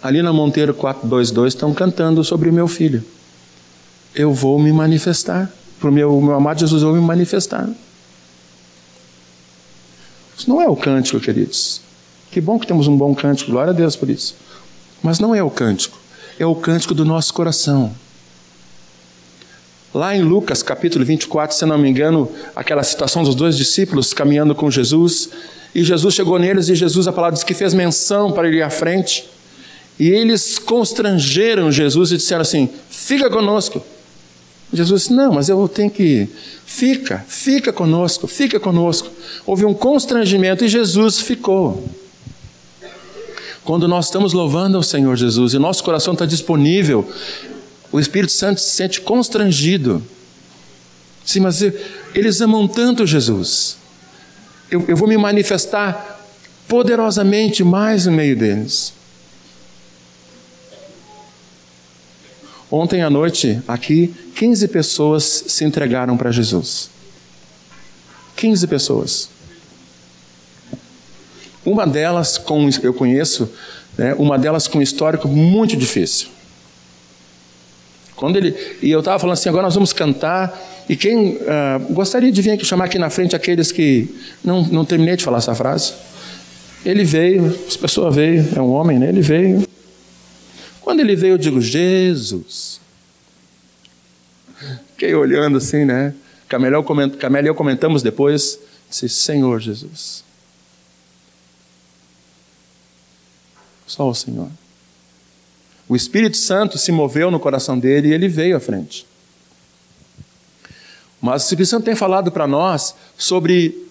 ali 0.06 0.22
na 0.22 0.32
Monteiro 0.32 0.72
422 0.72 1.54
estão 1.54 1.74
cantando 1.74 2.22
sobre 2.22 2.50
meu 2.50 2.68
filho. 2.68 3.04
Eu 4.14 4.32
vou 4.32 4.58
me 4.58 4.72
manifestar. 4.72 5.50
Para 5.78 5.90
o 5.90 5.92
meu, 5.92 6.20
meu 6.20 6.34
amado 6.34 6.60
Jesus, 6.60 6.82
eu 6.82 6.90
vou 6.90 6.98
me 6.98 7.06
manifestar. 7.06 7.68
Isso 10.36 10.48
não 10.48 10.60
é 10.60 10.68
o 10.68 10.76
cântico, 10.76 11.20
queridos. 11.20 11.80
Que 12.30 12.40
bom 12.40 12.58
que 12.58 12.66
temos 12.66 12.86
um 12.86 12.96
bom 12.96 13.14
cântico, 13.14 13.50
glória 13.50 13.70
a 13.70 13.74
Deus 13.74 13.96
por 13.96 14.08
isso. 14.08 14.36
Mas 15.02 15.18
não 15.18 15.34
é 15.34 15.42
o 15.42 15.50
cântico, 15.50 15.98
é 16.38 16.46
o 16.46 16.54
cântico 16.54 16.94
do 16.94 17.04
nosso 17.04 17.32
coração. 17.34 17.92
Lá 19.94 20.14
em 20.14 20.22
Lucas 20.22 20.62
capítulo 20.62 21.04
24, 21.04 21.56
se 21.56 21.64
não 21.64 21.78
me 21.78 21.88
engano, 21.88 22.30
aquela 22.54 22.82
situação 22.82 23.22
dos 23.22 23.34
dois 23.34 23.56
discípulos 23.56 24.12
caminhando 24.12 24.54
com 24.54 24.70
Jesus, 24.70 25.30
e 25.74 25.82
Jesus 25.82 26.14
chegou 26.14 26.38
neles, 26.38 26.68
e 26.68 26.74
Jesus, 26.74 27.08
a 27.08 27.12
palavra 27.12 27.34
diz 27.34 27.44
que 27.44 27.54
fez 27.54 27.72
menção 27.72 28.32
para 28.32 28.48
ele 28.48 28.58
ir 28.58 28.62
à 28.62 28.70
frente. 28.70 29.28
E 29.98 30.08
eles 30.08 30.58
constrangeram 30.58 31.72
Jesus 31.72 32.12
e 32.12 32.16
disseram 32.16 32.42
assim: 32.42 32.68
Fica 32.90 33.30
conosco. 33.30 33.82
Jesus 34.72 35.02
disse: 35.02 35.12
Não, 35.12 35.32
mas 35.32 35.48
eu 35.48 35.66
tenho 35.68 35.90
que. 35.90 36.28
Fica, 36.66 37.24
fica 37.28 37.72
conosco, 37.72 38.26
fica 38.26 38.58
conosco. 38.58 39.08
Houve 39.46 39.64
um 39.64 39.72
constrangimento 39.72 40.64
e 40.64 40.68
Jesus 40.68 41.20
ficou. 41.20 41.88
Quando 43.64 43.88
nós 43.88 44.06
estamos 44.06 44.32
louvando 44.32 44.76
ao 44.76 44.82
Senhor 44.82 45.16
Jesus 45.16 45.54
e 45.54 45.58
nosso 45.58 45.82
coração 45.82 46.12
está 46.12 46.26
disponível, 46.26 47.08
o 47.90 47.98
Espírito 47.98 48.32
Santo 48.32 48.60
se 48.60 48.70
sente 48.70 49.00
constrangido. 49.00 50.02
Sim, 51.24 51.40
mas 51.40 51.60
eles 52.14 52.40
amam 52.40 52.68
tanto 52.68 53.06
Jesus. 53.06 53.76
Eu, 54.70 54.84
eu 54.86 54.96
vou 54.96 55.08
me 55.08 55.16
manifestar 55.16 56.24
poderosamente 56.68 57.64
mais 57.64 58.06
no 58.06 58.12
meio 58.12 58.36
deles. 58.36 58.92
Ontem 62.76 63.00
à 63.00 63.08
noite, 63.08 63.58
aqui, 63.66 64.14
15 64.34 64.68
pessoas 64.68 65.44
se 65.46 65.64
entregaram 65.64 66.14
para 66.14 66.30
Jesus. 66.30 66.90
15 68.36 68.66
pessoas. 68.66 69.30
Uma 71.64 71.86
delas, 71.86 72.36
com, 72.36 72.68
eu 72.82 72.92
conheço, 72.92 73.50
né, 73.96 74.14
uma 74.18 74.38
delas 74.38 74.68
com 74.68 74.78
um 74.78 74.82
histórico 74.82 75.26
muito 75.26 75.74
difícil. 75.74 76.28
Quando 78.14 78.36
ele, 78.36 78.54
e 78.82 78.90
eu 78.90 78.98
estava 78.98 79.18
falando 79.18 79.32
assim, 79.32 79.48
agora 79.48 79.64
nós 79.64 79.74
vamos 79.74 79.94
cantar, 79.94 80.84
e 80.86 80.94
quem 80.94 81.36
uh, 81.36 81.94
gostaria 81.94 82.30
de 82.30 82.42
vir 82.42 82.50
aqui 82.50 82.64
chamar 82.66 82.84
aqui 82.84 82.98
na 82.98 83.08
frente 83.08 83.34
aqueles 83.34 83.72
que. 83.72 84.14
Não, 84.44 84.62
não 84.62 84.84
terminei 84.84 85.16
de 85.16 85.24
falar 85.24 85.38
essa 85.38 85.54
frase. 85.54 85.94
Ele 86.84 87.04
veio, 87.04 87.58
essa 87.66 87.78
pessoa 87.78 88.10
veio, 88.10 88.46
é 88.54 88.60
um 88.60 88.70
homem, 88.72 88.98
né? 88.98 89.08
Ele 89.08 89.22
veio. 89.22 89.66
Quando 90.86 91.00
ele 91.00 91.16
veio, 91.16 91.32
eu 91.32 91.38
digo, 91.38 91.60
Jesus. 91.60 92.80
Fiquei 94.92 95.12
olhando 95.16 95.58
assim, 95.58 95.84
né? 95.84 96.14
Camélia 96.48 96.78
e 97.42 97.48
eu 97.48 97.54
comentamos 97.56 98.04
depois, 98.04 98.56
disse, 98.88 99.08
Senhor 99.08 99.58
Jesus. 99.58 100.22
Só 103.84 104.08
o 104.08 104.14
Senhor. 104.14 104.48
O 105.88 105.96
Espírito 105.96 106.36
Santo 106.36 106.78
se 106.78 106.92
moveu 106.92 107.32
no 107.32 107.40
coração 107.40 107.76
dele 107.76 108.10
e 108.10 108.12
ele 108.12 108.28
veio 108.28 108.56
à 108.56 108.60
frente. 108.60 109.08
Mas 111.20 111.42
o 111.42 111.46
Espírito 111.46 111.70
Santo 111.70 111.84
tem 111.84 111.96
falado 111.96 112.30
para 112.30 112.46
nós 112.46 112.94
sobre 113.18 113.88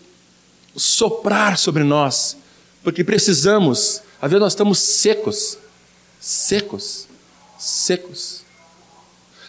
soprar 0.73 1.57
sobre 1.57 1.83
nós, 1.83 2.37
porque 2.85 3.03
precisamos, 3.03 4.01
às 4.21 4.31
vezes 4.31 4.41
nós 4.41 4.53
estamos 4.53 4.79
secos, 4.79 5.57
secos, 6.25 7.07
secos. 7.55 8.41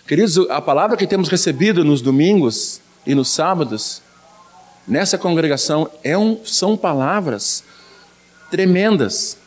Queridos, 0.06 0.36
a 0.50 0.60
palavra 0.60 0.94
que 0.94 1.06
temos 1.06 1.30
recebido 1.30 1.82
nos 1.82 2.02
domingos 2.02 2.82
e 3.06 3.14
nos 3.14 3.30
sábados, 3.30 4.02
nessa 4.86 5.16
congregação, 5.16 5.90
é 6.04 6.18
um, 6.18 6.44
são 6.44 6.76
palavras 6.76 7.64
tremendas, 8.50 9.38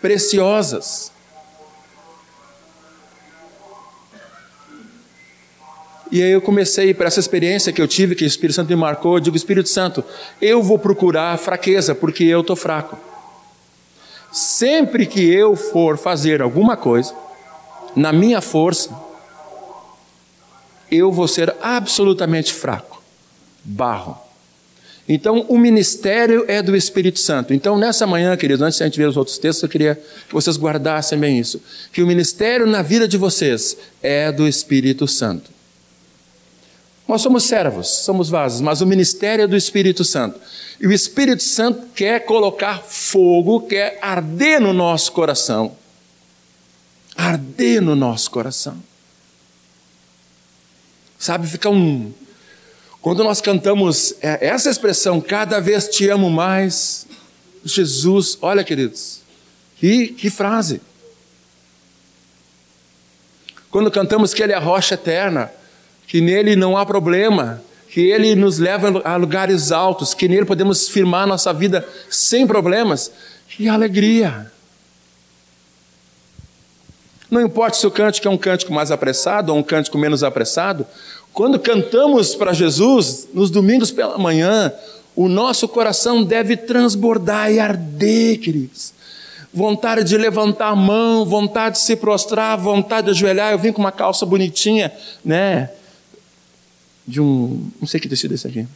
preciosas. 0.00 1.12
E 6.10 6.20
aí 6.24 6.32
eu 6.32 6.42
comecei, 6.42 6.92
para 6.92 7.06
essa 7.06 7.20
experiência 7.20 7.72
que 7.72 7.80
eu 7.80 7.86
tive, 7.86 8.16
que 8.16 8.24
o 8.24 8.26
Espírito 8.26 8.56
Santo 8.56 8.68
me 8.68 8.76
marcou, 8.76 9.14
eu 9.14 9.20
digo, 9.20 9.36
Espírito 9.36 9.68
Santo, 9.68 10.04
eu 10.40 10.60
vou 10.60 10.76
procurar 10.76 11.38
fraqueza, 11.38 11.94
porque 11.94 12.24
eu 12.24 12.40
estou 12.40 12.56
fraco. 12.56 13.11
Sempre 14.32 15.04
que 15.04 15.20
eu 15.30 15.54
for 15.54 15.98
fazer 15.98 16.40
alguma 16.40 16.74
coisa, 16.74 17.14
na 17.94 18.12
minha 18.12 18.40
força, 18.40 18.90
eu 20.90 21.12
vou 21.12 21.28
ser 21.28 21.54
absolutamente 21.60 22.52
fraco, 22.52 23.02
barro. 23.62 24.18
Então, 25.06 25.44
o 25.48 25.58
ministério 25.58 26.46
é 26.48 26.62
do 26.62 26.74
Espírito 26.74 27.18
Santo. 27.18 27.52
Então, 27.52 27.76
nessa 27.76 28.06
manhã, 28.06 28.34
queridos, 28.34 28.62
antes 28.62 28.78
de 28.78 28.84
a 28.84 28.86
gente 28.86 28.98
ver 28.98 29.08
os 29.08 29.16
outros 29.18 29.36
textos, 29.36 29.62
eu 29.62 29.68
queria 29.68 29.94
que 29.96 30.32
vocês 30.32 30.56
guardassem 30.56 31.18
bem 31.18 31.38
isso: 31.38 31.60
que 31.92 32.02
o 32.02 32.06
ministério 32.06 32.66
na 32.66 32.80
vida 32.80 33.06
de 33.06 33.18
vocês 33.18 33.76
é 34.02 34.32
do 34.32 34.48
Espírito 34.48 35.06
Santo. 35.06 35.51
Nós 37.06 37.20
somos 37.20 37.44
servos, 37.44 37.88
somos 37.88 38.28
vasos, 38.28 38.60
mas 38.60 38.80
o 38.80 38.86
ministério 38.86 39.44
é 39.44 39.46
do 39.46 39.56
Espírito 39.56 40.04
Santo. 40.04 40.40
E 40.80 40.86
o 40.86 40.92
Espírito 40.92 41.42
Santo 41.42 41.86
quer 41.94 42.20
colocar 42.20 42.82
fogo, 42.82 43.62
quer 43.62 43.98
arder 44.00 44.60
no 44.60 44.72
nosso 44.72 45.12
coração. 45.12 45.76
Arder 47.16 47.82
no 47.82 47.94
nosso 47.94 48.30
coração. 48.30 48.76
Sabe, 51.18 51.46
fica 51.46 51.68
um. 51.68 52.12
Quando 53.00 53.22
nós 53.22 53.40
cantamos 53.40 54.14
é, 54.20 54.46
essa 54.46 54.70
expressão, 54.70 55.20
cada 55.20 55.60
vez 55.60 55.88
te 55.88 56.08
amo 56.08 56.30
mais, 56.30 57.06
Jesus, 57.64 58.38
olha, 58.40 58.64
queridos, 58.64 59.20
que, 59.76 60.08
que 60.08 60.30
frase. 60.30 60.80
Quando 63.70 63.90
cantamos 63.90 64.32
que 64.32 64.42
Ele 64.42 64.52
é 64.52 64.56
a 64.56 64.60
rocha 64.60 64.94
eterna, 64.94 65.52
que 66.06 66.20
nele 66.20 66.56
não 66.56 66.76
há 66.76 66.84
problema, 66.84 67.62
que 67.88 68.00
ele 68.00 68.34
nos 68.34 68.58
leva 68.58 69.02
a 69.04 69.16
lugares 69.16 69.70
altos, 69.70 70.14
que 70.14 70.28
nele 70.28 70.46
podemos 70.46 70.88
firmar 70.88 71.26
nossa 71.26 71.52
vida 71.52 71.86
sem 72.08 72.46
problemas. 72.46 73.12
Que 73.48 73.68
alegria! 73.68 74.50
Não 77.30 77.40
importa 77.40 77.78
se 77.78 77.86
o 77.86 77.90
cântico 77.90 78.28
é 78.28 78.30
um 78.30 78.36
cântico 78.36 78.72
mais 78.72 78.90
apressado 78.90 79.52
ou 79.52 79.58
um 79.58 79.62
cântico 79.62 79.96
menos 79.96 80.22
apressado, 80.22 80.86
quando 81.32 81.58
cantamos 81.58 82.34
para 82.34 82.52
Jesus, 82.52 83.28
nos 83.32 83.50
domingos 83.50 83.90
pela 83.90 84.18
manhã, 84.18 84.70
o 85.16 85.28
nosso 85.28 85.66
coração 85.66 86.22
deve 86.22 86.56
transbordar 86.56 87.50
e 87.50 87.58
arder, 87.58 88.38
queridos. 88.38 88.92
Vontade 89.52 90.04
de 90.04 90.16
levantar 90.16 90.68
a 90.68 90.76
mão, 90.76 91.24
vontade 91.24 91.76
de 91.76 91.82
se 91.82 91.96
prostrar, 91.96 92.56
vontade 92.58 93.06
de 93.06 93.10
ajoelhar. 93.12 93.52
Eu 93.52 93.58
vim 93.58 93.72
com 93.72 93.80
uma 93.80 93.92
calça 93.92 94.24
bonitinha, 94.24 94.92
né? 95.24 95.70
De 97.06 97.20
um. 97.20 97.70
Não 97.80 97.86
sei 97.86 98.00
que 98.00 98.08
tecido 98.08 98.32
é 98.32 98.34
esse 98.34 98.46
aqui. 98.46 98.66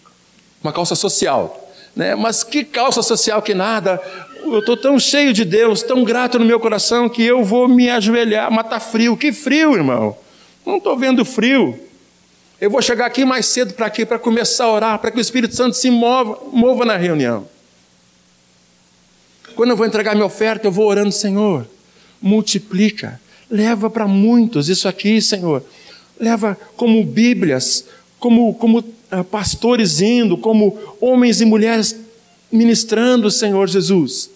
Uma 0.62 0.72
calça 0.72 0.94
social. 0.94 1.62
Né? 1.94 2.14
Mas 2.14 2.42
que 2.42 2.64
calça 2.64 3.02
social 3.02 3.40
que 3.42 3.54
nada. 3.54 4.00
Eu 4.42 4.60
estou 4.60 4.76
tão 4.76 4.98
cheio 4.98 5.32
de 5.32 5.44
Deus, 5.44 5.82
tão 5.82 6.04
grato 6.04 6.38
no 6.38 6.44
meu 6.44 6.60
coração, 6.60 7.08
que 7.08 7.22
eu 7.22 7.42
vou 7.44 7.66
me 7.66 7.90
ajoelhar, 7.90 8.50
matar 8.50 8.80
frio. 8.80 9.16
Que 9.16 9.32
frio, 9.32 9.74
irmão? 9.74 10.16
Não 10.64 10.76
estou 10.76 10.96
vendo 10.96 11.24
frio. 11.24 11.78
Eu 12.60 12.70
vou 12.70 12.80
chegar 12.80 13.06
aqui 13.06 13.24
mais 13.24 13.46
cedo 13.46 13.74
para 13.74 13.86
aqui, 13.86 14.06
para 14.06 14.18
começar 14.18 14.64
a 14.64 14.72
orar, 14.72 14.98
para 14.98 15.10
que 15.10 15.18
o 15.18 15.20
Espírito 15.20 15.54
Santo 15.54 15.76
se 15.76 15.90
mova, 15.90 16.38
mova 16.52 16.84
na 16.84 16.96
reunião. 16.96 17.46
Quando 19.54 19.70
eu 19.70 19.76
vou 19.76 19.86
entregar 19.86 20.14
minha 20.14 20.26
oferta, 20.26 20.66
eu 20.66 20.72
vou 20.72 20.86
orando, 20.86 21.12
Senhor, 21.12 21.66
multiplica, 22.20 23.20
leva 23.50 23.90
para 23.90 24.06
muitos 24.06 24.68
isso 24.68 24.88
aqui, 24.88 25.20
Senhor. 25.20 25.62
Leva 26.18 26.58
como 26.76 27.04
Bíblias, 27.04 27.84
como, 28.18 28.54
como 28.54 28.78
uh, 28.78 29.24
pastores 29.30 30.00
indo, 30.00 30.36
como 30.36 30.78
homens 31.00 31.40
e 31.40 31.44
mulheres 31.44 31.96
ministrando 32.50 33.30
Senhor 33.30 33.68
Jesus. 33.68 34.30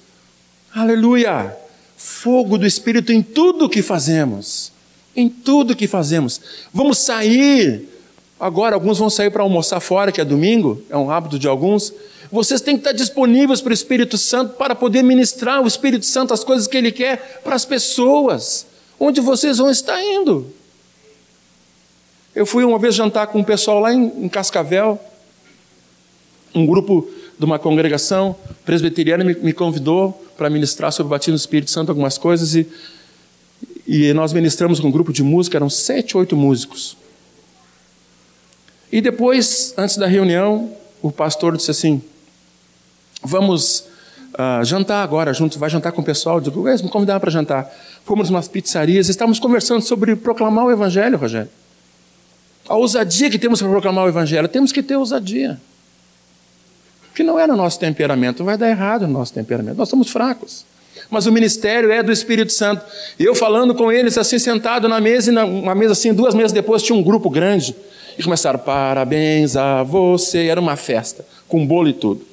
Aleluia! 0.75 1.57
Fogo 1.97 2.57
do 2.57 2.67
Espírito 2.67 3.13
em 3.13 3.23
tudo 3.23 3.69
que 3.69 3.83
fazemos. 3.83 4.73
Em 5.15 5.29
tudo 5.29 5.77
que 5.77 5.87
fazemos. 5.87 6.41
Vamos 6.73 6.99
sair. 6.99 7.89
Agora, 8.39 8.75
alguns 8.75 8.99
vão 8.99 9.11
sair 9.11 9.31
para 9.31 9.43
almoçar 9.43 9.81
fora, 9.81 10.11
que 10.11 10.21
é 10.21 10.25
domingo, 10.25 10.83
é 10.89 10.97
um 10.97 11.11
hábito 11.11 11.39
de 11.39 11.47
alguns. 11.47 11.93
Vocês 12.33 12.61
têm 12.61 12.77
que 12.77 12.81
estar 12.81 12.93
disponíveis 12.93 13.61
para 13.61 13.71
o 13.71 13.75
Espírito 13.75 14.17
Santo 14.17 14.55
para 14.55 14.75
poder 14.75 15.03
ministrar 15.03 15.63
o 15.63 15.67
Espírito 15.67 16.07
Santo 16.07 16.33
as 16.33 16.43
coisas 16.43 16.67
que 16.67 16.77
Ele 16.77 16.91
quer 16.91 17.41
para 17.45 17.55
as 17.55 17.67
pessoas. 17.67 18.65
Onde 18.99 19.21
vocês 19.21 19.59
vão 19.59 19.71
estar 19.71 20.03
indo? 20.03 20.47
Eu 22.35 22.47
fui 22.47 22.65
uma 22.65 22.79
vez 22.79 22.95
jantar 22.95 23.27
com 23.27 23.41
um 23.41 23.45
pessoal 23.45 23.81
lá 23.81 23.93
em, 23.93 24.29
Cascavel, 24.29 24.99
um 26.55 26.65
grupo 26.65 27.09
de 27.39 27.45
uma 27.45 27.59
congregação 27.59 28.37
presbiteriana 28.65 29.25
me, 29.25 29.35
me 29.35 29.53
convidou 29.53 30.13
para 30.37 30.49
ministrar 30.49 30.93
sobre 30.93 31.09
o 31.09 31.11
batismo 31.11 31.37
do 31.37 31.41
Espírito 31.41 31.71
Santo 31.71 31.89
algumas 31.89 32.17
coisas 32.19 32.55
e, 32.55 32.67
e 33.87 34.13
nós 34.13 34.33
ministramos 34.33 34.79
com 34.79 34.89
um 34.89 34.91
grupo 34.91 35.13
de 35.13 35.23
música, 35.23 35.59
eram 35.59 35.69
sete, 35.69 36.17
oito 36.17 36.37
músicos. 36.37 36.97
E 38.93 39.01
depois, 39.01 39.75
antes 39.77 39.97
da 39.97 40.07
reunião, 40.07 40.73
o 41.03 41.11
pastor 41.11 41.57
disse 41.57 41.71
assim: 41.71 42.03
Vamos 43.23 43.87
uh, 44.35 44.65
jantar 44.65 45.03
agora 45.03 45.33
juntos, 45.33 45.59
vai 45.59 45.71
jantar 45.71 45.93
com 45.93 46.01
o 46.01 46.05
pessoal. 46.05 46.37
Eu 46.37 46.43
digo, 46.43 46.63
me 46.63 46.89
convidaram 46.89 47.21
para 47.21 47.31
jantar. 47.31 47.73
Fomos 48.05 48.31
umas 48.31 48.49
pizzarias, 48.49 49.09
estávamos 49.09 49.39
conversando 49.39 49.83
sobre 49.83 50.17
proclamar 50.17 50.67
o 50.67 50.71
Evangelho, 50.71 51.19
Rogério. 51.19 51.60
A 52.71 52.77
ousadia 52.77 53.29
que 53.29 53.37
temos 53.37 53.61
para 53.61 53.69
proclamar 53.69 54.05
o 54.05 54.09
Evangelho, 54.09 54.47
temos 54.47 54.71
que 54.71 54.81
ter 54.81 54.95
ousadia. 54.95 55.61
Que 57.13 57.25
não 57.25 57.37
é 57.37 57.45
no 57.45 57.57
nosso 57.57 57.81
temperamento, 57.81 58.45
vai 58.45 58.57
dar 58.57 58.71
errado 58.71 59.09
no 59.09 59.13
nosso 59.13 59.35
temperamento. 59.35 59.77
Nós 59.77 59.89
somos 59.89 60.09
fracos. 60.09 60.65
Mas 61.11 61.27
o 61.27 61.33
ministério 61.33 61.91
é 61.91 62.01
do 62.01 62.13
Espírito 62.13 62.53
Santo. 62.53 62.85
Eu 63.19 63.35
falando 63.35 63.75
com 63.75 63.91
eles, 63.91 64.17
assim, 64.17 64.39
sentado 64.39 64.89
na 64.89 65.01
mesa, 65.01 65.33
e 65.33 65.35
na, 65.35 65.45
uma 65.45 65.75
mesa 65.75 65.95
assim, 65.95 66.15
duas 66.15 66.33
mesas 66.33 66.53
depois 66.53 66.81
tinha 66.81 66.97
um 66.97 67.03
grupo 67.03 67.29
grande. 67.29 67.75
E 68.17 68.23
começaram, 68.23 68.61
parabéns 68.61 69.57
a 69.57 69.83
você. 69.83 70.47
Era 70.47 70.61
uma 70.61 70.77
festa, 70.77 71.27
com 71.49 71.67
bolo 71.67 71.89
e 71.89 71.93
tudo. 71.93 72.25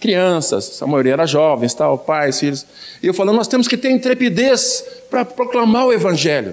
Crianças, 0.00 0.82
a 0.82 0.88
maioria 0.88 1.12
era 1.12 1.24
jovens, 1.24 1.72
tal, 1.72 1.96
pais, 1.96 2.40
filhos. 2.40 2.66
E 3.00 3.06
eu 3.06 3.14
falando, 3.14 3.36
nós 3.36 3.46
temos 3.46 3.68
que 3.68 3.76
ter 3.76 3.92
intrepidez 3.92 4.84
para 5.08 5.24
proclamar 5.24 5.86
o 5.86 5.92
Evangelho. 5.92 6.52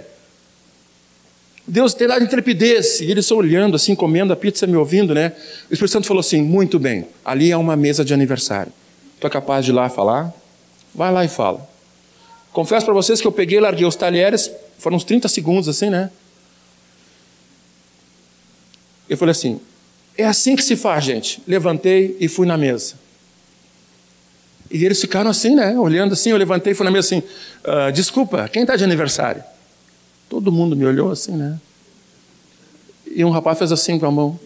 Deus 1.67 1.93
tem 1.93 2.07
dado 2.07 2.23
intrepidez. 2.23 3.01
E 3.01 3.11
eles 3.11 3.25
estão 3.25 3.37
olhando 3.37 3.75
assim, 3.75 3.93
comendo 3.93 4.31
a 4.31 4.35
pizza, 4.35 4.65
me 4.65 4.77
ouvindo, 4.77 5.13
né? 5.13 5.33
O 5.69 5.73
Espírito 5.73 5.91
Santo 5.91 6.07
falou 6.07 6.21
assim: 6.21 6.41
muito 6.41 6.79
bem, 6.79 7.07
ali 7.25 7.51
é 7.51 7.57
uma 7.57 7.75
mesa 7.75 8.05
de 8.05 8.13
aniversário. 8.13 8.71
Tu 9.19 9.27
é 9.27 9.29
capaz 9.29 9.65
de 9.65 9.71
ir 9.71 9.73
lá 9.73 9.89
falar? 9.89 10.33
Vai 10.95 11.11
lá 11.11 11.25
e 11.25 11.27
fala. 11.27 11.67
Confesso 12.53 12.85
para 12.85 12.93
vocês 12.93 13.19
que 13.19 13.27
eu 13.27 13.31
peguei, 13.31 13.59
larguei 13.59 13.85
os 13.85 13.95
talheres, 13.95 14.49
Foram 14.79 14.95
uns 14.95 15.03
30 15.03 15.27
segundos 15.27 15.67
assim, 15.67 15.89
né? 15.89 16.09
Eu 19.09 19.17
falei 19.17 19.31
assim: 19.31 19.59
é 20.17 20.25
assim 20.25 20.55
que 20.55 20.63
se 20.63 20.75
faz, 20.75 21.03
gente. 21.03 21.41
Levantei 21.45 22.15
e 22.19 22.27
fui 22.27 22.47
na 22.47 22.57
mesa. 22.57 22.95
E 24.69 24.85
eles 24.85 24.99
ficaram 24.99 25.29
assim, 25.29 25.55
né? 25.55 25.77
Olhando 25.77 26.13
assim, 26.13 26.29
eu 26.29 26.37
levantei 26.37 26.73
e 26.73 26.75
fui 26.75 26.85
na 26.85 26.91
mesa 26.91 27.07
assim: 27.07 27.23
ah, 27.63 27.91
desculpa, 27.91 28.47
quem 28.47 28.61
está 28.61 28.75
de 28.75 28.83
aniversário? 28.83 29.43
Todo 30.37 30.51
mundo 30.51 30.75
me 30.75 30.85
olhou 30.85 31.09
assim, 31.09 31.35
né? 31.35 31.59
E 33.07 33.25
um 33.25 33.31
rapaz 33.31 33.57
fez 33.57 33.71
assim 33.71 33.97
com 33.97 34.05
a 34.05 34.11
mão. 34.11 34.39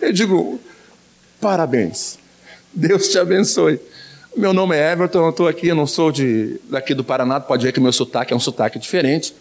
Eu 0.00 0.12
digo: 0.12 0.60
parabéns, 1.40 2.20
Deus 2.72 3.08
te 3.08 3.18
abençoe. 3.18 3.80
Meu 4.36 4.52
nome 4.52 4.76
é 4.76 4.92
Everton, 4.92 5.24
eu 5.24 5.30
estou 5.30 5.48
aqui, 5.48 5.66
eu 5.66 5.74
não 5.74 5.88
sou 5.88 6.12
de, 6.12 6.60
daqui 6.70 6.94
do 6.94 7.02
Paraná, 7.02 7.40
pode 7.40 7.66
ver 7.66 7.72
que 7.72 7.80
meu 7.80 7.92
sotaque 7.92 8.32
é 8.32 8.36
um 8.36 8.38
sotaque 8.38 8.78
diferente. 8.78 9.34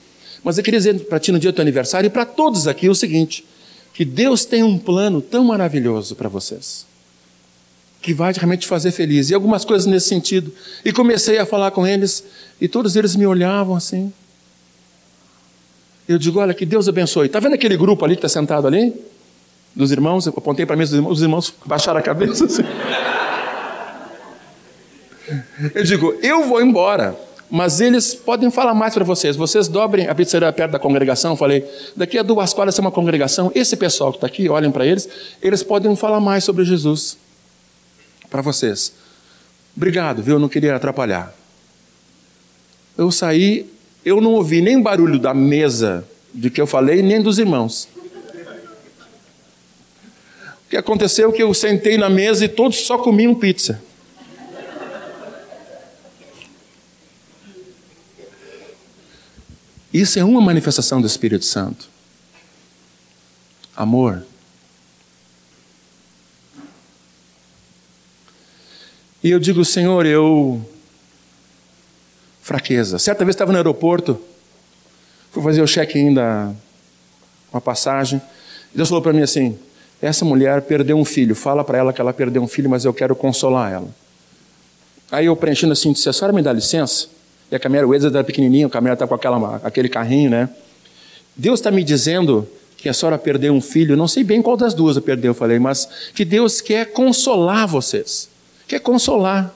Mas 0.44 0.58
eu 0.58 0.64
queria 0.64 0.80
dizer 0.80 1.00
para 1.02 1.20
ti 1.20 1.32
no 1.32 1.38
dia 1.38 1.52
do 1.52 1.56
teu 1.56 1.62
aniversário 1.62 2.08
e 2.08 2.10
para 2.10 2.26
todos 2.26 2.68
aqui 2.68 2.90
o 2.90 2.96
seguinte: 2.96 3.46
que 3.94 4.04
Deus 4.04 4.46
tem 4.46 4.64
um 4.64 4.80
plano 4.80 5.22
tão 5.22 5.44
maravilhoso 5.44 6.16
para 6.16 6.28
vocês, 6.28 6.88
que 8.02 8.14
vai 8.14 8.34
realmente 8.34 8.62
te 8.62 8.68
fazer 8.68 8.92
feliz. 8.92 9.30
E 9.30 9.34
algumas 9.34 9.64
coisas 9.64 9.86
nesse 9.86 10.08
sentido. 10.08 10.52
E 10.84 10.92
comecei 10.92 11.38
a 11.38 11.46
falar 11.46 11.72
com 11.72 11.86
eles, 11.86 12.24
e 12.60 12.68
todos 12.68 12.96
eles 12.96 13.16
me 13.16 13.26
olhavam 13.26 13.76
assim. 13.76 14.12
Eu 16.08 16.18
digo: 16.18 16.40
olha, 16.40 16.54
que 16.54 16.66
Deus 16.66 16.88
abençoe. 16.88 17.28
Está 17.28 17.40
vendo 17.40 17.54
aquele 17.54 17.78
grupo 17.78 18.04
ali 18.04 18.16
que 18.16 18.26
está 18.26 18.30
sentado 18.30 18.66
ali? 18.66 18.94
Dos 19.76 19.92
irmãos, 19.92 20.26
eu 20.26 20.34
apontei 20.36 20.66
para 20.66 20.76
mim 20.76 20.84
dos 20.84 20.94
irmãos, 20.94 21.12
os 21.12 21.22
irmãos 21.22 21.54
baixaram 21.66 22.00
a 22.00 22.04
cabeça 22.04 22.46
assim. 22.46 22.64
Eu 25.76 25.84
digo: 25.84 26.14
eu 26.22 26.46
vou 26.48 26.62
embora 26.62 27.18
mas 27.54 27.82
eles 27.82 28.16
podem 28.16 28.50
falar 28.50 28.74
mais 28.74 28.94
para 28.94 29.04
vocês. 29.04 29.36
Vocês 29.36 29.68
dobrem 29.68 30.08
a 30.08 30.16
pizzaria 30.16 30.50
perto 30.54 30.72
da 30.72 30.80
congregação. 30.80 31.36
Falei, 31.36 31.70
daqui 31.98 32.18
a 32.18 32.24
duas 32.24 32.54
quadras 32.54 32.74
tem 32.74 32.82
uma 32.82 32.92
congregação. 32.92 33.52
Esse 33.54 33.76
pessoal 33.76 34.10
que 34.12 34.18
está 34.20 34.28
aqui, 34.28 34.48
olhem 34.48 34.72
para 34.72 34.86
eles, 34.86 35.10
eles 35.42 35.62
podem 35.62 35.94
falar 35.98 36.22
mais 36.22 36.46
sobre 36.46 36.64
Jesus 36.64 37.18
para 38.32 38.42
vocês. 38.42 38.94
Obrigado, 39.76 40.24
viu? 40.24 40.36
Eu 40.36 40.40
não 40.40 40.50
queria 40.50 40.76
atrapalhar. 40.76 41.36
Eu 42.98 43.12
saí, 43.12 43.70
eu 44.04 44.20
não 44.20 44.32
ouvi 44.32 44.62
nem 44.62 44.82
barulho 44.82 45.20
da 45.20 45.34
mesa 45.34 46.08
de 46.34 46.50
que 46.50 46.60
eu 46.60 46.66
falei, 46.66 47.04
nem 47.04 47.22
dos 47.22 47.38
irmãos. 47.38 47.88
O 50.66 50.70
que 50.72 50.78
aconteceu 50.78 51.30
é 51.30 51.34
que 51.34 51.44
eu 51.44 51.54
sentei 51.54 51.98
na 51.98 52.10
mesa 52.10 52.46
e 52.46 52.48
todos 52.48 52.78
só 52.78 52.98
comiam 52.98 53.36
pizza. 53.36 53.82
Isso 59.94 60.18
é 60.18 60.24
uma 60.24 60.40
manifestação 60.40 61.02
do 61.02 61.08
Espírito 61.08 61.44
Santo. 61.44 61.90
Amor. 63.76 64.26
E 69.24 69.30
eu 69.30 69.40
digo, 69.40 69.64
Senhor, 69.64 70.06
eu. 70.06 70.62
Fraqueza. 72.42 72.98
Certa 72.98 73.24
vez 73.24 73.36
estava 73.36 73.52
no 73.52 73.58
aeroporto, 73.58 74.20
fui 75.32 75.44
fazer 75.44 75.62
o 75.62 75.68
check-in 75.68 76.14
da 76.14 76.52
uma 77.52 77.62
passagem. 77.62 78.22
E 78.74 78.78
Deus 78.78 78.90
falou 78.90 79.02
para 79.02 79.14
mim 79.14 79.22
assim: 79.22 79.58
essa 80.02 80.26
mulher 80.26 80.62
perdeu 80.64 80.98
um 80.98 81.06
filho, 81.06 81.36
fala 81.36 81.64
para 81.64 81.78
ela 81.78 81.94
que 81.94 82.02
ela 82.02 82.14
perdeu 82.14 82.42
um 82.42 82.48
filho, 82.48 82.70
mas 82.70 82.86
eu 82.86 82.94
quero 82.94 83.16
consolar 83.16 83.72
ela. 83.72 83.88
Aí 85.12 85.26
eu 85.26 85.36
preenchendo 85.36 85.74
assim, 85.74 85.92
disse: 85.92 86.10
a 86.10 86.14
senhora 86.14 86.34
me 86.34 86.42
dá 86.42 86.52
licença? 86.52 87.08
E 87.52 87.56
a 87.56 87.60
Camila 87.60 87.86
Wezard 87.86 88.16
era 88.16 88.24
pequenininha, 88.24 88.68
a 88.68 88.70
Camila 88.70 88.94
está 88.94 89.06
com 89.06 89.14
aquela, 89.14 89.58
aquele 89.64 89.90
carrinho, 89.90 90.30
né? 90.30 90.50
Deus 91.36 91.60
está 91.60 91.70
me 91.70 91.84
dizendo 91.84 92.48
que 92.78 92.90
a 92.90 92.94
senhora 92.94 93.18
perdeu 93.18 93.54
um 93.54 93.62
filho, 93.62 93.96
não 93.96 94.08
sei 94.08 94.24
bem 94.24 94.42
qual 94.42 94.58
das 94.58 94.74
duas 94.74 94.96
eu 94.96 95.02
perdeu, 95.02 95.32
eu 95.32 95.36
falei, 95.36 95.60
mas 95.60 95.88
que 96.16 96.26
Deus 96.26 96.62
quer 96.62 96.92
consolar 96.94 97.68
vocês, 97.68 98.30
quer 98.72 98.80
consolar. 98.80 99.54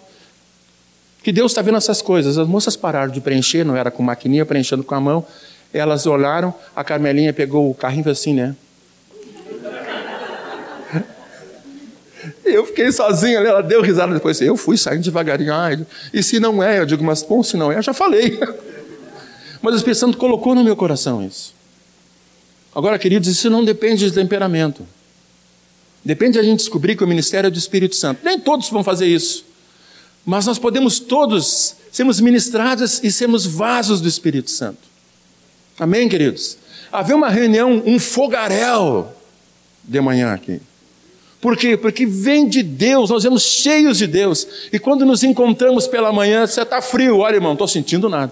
Que 1.23 1.31
Deus 1.31 1.53
está 1.53 1.61
vendo 1.61 1.77
essas 1.77 2.01
coisas. 2.01 2.37
As 2.37 2.45
moças 2.47 2.75
pararam 2.75 3.11
de 3.11 3.21
preencher, 3.21 3.63
não 3.63 3.75
era 3.75 3.89
com 3.89 4.03
maquininha, 4.03 4.45
preenchendo 4.45 4.83
com 4.83 4.93
a 4.93 4.99
mão. 4.99 5.25
Elas 5.73 6.05
olharam, 6.05 6.53
a 6.75 6.83
Carmelinha 6.83 7.31
pegou 7.33 7.71
o 7.71 7.73
carrinho 7.73 8.05
e 8.07 8.11
assim, 8.11 8.33
né? 8.33 8.55
Eu 12.43 12.65
fiquei 12.65 12.91
sozinho 12.91 13.39
ali, 13.39 13.47
ela 13.47 13.63
deu 13.63 13.81
risada 13.81 14.13
depois. 14.13 14.39
Eu 14.41 14.57
fui 14.57 14.77
saindo 14.77 15.03
devagarinho. 15.03 15.53
Ah, 15.53 15.69
e 16.13 16.21
se 16.21 16.39
não 16.39 16.61
é? 16.61 16.79
Eu 16.79 16.85
digo, 16.85 17.03
mas 17.03 17.23
bom, 17.23 17.41
se 17.41 17.55
não 17.57 17.71
é, 17.71 17.77
eu 17.77 17.81
já 17.81 17.93
falei. 17.93 18.37
Mas 19.61 19.73
o 19.73 19.77
Espírito 19.77 19.99
Santo 19.99 20.17
colocou 20.17 20.53
no 20.53 20.63
meu 20.63 20.75
coração 20.75 21.25
isso. 21.25 21.55
Agora, 22.75 22.99
queridos, 22.99 23.27
isso 23.27 23.49
não 23.49 23.65
depende 23.65 24.05
de 24.05 24.11
temperamento. 24.13 24.85
Depende 26.05 26.33
de 26.33 26.39
a 26.39 26.43
gente 26.43 26.59
descobrir 26.59 26.95
que 26.95 27.03
o 27.03 27.07
ministério 27.07 27.47
é 27.47 27.49
do 27.51 27.57
Espírito 27.57 27.95
Santo. 27.95 28.21
Nem 28.23 28.39
todos 28.39 28.69
vão 28.69 28.83
fazer 28.83 29.07
isso. 29.07 29.43
Mas 30.23 30.45
nós 30.45 30.59
podemos 30.59 30.99
todos 30.99 31.75
sermos 31.91 32.21
ministrados 32.21 33.03
e 33.03 33.11
sermos 33.11 33.47
vasos 33.47 33.99
do 33.99 34.07
Espírito 34.07 34.51
Santo. 34.51 34.77
Amém, 35.79 36.07
queridos? 36.07 36.57
Havia 36.91 37.15
uma 37.15 37.29
reunião, 37.29 37.81
um 37.85 37.97
fogaréu 37.99 39.11
de 39.83 39.99
manhã 39.99 40.31
aqui. 40.31 40.61
Por 41.41 41.57
quê? 41.57 41.75
Porque 41.75 42.05
vem 42.05 42.47
de 42.47 42.61
Deus, 42.61 43.09
nós 43.09 43.23
vemos 43.23 43.43
cheios 43.43 43.97
de 43.97 44.05
Deus. 44.07 44.47
E 44.71 44.79
quando 44.79 45.05
nos 45.05 45.23
encontramos 45.23 45.87
pela 45.87 46.11
manhã, 46.11 46.45
você 46.45 46.61
está 46.61 46.81
frio, 46.81 47.17
olha 47.17 47.35
irmão, 47.35 47.49
não 47.49 47.55
estou 47.55 47.67
sentindo 47.67 48.09
nada. 48.09 48.31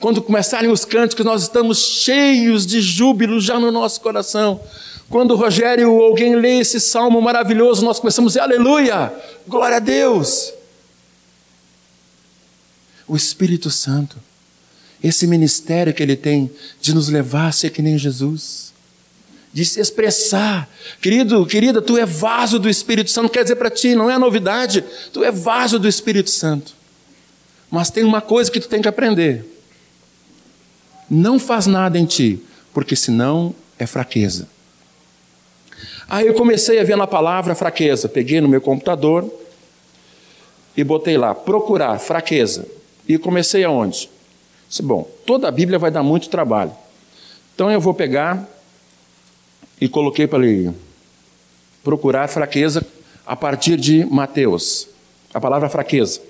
Quando 0.00 0.20
começarem 0.22 0.70
os 0.70 0.84
cânticos, 0.84 1.24
nós 1.24 1.42
estamos 1.42 1.78
cheios 1.78 2.66
de 2.66 2.80
júbilo 2.80 3.40
já 3.40 3.58
no 3.58 3.72
nosso 3.72 4.00
coração. 4.00 4.60
Quando 5.08 5.36
Rogério 5.36 5.92
ou 5.92 6.02
alguém 6.02 6.36
lê 6.36 6.58
esse 6.58 6.78
salmo 6.80 7.20
maravilhoso, 7.20 7.84
nós 7.84 7.98
começamos 7.98 8.36
a 8.36 8.40
dizer 8.40 8.54
aleluia, 8.54 9.12
glória 9.46 9.78
a 9.78 9.80
Deus. 9.80 10.52
O 13.06 13.16
Espírito 13.16 13.70
Santo, 13.70 14.16
esse 15.02 15.26
ministério 15.26 15.94
que 15.94 16.02
ele 16.02 16.16
tem 16.16 16.50
de 16.80 16.94
nos 16.94 17.08
levar 17.08 17.48
a 17.48 17.52
ser 17.52 17.70
que 17.70 17.80
nem 17.80 17.96
Jesus 17.96 18.68
de 19.52 19.64
se 19.64 19.80
expressar. 19.80 20.68
Querido, 21.00 21.44
querida, 21.46 21.80
tu 21.80 21.96
é 21.96 22.06
vaso 22.06 22.58
do 22.58 22.68
Espírito 22.68 23.10
Santo, 23.10 23.28
quer 23.28 23.42
dizer 23.42 23.56
para 23.56 23.70
ti, 23.70 23.94
não 23.94 24.10
é 24.10 24.18
novidade, 24.18 24.84
tu 25.12 25.24
é 25.24 25.30
vaso 25.30 25.78
do 25.78 25.88
Espírito 25.88 26.30
Santo. 26.30 26.74
Mas 27.70 27.90
tem 27.90 28.04
uma 28.04 28.20
coisa 28.20 28.50
que 28.50 28.60
tu 28.60 28.68
tem 28.68 28.80
que 28.80 28.88
aprender. 28.88 29.44
Não 31.10 31.38
faz 31.38 31.66
nada 31.66 31.98
em 31.98 32.04
ti, 32.04 32.40
porque 32.72 32.94
senão 32.94 33.54
é 33.78 33.86
fraqueza. 33.86 34.48
Aí 36.08 36.26
eu 36.26 36.34
comecei 36.34 36.80
a 36.80 36.84
ver 36.84 36.96
na 36.96 37.06
palavra 37.06 37.54
fraqueza, 37.54 38.08
peguei 38.08 38.40
no 38.40 38.48
meu 38.48 38.62
computador 38.62 39.30
e 40.74 40.82
botei 40.82 41.18
lá, 41.18 41.34
procurar 41.34 41.98
fraqueza. 41.98 42.66
E 43.06 43.18
comecei 43.18 43.62
aonde? 43.62 44.08
Disse, 44.68 44.82
bom, 44.82 45.08
toda 45.26 45.48
a 45.48 45.50
Bíblia 45.50 45.78
vai 45.78 45.90
dar 45.90 46.02
muito 46.02 46.30
trabalho. 46.30 46.72
Então 47.54 47.70
eu 47.70 47.80
vou 47.80 47.92
pegar 47.92 48.48
e 49.80 49.88
coloquei 49.88 50.26
para 50.26 50.46
ele 50.46 50.72
procurar 51.84 52.26
fraqueza 52.28 52.86
a 53.26 53.36
partir 53.36 53.76
de 53.76 54.04
Mateus. 54.06 54.88
A 55.34 55.40
palavra 55.40 55.68
fraqueza. 55.68 56.20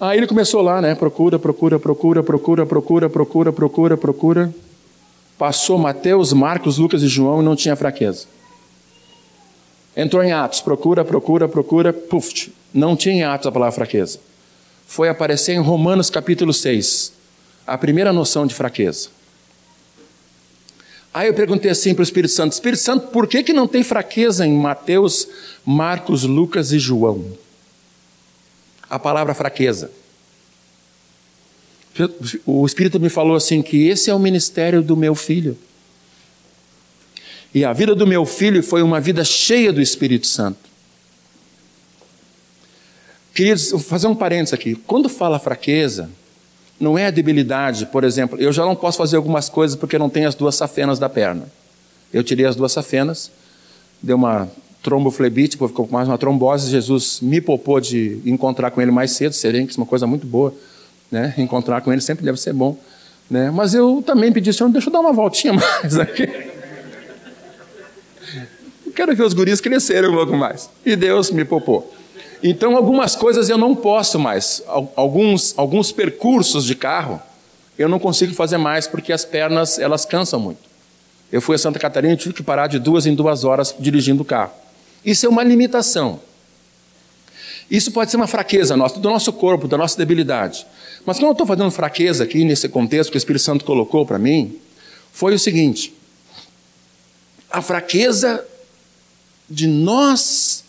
Aí 0.00 0.18
ele 0.18 0.26
começou 0.26 0.62
lá, 0.62 0.80
né? 0.80 0.94
Procura, 0.94 1.38
procura, 1.38 1.78
procura, 1.78 2.22
procura, 2.22 2.66
procura, 2.66 3.10
procura, 3.10 3.52
procura, 3.52 3.96
procura. 3.96 4.54
Passou 5.38 5.78
Mateus, 5.78 6.32
Marcos, 6.32 6.78
Lucas 6.78 7.02
e 7.02 7.08
João 7.08 7.42
e 7.42 7.44
não 7.44 7.56
tinha 7.56 7.74
fraqueza. 7.74 8.26
Entrou 9.96 10.22
em 10.22 10.32
Atos, 10.32 10.60
procura, 10.60 11.04
procura, 11.04 11.48
procura, 11.48 11.92
puf, 11.92 12.52
não 12.72 12.96
tinha 12.96 13.14
em 13.14 13.22
Atos 13.22 13.46
a 13.46 13.52
palavra 13.52 13.74
fraqueza. 13.74 14.18
Foi 14.86 15.08
aparecer 15.08 15.52
em 15.52 15.60
Romanos 15.60 16.10
capítulo 16.10 16.52
6, 16.52 17.12
a 17.66 17.78
primeira 17.78 18.12
noção 18.12 18.46
de 18.46 18.54
fraqueza. 18.54 19.08
Aí 21.12 21.28
eu 21.28 21.34
perguntei 21.34 21.70
assim 21.70 21.94
para 21.94 22.00
o 22.00 22.04
Espírito 22.04 22.32
Santo: 22.32 22.52
Espírito 22.52 22.82
Santo, 22.82 23.06
por 23.08 23.28
que, 23.28 23.44
que 23.44 23.52
não 23.52 23.68
tem 23.68 23.84
fraqueza 23.84 24.44
em 24.44 24.56
Mateus, 24.56 25.28
Marcos, 25.64 26.24
Lucas 26.24 26.72
e 26.72 26.78
João? 26.78 27.24
A 28.90 28.98
palavra 28.98 29.32
fraqueza. 29.32 29.92
O 32.44 32.66
Espírito 32.66 32.98
me 32.98 33.08
falou 33.08 33.36
assim: 33.36 33.62
que 33.62 33.88
esse 33.88 34.10
é 34.10 34.14
o 34.14 34.18
ministério 34.18 34.82
do 34.82 34.96
meu 34.96 35.14
filho. 35.14 35.56
E 37.54 37.64
a 37.64 37.72
vida 37.72 37.94
do 37.94 38.06
meu 38.06 38.26
filho 38.26 38.62
foi 38.62 38.82
uma 38.82 39.00
vida 39.00 39.24
cheia 39.24 39.72
do 39.72 39.80
Espírito 39.80 40.26
Santo. 40.26 40.58
Queridos, 43.32 43.70
vou 43.70 43.80
fazer 43.80 44.08
um 44.08 44.14
parênteses 44.14 44.54
aqui. 44.54 44.74
Quando 44.74 45.08
fala 45.08 45.38
fraqueza, 45.38 46.10
não 46.78 46.98
é 46.98 47.06
a 47.06 47.10
debilidade, 47.10 47.86
por 47.86 48.02
exemplo, 48.04 48.38
eu 48.40 48.52
já 48.52 48.64
não 48.64 48.74
posso 48.74 48.98
fazer 48.98 49.16
algumas 49.16 49.48
coisas 49.48 49.76
porque 49.76 49.98
não 49.98 50.10
tenho 50.10 50.28
as 50.28 50.34
duas 50.34 50.56
safenas 50.56 50.98
da 50.98 51.08
perna. 51.08 51.48
Eu 52.12 52.22
tirei 52.22 52.46
as 52.46 52.56
duas 52.56 52.72
safenas, 52.72 53.30
dei 54.02 54.14
uma 54.14 54.48
tromboflebite, 54.82 55.56
ficou 55.56 55.86
com 55.86 55.92
mais 55.92 56.06
uma 56.06 56.18
trombose. 56.18 56.70
Jesus 56.70 57.20
me 57.20 57.40
poupou 57.40 57.80
de 57.80 58.20
encontrar 58.24 58.70
com 58.70 58.80
ele 58.80 58.90
mais 58.90 59.12
cedo, 59.12 59.32
serem 59.32 59.66
que 59.66 59.74
é 59.74 59.76
uma 59.76 59.86
coisa 59.86 60.06
muito 60.06 60.26
boa. 60.26 60.54
Né? 61.10 61.34
Encontrar 61.38 61.80
com 61.80 61.92
ele 61.92 62.00
sempre 62.00 62.24
deve 62.24 62.40
ser 62.40 62.52
bom. 62.52 62.76
Né? 63.30 63.50
Mas 63.50 63.74
eu 63.74 64.02
também 64.04 64.32
pedi, 64.32 64.52
Senhor, 64.52 64.70
deixa 64.70 64.88
eu 64.88 64.92
dar 64.92 65.00
uma 65.00 65.12
voltinha 65.12 65.52
mais 65.54 65.98
aqui. 65.98 66.28
Quero 68.94 69.14
ver 69.14 69.24
os 69.24 69.34
guris 69.34 69.60
crescerem 69.60 70.10
um 70.10 70.14
pouco 70.14 70.36
mais. 70.36 70.70
E 70.84 70.94
Deus 70.94 71.30
me 71.30 71.44
poupou. 71.44 71.92
Então, 72.42 72.76
algumas 72.76 73.16
coisas 73.16 73.48
eu 73.48 73.58
não 73.58 73.74
posso 73.74 74.18
mais. 74.18 74.62
Alguns, 74.94 75.54
alguns 75.56 75.90
percursos 75.90 76.64
de 76.64 76.74
carro 76.74 77.20
eu 77.78 77.88
não 77.88 77.98
consigo 77.98 78.32
fazer 78.34 78.58
mais 78.58 78.86
porque 78.86 79.12
as 79.12 79.24
pernas 79.24 79.78
elas 79.78 80.04
cansam 80.04 80.38
muito. 80.38 80.60
Eu 81.32 81.40
fui 81.40 81.56
a 81.56 81.58
Santa 81.58 81.78
Catarina 81.78 82.14
e 82.14 82.16
tive 82.16 82.34
que 82.34 82.42
parar 82.42 82.68
de 82.68 82.78
duas 82.78 83.06
em 83.06 83.14
duas 83.14 83.42
horas 83.44 83.74
dirigindo 83.78 84.22
o 84.22 84.24
carro. 84.24 84.52
Isso 85.04 85.26
é 85.26 85.28
uma 85.28 85.42
limitação. 85.42 86.20
Isso 87.70 87.90
pode 87.90 88.10
ser 88.10 88.16
uma 88.16 88.26
fraqueza 88.26 88.76
nossa, 88.76 89.00
do 89.00 89.08
nosso 89.08 89.32
corpo, 89.32 89.66
da 89.66 89.76
nossa 89.76 89.96
debilidade. 89.96 90.66
Mas 91.06 91.18
quando 91.18 91.28
eu 91.28 91.32
estou 91.32 91.46
fazendo 91.46 91.70
fraqueza 91.70 92.24
aqui 92.24 92.44
nesse 92.44 92.68
contexto 92.68 93.10
que 93.10 93.16
o 93.16 93.18
Espírito 93.18 93.42
Santo 93.42 93.64
colocou 93.64 94.06
para 94.06 94.18
mim, 94.18 94.58
foi 95.12 95.34
o 95.34 95.38
seguinte: 95.38 95.94
a 97.50 97.60
fraqueza 97.60 98.44
de 99.48 99.66
nós 99.66 100.64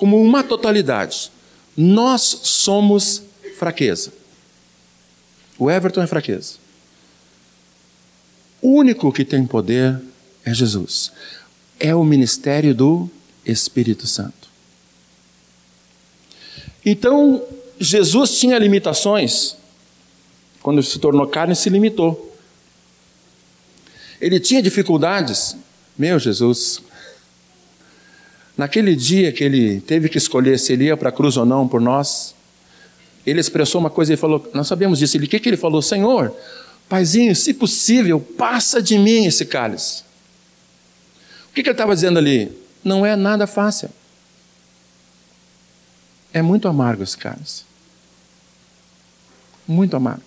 como 0.00 0.18
uma 0.22 0.42
totalidade. 0.42 1.30
Nós 1.76 2.22
somos 2.22 3.22
fraqueza. 3.58 4.14
O 5.58 5.70
Everton 5.70 6.00
é 6.00 6.06
fraqueza. 6.06 6.54
O 8.62 8.78
único 8.78 9.12
que 9.12 9.26
tem 9.26 9.46
poder 9.46 10.00
é 10.42 10.54
Jesus. 10.54 11.12
É 11.78 11.94
o 11.94 12.02
ministério 12.02 12.74
do 12.74 13.10
Espírito 13.44 14.06
Santo. 14.06 14.48
Então, 16.84 17.42
Jesus 17.80 18.38
tinha 18.38 18.58
limitações. 18.58 19.56
Quando 20.62 20.82
se 20.82 20.98
tornou 20.98 21.26
carne, 21.26 21.56
se 21.56 21.70
limitou. 21.70 22.36
Ele 24.20 24.38
tinha 24.38 24.62
dificuldades. 24.62 25.56
Meu 25.96 26.18
Jesus, 26.18 26.82
naquele 28.56 28.94
dia 28.94 29.32
que 29.32 29.42
ele 29.42 29.80
teve 29.80 30.08
que 30.10 30.18
escolher 30.18 30.58
se 30.58 30.74
ele 30.74 30.84
ia 30.84 30.96
para 30.96 31.08
a 31.08 31.12
cruz 31.12 31.38
ou 31.38 31.46
não 31.46 31.66
por 31.66 31.80
nós, 31.80 32.34
ele 33.26 33.40
expressou 33.40 33.80
uma 33.80 33.90
coisa 33.90 34.12
e 34.12 34.16
falou: 34.16 34.48
Nós 34.52 34.66
sabemos 34.66 34.98
disso. 34.98 35.16
O 35.16 35.20
que, 35.20 35.40
que 35.40 35.48
ele 35.48 35.56
falou? 35.56 35.80
Senhor, 35.80 36.34
Paizinho, 36.88 37.34
se 37.34 37.54
possível, 37.54 38.20
passa 38.20 38.82
de 38.82 38.98
mim 38.98 39.24
esse 39.24 39.46
cálice. 39.46 40.02
O 41.48 41.54
que, 41.54 41.62
que 41.62 41.68
ele 41.68 41.74
estava 41.74 41.94
dizendo 41.94 42.18
ali? 42.18 42.52
Não 42.84 43.04
é 43.04 43.16
nada 43.16 43.46
fácil. 43.46 43.88
É 46.32 46.42
muito 46.42 46.68
amargo 46.68 47.02
esse 47.02 47.16
cálice. 47.16 47.69
Muito 49.70 49.96
amargo. 49.96 50.22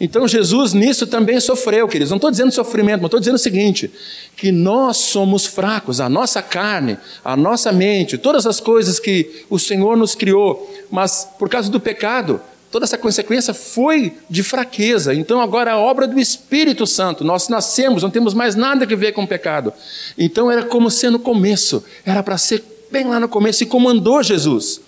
Então 0.00 0.26
Jesus 0.26 0.72
nisso 0.72 1.06
também 1.06 1.38
sofreu, 1.38 1.86
queridos. 1.86 2.10
Não 2.10 2.16
estou 2.16 2.30
dizendo 2.30 2.50
sofrimento, 2.50 3.00
mas 3.00 3.06
estou 3.06 3.20
dizendo 3.20 3.36
o 3.36 3.38
seguinte: 3.38 3.88
que 4.36 4.50
nós 4.50 4.96
somos 4.96 5.46
fracos, 5.46 6.00
a 6.00 6.08
nossa 6.08 6.42
carne, 6.42 6.98
a 7.24 7.36
nossa 7.36 7.70
mente, 7.70 8.18
todas 8.18 8.46
as 8.46 8.58
coisas 8.58 8.98
que 8.98 9.44
o 9.48 9.60
Senhor 9.60 9.96
nos 9.96 10.16
criou, 10.16 10.68
mas 10.90 11.28
por 11.38 11.48
causa 11.48 11.70
do 11.70 11.78
pecado, 11.78 12.40
toda 12.68 12.84
essa 12.84 12.98
consequência 12.98 13.54
foi 13.54 14.12
de 14.28 14.42
fraqueza. 14.42 15.14
Então 15.14 15.40
agora 15.40 15.72
a 15.72 15.78
obra 15.78 16.08
do 16.08 16.18
Espírito 16.18 16.84
Santo, 16.84 17.22
nós 17.22 17.48
nascemos, 17.48 18.02
não 18.02 18.10
temos 18.10 18.34
mais 18.34 18.56
nada 18.56 18.84
a 18.84 18.96
ver 18.96 19.12
com 19.12 19.22
o 19.22 19.28
pecado. 19.28 19.72
Então 20.18 20.50
era 20.50 20.64
como 20.64 20.90
ser 20.90 21.10
no 21.10 21.20
começo, 21.20 21.84
era 22.04 22.24
para 22.24 22.36
ser 22.36 22.64
bem 22.90 23.06
lá 23.06 23.20
no 23.20 23.28
começo, 23.28 23.62
e 23.62 23.66
comandou 23.66 24.20
Jesus. 24.20 24.80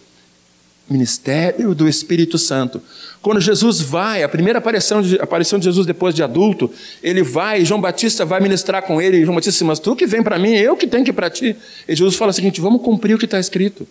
Ministério 0.91 1.72
do 1.72 1.88
Espírito 1.88 2.36
Santo. 2.36 2.82
Quando 3.22 3.41
Jesus 3.41 3.80
vai, 3.80 4.24
a 4.24 4.28
primeira 4.28 4.59
aparição 4.59 5.01
de, 5.01 5.20
aparição 5.20 5.59
de 5.59 5.66
Jesus 5.66 5.86
depois 5.86 6.12
de 6.12 6.22
adulto, 6.22 6.68
ele 7.01 7.22
vai, 7.22 7.64
João 7.64 7.80
Batista 7.80 8.24
vai 8.24 8.41
ministrar 8.41 8.82
com 8.82 9.01
ele, 9.01 9.18
e 9.18 9.24
João 9.24 9.36
Batista 9.36 9.53
diz, 9.53 9.62
mas 9.62 9.78
tu 9.78 9.95
que 9.95 10.05
vem 10.05 10.20
para 10.20 10.36
mim, 10.36 10.51
eu 10.51 10.76
que 10.76 10.88
tenho 10.88 11.05
que 11.05 11.11
ir 11.11 11.14
para 11.14 11.30
ti. 11.30 11.55
E 11.86 11.95
Jesus 11.95 12.16
fala 12.16 12.32
o 12.32 12.34
seguinte: 12.34 12.61
vamos 12.61 12.82
cumprir 12.82 13.14
o 13.14 13.18
que 13.18 13.24
está 13.24 13.38
escrito. 13.38 13.86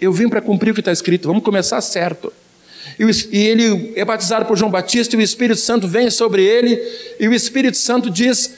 Eu 0.00 0.12
vim 0.12 0.28
para 0.28 0.40
cumprir 0.40 0.72
o 0.72 0.74
que 0.74 0.80
está 0.80 0.92
escrito, 0.92 1.28
vamos 1.28 1.44
começar 1.44 1.80
certo. 1.80 2.32
E, 2.98 3.04
e 3.04 3.46
ele 3.46 3.92
é 3.94 4.04
batizado 4.04 4.44
por 4.44 4.56
João 4.56 4.70
Batista, 4.70 5.14
e 5.14 5.18
o 5.18 5.22
Espírito 5.22 5.60
Santo 5.60 5.86
vem 5.86 6.10
sobre 6.10 6.42
ele, 6.42 6.82
e 7.20 7.28
o 7.28 7.32
Espírito 7.32 7.76
Santo 7.76 8.10
diz: 8.10 8.54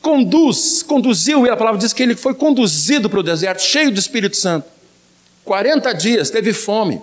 conduz, 0.00 0.82
conduziu, 0.82 1.44
e 1.44 1.50
a 1.50 1.56
palavra 1.56 1.80
diz 1.80 1.92
que 1.92 2.02
ele 2.02 2.14
foi 2.14 2.34
conduzido 2.34 3.10
para 3.10 3.18
o 3.18 3.22
deserto, 3.22 3.62
cheio 3.62 3.90
do 3.90 3.98
Espírito 3.98 4.36
Santo. 4.36 4.73
40 5.44 5.92
dias, 5.92 6.30
teve 6.30 6.52
fome. 6.52 7.00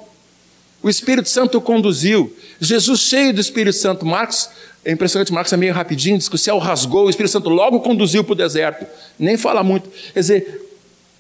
O 0.83 0.89
Espírito 0.89 1.29
Santo 1.29 1.61
conduziu. 1.61 2.35
Jesus, 2.59 3.01
cheio 3.01 3.33
do 3.33 3.39
Espírito 3.39 3.77
Santo, 3.77 4.05
Marcos, 4.05 4.49
é 4.83 4.91
impressionante, 4.91 5.31
Marcos 5.31 5.53
é 5.53 5.57
meio 5.57 5.73
rapidinho, 5.73 6.17
diz 6.17 6.27
que 6.27 6.35
o 6.35 6.39
céu 6.39 6.57
rasgou, 6.57 7.05
o 7.05 7.09
Espírito 7.09 7.31
Santo 7.31 7.49
logo 7.49 7.79
conduziu 7.81 8.23
para 8.23 8.33
o 8.33 8.35
deserto. 8.35 8.85
Nem 9.17 9.37
fala 9.37 9.63
muito. 9.63 9.89
Quer 10.13 10.19
dizer, 10.19 10.61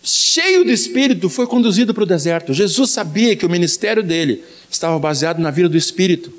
cheio 0.03 0.65
do 0.65 0.71
Espírito, 0.71 1.29
foi 1.29 1.45
conduzido 1.45 1.93
para 1.93 2.03
o 2.03 2.07
deserto. 2.07 2.53
Jesus 2.53 2.89
sabia 2.89 3.35
que 3.35 3.45
o 3.45 3.49
ministério 3.49 4.01
dele 4.01 4.43
estava 4.69 4.97
baseado 4.97 5.39
na 5.39 5.51
vida 5.51 5.69
do 5.69 5.77
Espírito. 5.77 6.33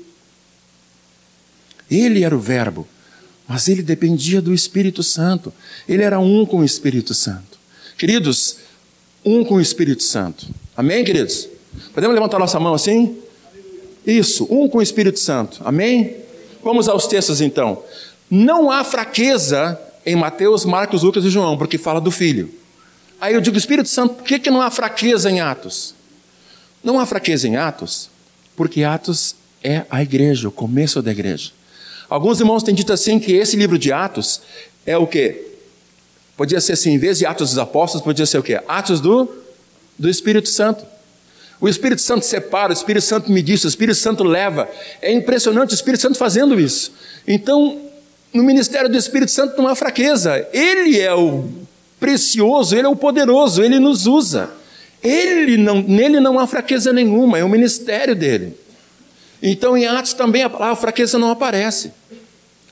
Ele 1.89 2.23
era 2.23 2.35
o 2.35 2.39
Verbo, 2.39 2.85
mas 3.47 3.69
ele 3.69 3.81
dependia 3.81 4.41
do 4.41 4.53
Espírito 4.53 5.01
Santo. 5.01 5.53
Ele 5.87 6.03
era 6.03 6.19
um 6.19 6.45
com 6.45 6.57
o 6.57 6.65
Espírito 6.65 7.13
Santo. 7.13 7.57
Queridos, 7.97 8.57
um 9.23 9.45
com 9.45 9.55
o 9.55 9.61
Espírito 9.61 10.03
Santo. 10.03 10.47
Amém, 10.75 11.03
queridos? 11.03 11.47
Podemos 11.93 12.15
levantar 12.15 12.39
nossa 12.39 12.59
mão 12.59 12.73
assim? 12.73 13.15
Isso, 14.05 14.47
um 14.49 14.67
com 14.67 14.79
o 14.79 14.81
Espírito 14.81 15.19
Santo. 15.19 15.61
Amém? 15.63 16.15
Vamos 16.63 16.89
aos 16.89 17.05
textos 17.05 17.41
então. 17.41 17.83
Não 18.29 18.71
há 18.71 18.83
fraqueza 18.83 19.79
em 20.03 20.15
Mateus, 20.15 20.65
Marcos, 20.65 21.03
Lucas 21.03 21.23
e 21.25 21.29
João, 21.29 21.59
porque 21.59 21.77
fala 21.77 22.01
do 22.01 22.09
Filho. 22.09 22.49
Aí 23.21 23.35
eu 23.35 23.41
digo, 23.41 23.55
Espírito 23.55 23.87
Santo, 23.87 24.15
por 24.15 24.23
que, 24.23 24.39
que 24.39 24.49
não 24.49 24.63
há 24.63 24.71
fraqueza 24.71 25.29
em 25.29 25.39
Atos? 25.39 25.93
Não 26.83 26.99
há 26.99 27.05
fraqueza 27.05 27.47
em 27.47 27.55
Atos, 27.55 28.09
porque 28.55 28.83
Atos 28.83 29.35
é 29.63 29.83
a 29.91 30.01
igreja, 30.01 30.47
o 30.47 30.51
começo 30.51 31.03
da 31.03 31.11
igreja. 31.11 31.51
Alguns 32.09 32.39
irmãos 32.39 32.63
têm 32.63 32.73
dito 32.73 32.91
assim 32.91 33.19
que 33.19 33.33
esse 33.33 33.55
livro 33.55 33.77
de 33.77 33.91
Atos 33.91 34.41
é 34.87 34.97
o 34.97 35.05
quê? 35.05 35.49
Podia 36.35 36.59
ser 36.59 36.73
assim, 36.73 36.93
em 36.93 36.97
vez 36.97 37.19
de 37.19 37.27
Atos 37.27 37.51
dos 37.51 37.59
Apóstolos, 37.59 38.03
podia 38.03 38.25
ser 38.25 38.39
o 38.39 38.43
quê? 38.43 38.59
Atos 38.67 38.99
do, 38.99 39.42
do 39.97 40.09
Espírito 40.09 40.49
Santo. 40.49 40.85
O 41.59 41.69
Espírito 41.69 42.01
Santo 42.01 42.25
separa, 42.25 42.71
o 42.71 42.73
Espírito 42.73 43.05
Santo 43.05 43.31
me 43.31 43.41
diz, 43.41 43.63
o 43.63 43.67
Espírito 43.67 43.97
Santo 43.97 44.23
leva. 44.23 44.69
É 45.01 45.11
impressionante 45.11 45.71
o 45.71 45.75
Espírito 45.75 46.01
Santo 46.01 46.17
fazendo 46.17 46.59
isso. 46.59 46.91
Então, 47.27 47.79
no 48.33 48.43
ministério 48.43 48.89
do 48.89 48.97
Espírito 48.97 49.31
Santo 49.31 49.57
não 49.57 49.67
há 49.67 49.75
fraqueza. 49.75 50.45
Ele 50.51 50.99
é 50.99 51.13
o 51.13 51.45
precioso, 51.99 52.75
ele 52.75 52.85
é 52.85 52.89
o 52.89 52.95
poderoso, 52.95 53.63
ele 53.63 53.79
nos 53.79 54.07
usa. 54.07 54.49
Ele 55.01 55.57
não, 55.57 55.81
nele 55.81 56.19
não 56.19 56.39
há 56.39 56.47
fraqueza 56.47 56.91
nenhuma, 56.91 57.37
é 57.37 57.43
o 57.43 57.49
ministério 57.49 58.15
dele. 58.15 58.57
Então, 59.41 59.77
em 59.77 59.85
Atos 59.85 60.13
também 60.13 60.43
a 60.43 60.49
palavra 60.49 60.75
fraqueza 60.75 61.17
não 61.19 61.29
aparece. 61.29 61.91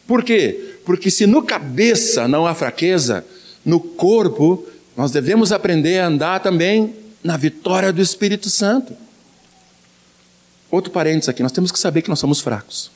Por 0.07 0.23
quê? 0.23 0.75
Porque 0.85 1.11
se 1.11 1.25
no 1.25 1.43
cabeça 1.43 2.27
não 2.27 2.47
há 2.47 2.55
fraqueza, 2.55 3.25
no 3.65 3.79
corpo 3.79 4.65
nós 4.95 5.11
devemos 5.11 5.51
aprender 5.51 5.99
a 5.99 6.07
andar 6.07 6.39
também 6.39 6.93
na 7.23 7.37
vitória 7.37 7.91
do 7.93 8.01
Espírito 8.01 8.49
Santo. 8.49 8.95
Outro 10.69 10.91
parênteses 10.91 11.29
aqui, 11.29 11.43
nós 11.43 11.51
temos 11.51 11.71
que 11.71 11.79
saber 11.79 12.01
que 12.01 12.09
nós 12.09 12.19
somos 12.19 12.39
fracos. 12.39 12.89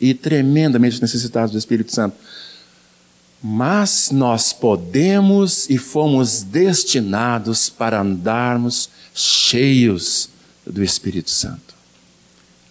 E 0.00 0.12
tremendamente 0.12 1.00
necessitados 1.00 1.52
do 1.52 1.58
Espírito 1.58 1.92
Santo. 1.92 2.16
Mas 3.42 4.10
nós 4.10 4.52
podemos 4.52 5.68
e 5.70 5.78
fomos 5.78 6.42
destinados 6.42 7.70
para 7.70 8.00
andarmos 8.00 8.90
cheios 9.14 10.28
do 10.66 10.82
Espírito 10.82 11.30
Santo. 11.30 11.74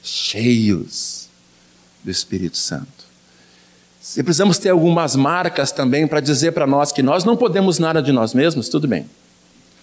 Cheios 0.03 1.27
do 2.03 2.11
Espírito 2.11 2.57
Santo. 2.57 2.94
Se 4.05 4.21
precisamos 4.21 4.59
ter 4.59 4.69
algumas 4.69 5.15
marcas 5.15 5.71
também 5.71 6.05
para 6.05 6.19
dizer 6.19 6.51
para 6.51 6.67
nós 6.67 6.91
que 6.91 7.01
nós 7.01 7.23
não 7.23 7.35
podemos 7.35 7.79
nada 7.79 8.03
de 8.03 8.11
nós 8.11 8.35
mesmos, 8.35 8.69
tudo 8.69 8.87
bem. 8.87 9.07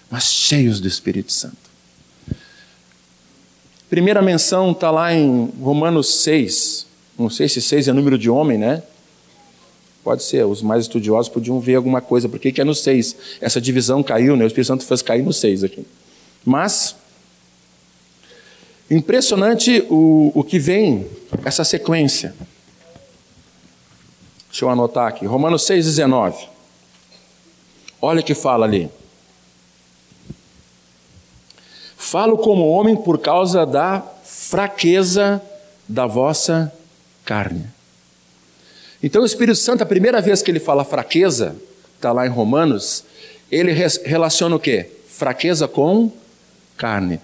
Mas 0.09 0.27
cheios 0.27 0.79
do 0.79 0.87
Espírito 0.87 1.33
Santo. 1.33 1.57
Primeira 3.91 4.23
menção 4.23 4.70
está 4.70 4.93
lá 4.93 5.12
em 5.12 5.53
Romanos 5.61 6.23
6. 6.23 6.87
Não 7.18 7.29
sei 7.29 7.49
se 7.49 7.61
6 7.61 7.89
é 7.89 7.93
número 7.93 8.16
de 8.16 8.31
homem, 8.31 8.57
né? 8.57 8.85
Pode 10.05 10.23
ser, 10.23 10.47
os 10.47 10.62
mais 10.62 10.83
estudiosos 10.83 11.29
podiam 11.29 11.59
ver 11.59 11.75
alguma 11.75 12.01
coisa. 12.01 12.29
Por 12.29 12.39
que, 12.39 12.61
é 12.61 12.64
no 12.64 12.77
6? 12.77 13.16
Essa 13.41 13.61
divisão 13.61 14.05
caiu, 14.05 14.37
né? 14.37 14.45
O 14.45 14.47
Espírito 14.47 14.68
Santo 14.68 14.85
fez 14.85 15.03
cair 15.03 15.25
no 15.25 15.33
6 15.33 15.64
aqui. 15.64 15.85
Mas, 16.45 16.95
impressionante 18.89 19.85
o, 19.91 20.31
o 20.33 20.45
que 20.45 20.61
vem, 20.61 21.09
essa 21.45 21.64
sequência. 21.64 22.33
Deixa 24.53 24.66
eu 24.66 24.68
anotar 24.68 25.09
aqui. 25.09 25.24
Romanos 25.24 25.62
6,19. 25.62 26.34
Olha 28.03 28.20
o 28.20 28.22
que 28.22 28.34
fala 28.34 28.66
ali. 28.66 28.90
Falo 31.96 32.36
como 32.36 32.68
homem 32.68 32.94
por 32.94 33.18
causa 33.18 33.64
da 33.64 34.03
fraqueza 34.22 35.40
da 35.88 36.07
vossa 36.07 36.70
carne. 37.24 37.64
Então 39.03 39.22
o 39.22 39.26
Espírito 39.26 39.57
Santo, 39.57 39.82
a 39.82 39.86
primeira 39.86 40.20
vez 40.20 40.42
que 40.42 40.50
ele 40.50 40.61
fala 40.61 40.84
fraqueza, 40.84 41.57
está 41.96 42.12
lá 42.12 42.26
em 42.26 42.30
Romanos, 42.30 43.05
ele 43.50 43.72
relaciona 43.72 44.55
o 44.55 44.61
quê? 44.61 44.90
Fraqueza 45.09 45.66
com 45.66 46.12
carne. 46.76 47.18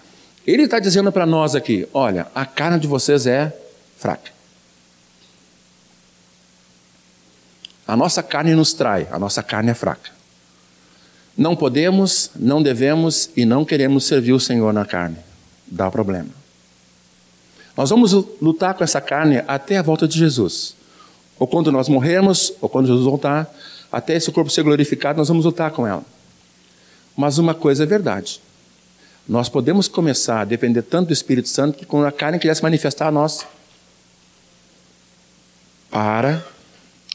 Ele 0.46 0.62
está 0.62 0.78
dizendo 0.78 1.12
para 1.12 1.26
nós 1.26 1.54
aqui: 1.54 1.86
olha, 1.92 2.26
a 2.34 2.46
carne 2.46 2.80
de 2.80 2.86
vocês 2.86 3.26
é 3.26 3.54
fraca. 3.98 4.37
A 7.88 7.96
nossa 7.96 8.22
carne 8.22 8.54
nos 8.54 8.74
trai, 8.74 9.08
a 9.10 9.18
nossa 9.18 9.42
carne 9.42 9.70
é 9.70 9.74
fraca. 9.74 10.10
Não 11.34 11.56
podemos, 11.56 12.30
não 12.36 12.62
devemos 12.62 13.30
e 13.34 13.46
não 13.46 13.64
queremos 13.64 14.04
servir 14.04 14.34
o 14.34 14.40
Senhor 14.40 14.74
na 14.74 14.84
carne. 14.84 15.16
Dá 15.66 15.90
problema. 15.90 16.28
Nós 17.74 17.88
vamos 17.88 18.12
lutar 18.42 18.74
com 18.74 18.84
essa 18.84 19.00
carne 19.00 19.42
até 19.48 19.78
a 19.78 19.82
volta 19.82 20.06
de 20.06 20.18
Jesus. 20.18 20.74
Ou 21.38 21.46
quando 21.46 21.72
nós 21.72 21.88
morrermos, 21.88 22.52
ou 22.60 22.68
quando 22.68 22.88
Jesus 22.88 23.06
voltar, 23.06 23.50
até 23.90 24.16
esse 24.16 24.30
corpo 24.30 24.50
ser 24.50 24.64
glorificado, 24.64 25.16
nós 25.16 25.28
vamos 25.28 25.46
lutar 25.46 25.70
com 25.70 25.86
ela. 25.86 26.04
Mas 27.16 27.38
uma 27.38 27.54
coisa 27.54 27.84
é 27.84 27.86
verdade. 27.86 28.38
Nós 29.26 29.48
podemos 29.48 29.88
começar 29.88 30.42
a 30.42 30.44
depender 30.44 30.82
tanto 30.82 31.06
do 31.06 31.12
Espírito 31.14 31.48
Santo 31.48 31.78
que 31.78 31.86
quando 31.86 32.04
a 32.04 32.12
carne 32.12 32.38
quiser 32.38 32.54
se 32.54 32.62
manifestar 32.62 33.06
a 33.06 33.12
nós, 33.12 33.46
para 35.90 36.44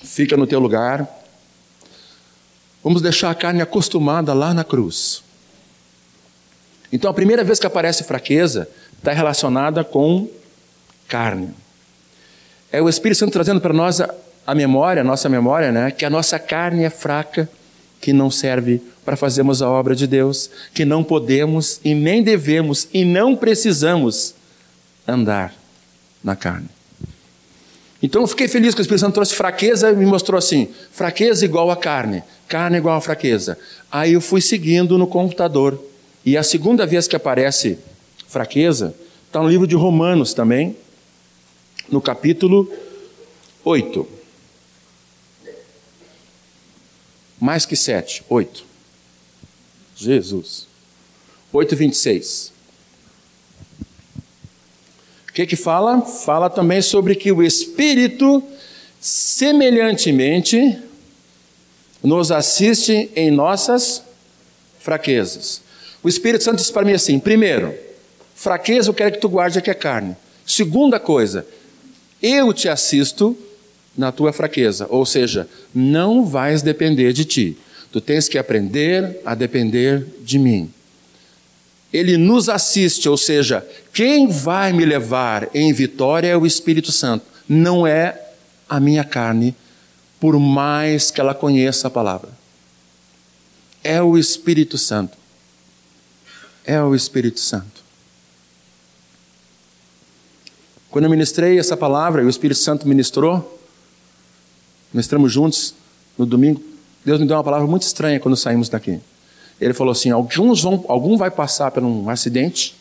fica 0.04 0.38
no 0.38 0.46
teu 0.46 0.60
lugar. 0.60 1.08
Vamos 2.84 3.02
deixar 3.02 3.32
a 3.32 3.36
carne 3.36 3.62
acostumada 3.62 4.34
lá 4.34 4.54
na 4.54 4.64
cruz. 4.64 5.24
Então, 6.92 7.10
a 7.10 7.14
primeira 7.14 7.44
vez 7.44 7.60
que 7.60 7.66
aparece 7.66 8.04
fraqueza 8.04 8.70
está 8.98 9.14
relacionada 9.14 9.84
com 9.84 10.30
carne. 11.08 11.50
É 12.72 12.82
o 12.82 12.90
Espírito 12.90 13.20
Santo 13.20 13.32
trazendo 13.32 13.62
para 13.62 13.74
nós 13.74 14.02
a, 14.02 14.14
a 14.46 14.54
memória, 14.54 15.02
a 15.02 15.04
nossa 15.04 15.30
memória, 15.30 15.72
né, 15.72 15.92
que 15.92 16.06
a 16.06 16.10
nossa 16.10 16.38
carne 16.38 16.84
é 16.84 16.90
fraca, 16.90 17.50
que 18.02 18.12
não 18.12 18.30
serve 18.30 18.82
para 19.06 19.16
fazermos 19.16 19.62
a 19.62 19.70
obra 19.70 19.96
de 19.96 20.06
Deus, 20.06 20.50
que 20.74 20.86
não 20.86 21.04
podemos 21.04 21.80
e 21.84 21.94
nem 21.94 22.22
devemos 22.22 22.88
e 22.94 23.06
não 23.06 23.36
precisamos 23.36 24.36
andar 25.08 25.54
na 26.24 26.36
carne. 26.36 26.70
Então 28.04 28.22
eu 28.22 28.28
fiquei 28.28 28.50
feliz 28.50 28.76
que 28.76 28.82
o 28.82 28.84
Espírito 28.84 29.00
Santo 29.00 29.14
trouxe 29.14 29.34
fraqueza 29.34 29.90
e 29.90 29.96
me 29.96 30.06
mostrou 30.06 30.38
assim: 30.38 30.68
fraqueza 30.92 31.46
igual 31.46 31.72
a 31.72 31.78
carne, 31.78 32.22
carne 32.50 32.78
igual 32.78 32.98
a 32.98 33.02
fraqueza. 33.02 33.58
Aí 33.90 34.12
eu 34.12 34.20
fui 34.20 34.42
seguindo 34.42 34.98
no 34.98 35.08
computador. 35.08 35.82
E 36.26 36.36
a 36.36 36.44
segunda 36.44 36.86
vez 36.86 37.08
que 37.08 37.16
aparece 37.16 37.80
fraqueza 38.28 38.94
está 39.26 39.42
no 39.42 39.48
livro 39.48 39.66
de 39.66 39.76
Romanos 39.76 40.34
também, 40.34 40.76
no 41.90 42.02
capítulo 42.02 42.70
8. 43.64 44.06
Mais 47.40 47.66
que 47.66 47.76
7, 47.76 48.24
8. 48.28 48.66
Jesus. 49.96 50.68
8, 51.54 51.76
26. 51.76 52.52
O 55.34 55.36
que 55.36 55.48
que 55.48 55.56
fala? 55.56 56.00
Fala 56.02 56.48
também 56.48 56.80
sobre 56.80 57.16
que 57.16 57.32
o 57.32 57.42
Espírito, 57.42 58.44
semelhantemente, 59.02 60.78
nos 62.04 62.32
assiste 62.32 63.10
em 63.16 63.32
nossas 63.32 64.04
fraquezas. 64.80 65.64
O 66.04 66.08
Espírito 66.08 66.44
Santo 66.44 66.58
diz 66.58 66.70
para 66.70 66.86
mim 66.86 66.94
assim: 66.94 67.18
primeiro, 67.18 67.74
fraqueza 68.36 68.92
eu 68.92 68.94
quero 68.94 69.14
que 69.14 69.18
tu 69.18 69.28
guarde 69.28 69.58
aqui 69.58 69.72
a 69.72 69.76
carne. 69.76 70.16
Segunda 70.46 71.00
coisa, 71.00 71.48
eu 72.22 72.54
te 72.54 72.70
assisto 72.70 73.36
na 73.98 74.12
tua 74.12 74.32
fraqueza, 74.32 74.86
ou 74.88 75.04
seja, 75.04 75.50
não 75.74 76.24
vais 76.24 76.62
depender 76.62 77.12
de 77.12 77.26
ti. 77.26 77.58
Tu 77.92 78.00
tens 78.00 78.30
que 78.30 78.38
aprender 78.38 79.20
a 79.26 79.34
depender 79.34 80.06
de 80.22 80.38
mim 80.38 80.72
ele 81.94 82.18
nos 82.18 82.50
assiste, 82.50 83.08
ou 83.08 83.16
seja, 83.16 83.66
quem 83.94 84.28
vai 84.28 84.74
me 84.74 84.84
levar 84.84 85.48
em 85.54 85.72
vitória 85.72 86.28
é 86.28 86.36
o 86.36 86.46
Espírito 86.46 86.92
Santo, 86.92 87.24
não 87.48 87.86
é 87.86 88.20
a 88.68 88.80
minha 88.80 89.04
carne, 89.04 89.56
por 90.20 90.40
mais 90.40 91.12
que 91.12 91.22
ela 91.22 91.36
conheça 91.36 91.88
a 91.88 91.92
palavra. 91.92 92.30
É 93.84 94.02
o 94.02 94.18
Espírito 94.18 94.78
Santo. 94.78 95.16
É 96.66 96.82
o 96.82 96.96
Espírito 96.96 97.40
Santo. 97.40 97.84
Quando 100.90 101.06
eu 101.06 101.12
ministrei 101.12 101.60
essa 101.60 101.78
palavra 101.78 102.24
e 102.24 102.26
o 102.26 102.30
Espírito 102.30 102.60
Santo 102.60 102.88
ministrou, 102.88 103.60
ministramos 104.92 105.32
juntos 105.32 105.76
no 106.18 106.26
domingo, 106.26 106.64
Deus 107.06 107.20
me 107.20 107.28
deu 107.28 107.36
uma 107.36 107.44
palavra 107.44 107.68
muito 107.68 107.84
estranha 107.84 108.20
quando 108.20 108.38
saímos 108.38 108.70
daqui. 108.70 109.00
Ele 109.64 109.74
falou 109.74 109.92
assim: 109.94 110.12
alguns 110.12 110.62
vão, 110.62 110.84
algum 110.88 111.16
vai 111.16 111.32
passar 111.32 111.72
por 111.72 111.84
um 111.84 112.10
acidente, 112.10 112.76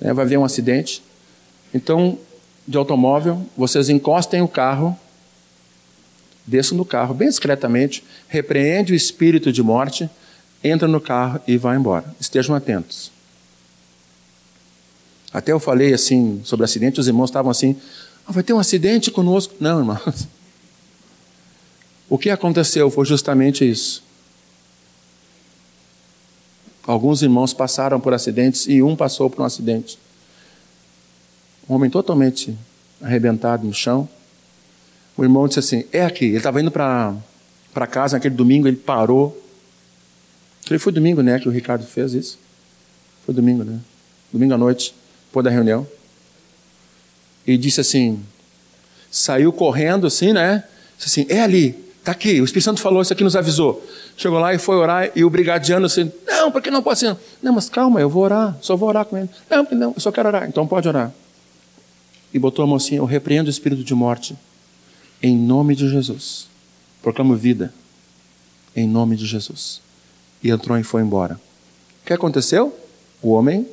né, 0.00 0.12
vai 0.12 0.24
haver 0.24 0.38
um 0.38 0.44
acidente. 0.44 1.02
Então, 1.72 2.18
de 2.68 2.76
automóvel, 2.76 3.44
vocês 3.56 3.88
encostem 3.88 4.42
o 4.42 4.48
carro, 4.48 4.98
desçam 6.46 6.76
do 6.76 6.84
carro 6.84 7.14
bem 7.14 7.28
discretamente, 7.28 8.04
repreende 8.28 8.92
o 8.92 8.96
espírito 8.96 9.50
de 9.50 9.62
morte, 9.62 10.10
entra 10.62 10.86
no 10.86 11.00
carro 11.00 11.40
e 11.46 11.56
vai 11.56 11.76
embora. 11.76 12.04
Estejam 12.20 12.54
atentos. 12.54 13.10
Até 15.32 15.52
eu 15.52 15.60
falei 15.60 15.94
assim 15.94 16.42
sobre 16.44 16.64
acidente, 16.64 17.00
os 17.00 17.08
irmãos 17.08 17.30
estavam 17.30 17.50
assim: 17.50 17.74
ah, 18.26 18.32
vai 18.32 18.42
ter 18.42 18.52
um 18.52 18.58
acidente 18.58 19.10
conosco. 19.10 19.54
Não, 19.58 19.78
irmãos. 19.78 20.28
O 22.10 22.18
que 22.18 22.28
aconteceu 22.28 22.90
foi 22.90 23.06
justamente 23.06 23.64
isso. 23.64 24.02
Alguns 26.86 27.22
irmãos 27.22 27.52
passaram 27.52 28.00
por 28.00 28.12
acidentes 28.14 28.66
e 28.66 28.82
um 28.82 28.96
passou 28.96 29.28
por 29.28 29.42
um 29.42 29.44
acidente. 29.44 29.98
Um 31.68 31.74
homem 31.74 31.90
totalmente 31.90 32.56
arrebentado 33.00 33.66
no 33.66 33.72
chão. 33.72 34.08
O 35.16 35.22
irmão 35.22 35.46
disse 35.46 35.60
assim: 35.60 35.84
É 35.92 36.04
aqui. 36.04 36.24
Ele 36.26 36.36
estava 36.38 36.60
indo 36.60 36.70
para 36.70 37.86
casa 37.88 38.16
naquele 38.16 38.34
domingo, 38.34 38.66
ele 38.66 38.76
parou. 38.76 39.40
Ele 40.68 40.78
foi 40.78 40.92
domingo, 40.92 41.22
né? 41.22 41.38
Que 41.38 41.48
o 41.48 41.52
Ricardo 41.52 41.84
fez 41.84 42.14
isso. 42.14 42.38
Foi 43.24 43.34
domingo, 43.34 43.64
né? 43.64 43.78
Domingo 44.32 44.54
à 44.54 44.58
noite, 44.58 44.94
depois 45.26 45.44
da 45.44 45.50
reunião. 45.50 45.86
E 47.46 47.56
disse 47.56 47.80
assim: 47.80 48.22
Saiu 49.10 49.52
correndo 49.52 50.06
assim, 50.06 50.32
né? 50.32 50.64
Disse 50.96 51.20
assim: 51.20 51.32
É 51.32 51.40
ali. 51.42 51.89
Está 52.00 52.12
aqui, 52.12 52.40
o 52.40 52.44
Espírito 52.44 52.64
Santo 52.64 52.80
falou, 52.80 53.02
isso 53.02 53.12
aqui 53.12 53.22
nos 53.22 53.36
avisou. 53.36 53.86
Chegou 54.16 54.38
lá 54.38 54.54
e 54.54 54.58
foi 54.58 54.76
orar, 54.76 55.12
e 55.14 55.22
o 55.22 55.28
brigadiano 55.28 55.84
assim, 55.84 56.10
não, 56.26 56.50
porque 56.50 56.70
não 56.70 56.82
pode 56.82 56.98
ser? 56.98 57.14
Não, 57.42 57.52
mas 57.52 57.68
calma, 57.68 58.00
eu 58.00 58.08
vou 58.08 58.22
orar, 58.22 58.56
só 58.62 58.74
vou 58.74 58.88
orar 58.88 59.04
com 59.04 59.18
ele. 59.18 59.28
Não, 59.50 59.66
não, 59.70 59.92
eu 59.94 60.00
só 60.00 60.10
quero 60.10 60.28
orar, 60.28 60.48
então 60.48 60.66
pode 60.66 60.88
orar. 60.88 61.12
E 62.32 62.38
botou 62.38 62.62
a 62.62 62.66
mão 62.66 62.76
assim, 62.76 62.96
eu 62.96 63.04
repreendo 63.04 63.48
o 63.48 63.50
espírito 63.50 63.84
de 63.84 63.94
morte, 63.94 64.34
em 65.22 65.36
nome 65.36 65.76
de 65.76 65.90
Jesus. 65.90 66.48
Proclamo 67.02 67.36
vida, 67.36 67.72
em 68.74 68.88
nome 68.88 69.14
de 69.14 69.26
Jesus. 69.26 69.82
E 70.42 70.48
entrou 70.50 70.78
e 70.78 70.82
foi 70.82 71.02
embora. 71.02 71.38
O 72.02 72.06
que 72.06 72.14
aconteceu? 72.14 72.74
O 73.20 73.32
homem 73.32 73.68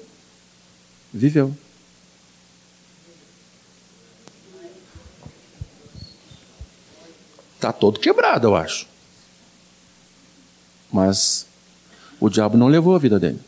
viveu. 1.14 1.56
Está 7.68 7.78
todo 7.78 8.00
quebrado, 8.00 8.48
eu 8.48 8.56
acho. 8.56 8.88
Mas 10.90 11.46
o 12.18 12.30
diabo 12.30 12.58
não 12.58 12.68
levou 12.68 12.96
a 12.96 12.98
vida 12.98 13.20
dele. 13.20 13.42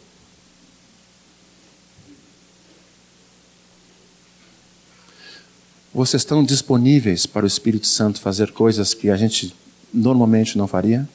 Vocês 5.94 6.22
estão 6.22 6.44
disponíveis 6.44 7.26
para 7.26 7.46
o 7.46 7.48
Espírito 7.48 7.88
Santo 7.88 8.20
fazer 8.20 8.52
coisas 8.52 8.94
que 8.94 9.10
a 9.10 9.16
gente 9.16 9.56
normalmente 9.94 10.58
não 10.58 10.68
faria? 10.68 11.08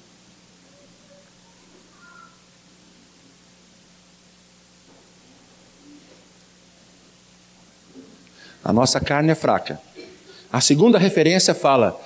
A 8.65 8.73
nossa 8.73 8.99
carne 8.99 9.31
é 9.31 9.35
fraca. 9.35 9.79
A 10.51 10.63
segunda 10.63 10.99
referência 10.99 11.55
fala: 11.55 12.01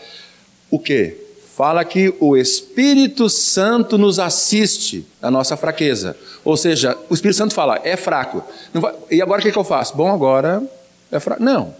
o 0.70 0.78
que? 0.78 1.16
Fala 1.56 1.84
que 1.84 2.14
o 2.20 2.36
Espírito 2.36 3.28
Santo 3.28 3.98
nos 3.98 4.18
assiste 4.18 5.04
na 5.20 5.30
nossa 5.30 5.56
fraqueza. 5.56 6.16
Ou 6.44 6.56
seja, 6.56 6.96
o 7.10 7.14
Espírito 7.14 7.36
Santo 7.36 7.52
fala, 7.52 7.80
é 7.82 7.96
fraco. 7.96 8.44
Vai, 8.72 8.94
e 9.10 9.20
agora 9.20 9.40
o 9.40 9.42
que, 9.42 9.50
que 9.50 9.58
eu 9.58 9.64
faço? 9.64 9.96
Bom, 9.96 10.08
agora 10.12 10.62
é 11.10 11.18
fraco. 11.18 11.42
Não. 11.42 11.74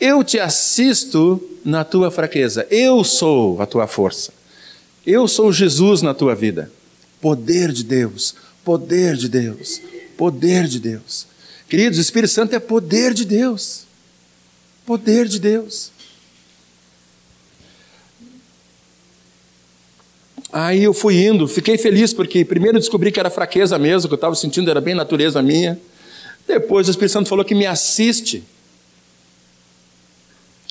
Eu 0.00 0.24
te 0.24 0.40
assisto 0.40 1.40
na 1.64 1.84
tua 1.84 2.10
fraqueza. 2.10 2.66
Eu 2.70 3.04
sou 3.04 3.60
a 3.60 3.66
tua 3.66 3.86
força. 3.86 4.32
Eu 5.06 5.28
sou 5.28 5.52
Jesus 5.52 6.00
na 6.00 6.14
tua 6.14 6.34
vida. 6.34 6.70
Poder 7.20 7.70
de 7.70 7.84
Deus, 7.84 8.34
poder 8.64 9.16
de 9.16 9.28
Deus, 9.28 9.80
poder 10.16 10.66
de 10.66 10.80
Deus. 10.80 11.26
Queridos, 11.68 11.98
o 11.98 12.02
Espírito 12.02 12.32
Santo 12.32 12.54
é 12.54 12.58
poder 12.58 13.14
de 13.14 13.24
Deus. 13.24 13.84
Poder 14.84 15.28
de 15.28 15.38
Deus. 15.38 15.92
Aí 20.52 20.84
eu 20.84 20.92
fui 20.92 21.24
indo, 21.24 21.48
fiquei 21.48 21.78
feliz 21.78 22.12
porque 22.12 22.44
primeiro 22.44 22.78
descobri 22.78 23.10
que 23.10 23.18
era 23.18 23.30
fraqueza 23.30 23.78
mesmo, 23.78 24.06
que 24.06 24.12
eu 24.12 24.16
estava 24.16 24.34
sentindo 24.34 24.70
era 24.70 24.82
bem 24.82 24.94
natureza 24.94 25.40
minha. 25.40 25.80
Depois 26.46 26.88
o 26.88 26.90
Espírito 26.90 27.12
Santo 27.12 27.28
falou 27.28 27.42
que 27.42 27.54
me 27.54 27.64
assiste. 27.64 28.44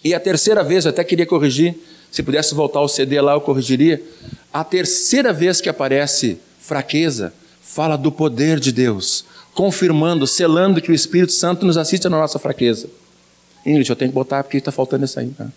E 0.04 0.14
a 0.14 0.20
terceira 0.20 0.64
vez, 0.64 0.86
eu 0.86 0.90
até 0.90 1.04
queria 1.04 1.26
corrigir, 1.26 1.76
se 2.12 2.22
pudesse 2.22 2.54
voltar 2.54 2.80
ao 2.80 2.88
CD 2.88 3.20
lá, 3.22 3.34
eu 3.34 3.42
corrigiria. 3.42 4.02
A 4.54 4.64
terceira 4.64 5.34
vez 5.34 5.60
que 5.60 5.70
aparece 5.70 6.38
fraqueza, 6.60 7.34
fala 7.62 7.96
do 7.96 8.12
poder 8.12 8.60
de 8.60 8.72
Deus, 8.72 9.26
confirmando, 9.54 10.28
selando 10.28 10.82
que 10.82 10.92
o 10.92 10.96
Espírito 10.96 11.32
Santo 11.32 11.66
nos 11.66 11.78
assiste 11.78 12.08
na 12.08 12.20
nossa 12.20 12.38
fraqueza. 12.38 12.88
Ingrid, 13.66 13.90
eu 13.90 13.96
tenho 13.96 14.12
que 14.12 14.16
botar 14.16 14.44
porque 14.44 14.58
está 14.58 14.72
faltando 14.72 15.06
isso 15.06 15.20
aí. 15.20 15.30
Tá? 15.30 15.48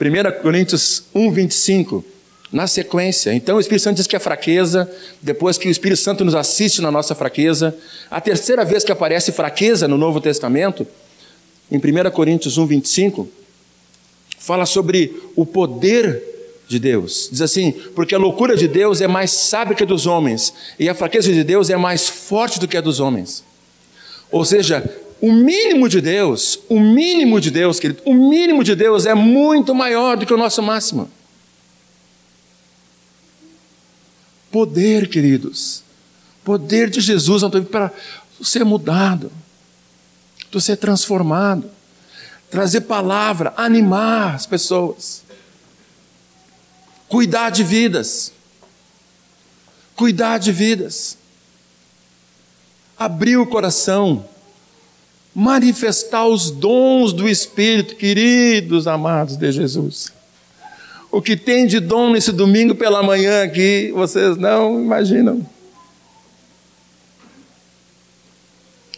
1 0.00 0.42
Coríntios 0.42 1.04
1, 1.14 1.30
25. 1.30 2.04
Na 2.52 2.66
sequência, 2.66 3.32
então 3.32 3.56
o 3.56 3.60
Espírito 3.60 3.84
Santo 3.84 3.96
diz 3.98 4.08
que 4.08 4.16
é 4.16 4.18
fraqueza, 4.18 4.90
depois 5.22 5.56
que 5.56 5.68
o 5.68 5.70
Espírito 5.70 6.00
Santo 6.00 6.24
nos 6.24 6.34
assiste 6.34 6.82
na 6.82 6.90
nossa 6.90 7.14
fraqueza. 7.14 7.76
A 8.10 8.20
terceira 8.20 8.64
vez 8.64 8.82
que 8.82 8.90
aparece 8.90 9.30
fraqueza 9.30 9.86
no 9.86 9.96
Novo 9.96 10.20
Testamento, 10.20 10.84
em 11.70 11.76
1 11.76 12.10
Coríntios 12.10 12.58
1, 12.58 12.66
25, 12.66 13.28
fala 14.36 14.66
sobre 14.66 15.14
o 15.36 15.46
poder 15.46 16.20
de 16.66 16.80
Deus. 16.80 17.28
Diz 17.30 17.40
assim: 17.40 17.70
porque 17.94 18.16
a 18.16 18.18
loucura 18.18 18.56
de 18.56 18.66
Deus 18.66 19.00
é 19.00 19.06
mais 19.06 19.30
sábia 19.30 19.76
que 19.76 19.84
a 19.84 19.86
dos 19.86 20.06
homens, 20.06 20.52
e 20.76 20.88
a 20.88 20.94
fraqueza 20.94 21.32
de 21.32 21.44
Deus 21.44 21.70
é 21.70 21.76
mais 21.76 22.08
forte 22.08 22.58
do 22.58 22.66
que 22.66 22.76
a 22.76 22.80
dos 22.80 22.98
homens. 22.98 23.44
Ou 24.32 24.44
seja, 24.44 24.82
o 25.20 25.30
mínimo 25.30 25.88
de 25.88 26.00
Deus, 26.00 26.58
o 26.68 26.80
mínimo 26.80 27.40
de 27.40 27.50
Deus, 27.50 27.78
querido, 27.78 28.02
o 28.04 28.14
mínimo 28.14 28.64
de 28.64 28.74
Deus 28.74 29.06
é 29.06 29.14
muito 29.14 29.72
maior 29.72 30.16
do 30.16 30.26
que 30.26 30.34
o 30.34 30.36
nosso 30.36 30.60
máximo. 30.62 31.08
Poder, 34.50 35.08
queridos, 35.08 35.82
poder 36.44 36.90
de 36.90 37.00
Jesus. 37.00 37.42
Para 37.70 37.92
ser 38.42 38.64
mudado, 38.64 39.30
para 40.50 40.60
ser 40.60 40.76
transformado, 40.76 41.70
trazer 42.50 42.82
palavra, 42.82 43.54
animar 43.56 44.34
as 44.34 44.46
pessoas, 44.46 45.22
cuidar 47.08 47.50
de 47.50 47.62
vidas, 47.62 48.32
cuidar 49.94 50.38
de 50.38 50.50
vidas, 50.50 51.16
abrir 52.98 53.36
o 53.36 53.46
coração, 53.46 54.28
manifestar 55.34 56.26
os 56.26 56.50
dons 56.50 57.12
do 57.12 57.28
Espírito, 57.28 57.94
queridos 57.94 58.86
amados 58.86 59.36
de 59.36 59.52
Jesus. 59.52 60.12
O 61.10 61.20
que 61.20 61.36
tem 61.36 61.66
de 61.66 61.80
dom 61.80 62.10
nesse 62.10 62.30
domingo 62.30 62.74
pela 62.74 63.02
manhã 63.02 63.42
aqui, 63.42 63.90
vocês 63.92 64.36
não 64.36 64.80
imaginam. 64.80 65.44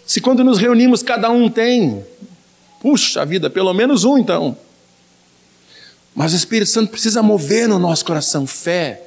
Se 0.05 0.21
quando 0.21 0.45
nos 0.45 0.59
reunimos 0.59 1.03
cada 1.03 1.31
um 1.31 1.49
tem, 1.49 2.05
puxa 2.83 3.25
vida, 3.25 3.49
pelo 3.49 3.73
menos 3.73 4.05
um 4.05 4.19
então. 4.19 4.55
Mas 6.15 6.35
o 6.35 6.37
Espírito 6.37 6.71
Santo 6.71 6.91
precisa 6.91 7.23
mover 7.23 7.67
no 7.67 7.79
nosso 7.79 8.05
coração 8.05 8.47
fé, 8.47 9.01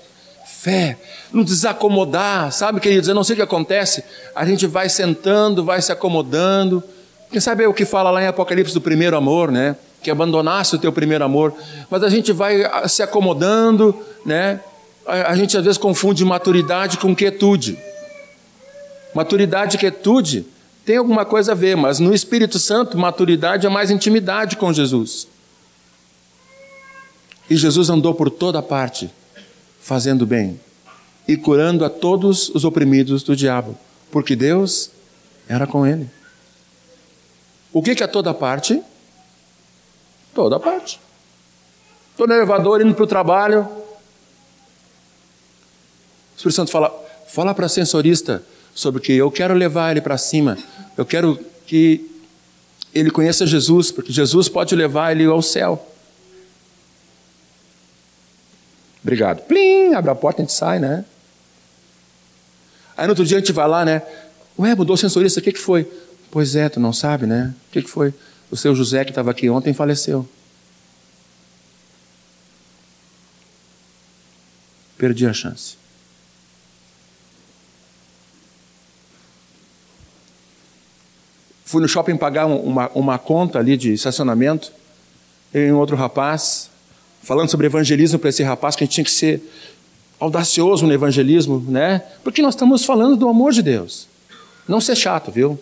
fé, 0.47 0.97
não 1.31 1.43
desacomodar, 1.43 2.51
sabe, 2.51 2.79
queridos? 2.79 3.07
Eu 3.07 3.13
não 3.13 3.23
sei 3.23 3.33
o 3.33 3.37
que 3.37 3.43
acontece, 3.43 4.03
a 4.33 4.43
gente 4.45 4.65
vai 4.65 4.89
sentando, 4.89 5.63
vai 5.63 5.79
se 5.79 5.91
acomodando. 5.91 6.83
Quem 7.29 7.39
sabe 7.39 7.63
é 7.63 7.67
o 7.67 7.73
que 7.73 7.85
fala 7.85 8.09
lá 8.09 8.23
em 8.23 8.27
Apocalipse 8.27 8.73
do 8.73 8.81
primeiro 8.81 9.15
amor, 9.15 9.51
né? 9.51 9.75
Que 10.05 10.11
abandonasse 10.11 10.75
o 10.75 10.77
teu 10.77 10.93
primeiro 10.93 11.25
amor, 11.25 11.51
mas 11.89 12.03
a 12.03 12.09
gente 12.09 12.31
vai 12.31 12.63
ah, 12.63 12.87
se 12.87 13.01
acomodando, 13.01 13.99
né? 14.23 14.59
A, 15.03 15.31
a 15.31 15.35
gente 15.35 15.57
às 15.57 15.63
vezes 15.63 15.79
confunde 15.79 16.23
maturidade 16.23 16.99
com 16.99 17.15
quietude. 17.15 17.75
Maturidade 19.15 19.77
e 19.77 19.79
quietude 19.79 20.45
tem 20.85 20.97
alguma 20.97 21.25
coisa 21.25 21.53
a 21.53 21.55
ver, 21.55 21.75
mas 21.75 21.97
no 21.99 22.13
Espírito 22.13 22.59
Santo, 22.59 22.99
maturidade 22.99 23.65
é 23.65 23.69
mais 23.69 23.89
intimidade 23.89 24.57
com 24.57 24.71
Jesus. 24.71 25.27
E 27.49 27.55
Jesus 27.55 27.89
andou 27.89 28.13
por 28.13 28.29
toda 28.29 28.61
parte, 28.61 29.09
fazendo 29.81 30.23
bem 30.23 30.59
e 31.27 31.35
curando 31.35 31.83
a 31.83 31.89
todos 31.89 32.49
os 32.49 32.63
oprimidos 32.63 33.23
do 33.23 33.35
diabo, 33.35 33.75
porque 34.11 34.35
Deus 34.35 34.91
era 35.49 35.65
com 35.65 35.83
ele. 35.83 36.07
O 37.73 37.81
que, 37.81 37.95
que 37.95 38.03
é 38.03 38.07
toda 38.07 38.35
parte? 38.35 38.83
Toda 40.35 40.59
parte. 40.59 40.99
Estou 42.11 42.27
no 42.27 42.33
elevador 42.33 42.81
indo 42.81 42.93
para 42.93 43.03
o 43.05 43.07
trabalho. 43.07 43.61
O 43.61 43.85
Espírito 46.35 46.55
Santo 46.57 46.71
fala: 46.71 46.93
fala 47.27 47.55
para 47.55 47.65
a 47.65 47.69
sensorista 47.69 48.43
sobre 48.73 49.01
que 49.01 49.13
eu 49.13 49.31
quero 49.31 49.53
levar 49.53 49.91
ele 49.91 50.01
para 50.01 50.17
cima. 50.17 50.57
Eu 50.97 51.05
quero 51.05 51.39
que 51.65 52.11
ele 52.93 53.09
conheça 53.09 53.47
Jesus, 53.47 53.91
porque 53.91 54.11
Jesus 54.11 54.49
pode 54.49 54.75
levar 54.75 55.13
ele 55.13 55.23
ao 55.25 55.41
céu. 55.41 55.89
Obrigado. 59.01 59.41
Plim, 59.43 59.93
abre 59.93 60.11
a 60.11 60.15
porta, 60.15 60.41
a 60.41 60.45
gente 60.45 60.53
sai, 60.53 60.79
né? 60.79 61.05
Aí 62.97 63.05
no 63.05 63.11
outro 63.11 63.25
dia 63.25 63.37
a 63.37 63.39
gente 63.39 63.53
vai 63.53 63.67
lá, 63.67 63.85
né? 63.85 64.01
Ué, 64.59 64.75
mudou 64.75 64.95
o 64.95 64.97
sensorista, 64.97 65.39
o 65.39 65.43
que, 65.43 65.53
que 65.53 65.59
foi? 65.59 65.89
Pois 66.29 66.55
é, 66.55 66.67
tu 66.67 66.79
não 66.79 66.91
sabe, 66.91 67.25
né? 67.25 67.53
O 67.69 67.71
que, 67.71 67.81
que 67.81 67.89
foi? 67.89 68.13
O 68.55 68.57
seu 68.57 68.73
José, 68.73 69.03
que 69.03 69.11
estava 69.11 69.31
aqui 69.31 69.49
ontem, 69.49 69.73
faleceu. 69.73 70.25
Perdi 74.97 75.27
a 75.27 75.33
chance. 75.33 75.75
Fui 81.65 81.81
no 81.81 81.87
shopping 81.89 82.15
pagar 82.15 82.45
uma, 82.45 82.89
uma 82.95 83.17
conta 83.19 83.59
ali 83.59 83.75
de 83.75 83.91
estacionamento. 83.91 84.71
E 85.53 85.69
um 85.69 85.77
outro 85.77 85.97
rapaz, 85.97 86.69
falando 87.21 87.49
sobre 87.49 87.67
evangelismo 87.67 88.17
para 88.17 88.29
esse 88.29 88.41
rapaz, 88.41 88.73
que 88.73 88.85
a 88.85 88.87
gente 88.87 88.93
tinha 88.93 89.03
que 89.03 89.11
ser 89.11 89.43
audacioso 90.17 90.87
no 90.87 90.93
evangelismo, 90.93 91.59
né? 91.69 92.01
Porque 92.23 92.41
nós 92.41 92.55
estamos 92.55 92.85
falando 92.85 93.17
do 93.17 93.27
amor 93.27 93.51
de 93.51 93.61
Deus. 93.61 94.07
Não 94.65 94.79
ser 94.79 94.95
chato, 94.95 95.29
viu? 95.29 95.59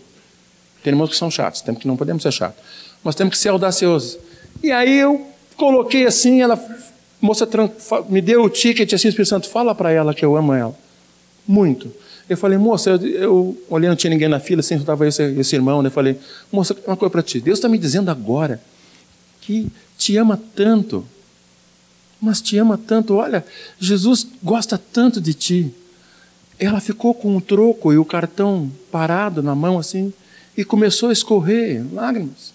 Tem 0.84 0.91
irmãos 0.91 1.10
que 1.10 1.16
são 1.16 1.32
chatos, 1.32 1.62
temos 1.62 1.82
que 1.82 1.88
não 1.88 1.98
podemos 1.98 2.22
ser 2.22 2.32
chatos. 2.32 2.83
Mas 3.04 3.16
temos 3.16 3.36
que 3.36 3.38
ser 3.38 3.49
audaciosos. 3.49 4.18
E 4.62 4.72
aí 4.72 4.99
eu 4.99 5.28
coloquei 5.58 6.06
assim, 6.06 6.41
ela, 6.41 6.60
moça 7.22 7.47
me 8.10 8.22
deu 8.22 8.43
o 8.43 8.49
ticket 8.49 8.93
assim, 8.93 9.08
o 9.08 9.10
Espírito 9.10 9.30
Santo, 9.30 9.49
fala 9.49 9.76
para 9.76 9.91
ela 9.91 10.14
que 10.14 10.24
eu 10.24 10.36
amo 10.36 10.54
ela. 10.54 10.78
Muito. 11.45 11.91
Eu 12.30 12.38
falei, 12.38 12.58
moça, 12.58 12.91
eu, 12.91 13.08
eu 13.08 13.58
olhei, 13.70 13.89
não 13.89 13.95
tinha 13.95 14.12
ninguém 14.12 14.30
na 14.30 14.39
fila, 14.39 14.62
assim, 14.62 14.76
estava 14.76 15.08
esse, 15.08 15.22
esse 15.22 15.56
irmão, 15.56 15.82
né? 15.82 15.88
Eu 15.88 15.91
falei, 15.91 16.18
moça, 16.51 16.76
uma 16.88 16.95
coisa 16.95 17.12
para 17.12 17.22
ti. 17.22 17.39
Deus 17.39 17.60
está 17.60 17.68
me 17.68 17.78
dizendo 17.78 18.10
agora 18.10 18.62
que 19.41 19.68
te 19.97 20.16
ama 20.16 20.39
tanto, 20.56 21.06
mas 22.22 22.41
te 22.41 22.58
ama 22.58 22.78
tanto. 22.78 23.16
Olha, 23.16 23.45
Jesus 23.78 24.26
gosta 24.41 24.78
tanto 24.78 25.20
de 25.20 25.34
ti. 25.34 25.74
Ela 26.58 26.80
ficou 26.80 27.14
com 27.14 27.36
o 27.36 27.41
troco 27.41 27.91
e 27.91 27.97
o 27.97 28.06
cartão 28.06 28.72
parado 28.89 29.43
na 29.43 29.54
mão, 29.54 29.78
assim 29.78 30.14
e 30.56 30.64
começou 30.64 31.10
a 31.10 31.14
escorrer 31.14 31.84
lágrimas. 31.91 32.53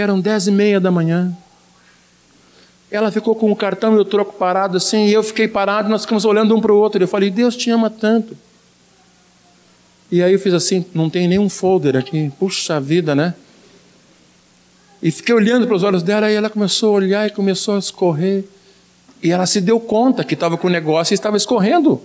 Eram 0.00 0.20
dez 0.20 0.46
e 0.46 0.50
meia 0.50 0.80
da 0.80 0.90
manhã. 0.90 1.36
Ela 2.90 3.10
ficou 3.10 3.34
com 3.34 3.50
o 3.50 3.56
cartão 3.56 3.96
e 3.96 3.98
o 3.98 4.04
troco 4.04 4.34
parado 4.34 4.76
assim, 4.76 5.06
e 5.06 5.12
eu 5.12 5.22
fiquei 5.22 5.46
parado, 5.46 5.88
nós 5.88 6.02
ficamos 6.02 6.24
olhando 6.24 6.56
um 6.56 6.60
para 6.60 6.72
o 6.72 6.76
outro. 6.76 7.02
Eu 7.02 7.08
falei, 7.08 7.30
Deus 7.30 7.56
te 7.56 7.70
ama 7.70 7.90
tanto. 7.90 8.36
E 10.10 10.22
aí 10.22 10.32
eu 10.32 10.38
fiz 10.38 10.54
assim, 10.54 10.86
não 10.94 11.10
tem 11.10 11.28
nenhum 11.28 11.48
folder 11.48 11.96
aqui. 11.96 12.32
Puxa 12.38 12.80
vida, 12.80 13.14
né? 13.14 13.34
E 15.02 15.10
fiquei 15.10 15.34
olhando 15.34 15.66
para 15.66 15.76
os 15.76 15.82
olhos 15.82 16.02
dela, 16.02 16.30
e 16.30 16.34
ela 16.34 16.48
começou 16.48 16.90
a 16.90 16.92
olhar 16.92 17.26
e 17.26 17.30
começou 17.30 17.76
a 17.76 17.78
escorrer. 17.78 18.44
E 19.22 19.30
ela 19.30 19.46
se 19.46 19.60
deu 19.60 19.78
conta 19.78 20.24
que 20.24 20.34
estava 20.34 20.56
com 20.56 20.68
o 20.68 20.70
negócio 20.70 21.12
e 21.12 21.14
estava 21.14 21.36
escorrendo. 21.36 22.00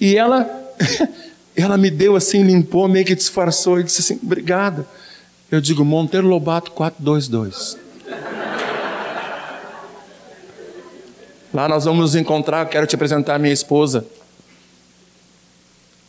E 0.00 0.16
ela 0.16 0.48
Ela 1.58 1.76
me 1.76 1.90
deu 1.90 2.14
assim, 2.14 2.44
limpou, 2.44 2.86
meio 2.86 3.04
que 3.04 3.16
disfarçou 3.16 3.80
e 3.80 3.82
disse 3.82 4.00
assim: 4.00 4.20
obrigada. 4.22 4.86
Eu 5.50 5.62
digo 5.62 5.82
Monteiro 5.82 6.26
Lobato 6.26 6.72
422. 6.72 7.78
Lá 11.54 11.66
nós 11.66 11.86
vamos 11.86 12.00
nos 12.00 12.14
encontrar, 12.14 12.66
quero 12.66 12.86
te 12.86 12.94
apresentar 12.94 13.36
a 13.36 13.38
minha 13.38 13.54
esposa. 13.54 14.04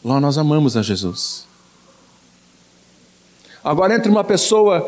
Lá 0.03 0.19
nós 0.19 0.37
amamos 0.37 0.75
a 0.75 0.81
Jesus. 0.81 1.47
Agora 3.63 3.95
entre 3.95 4.11
uma 4.11 4.25
pessoa 4.25 4.87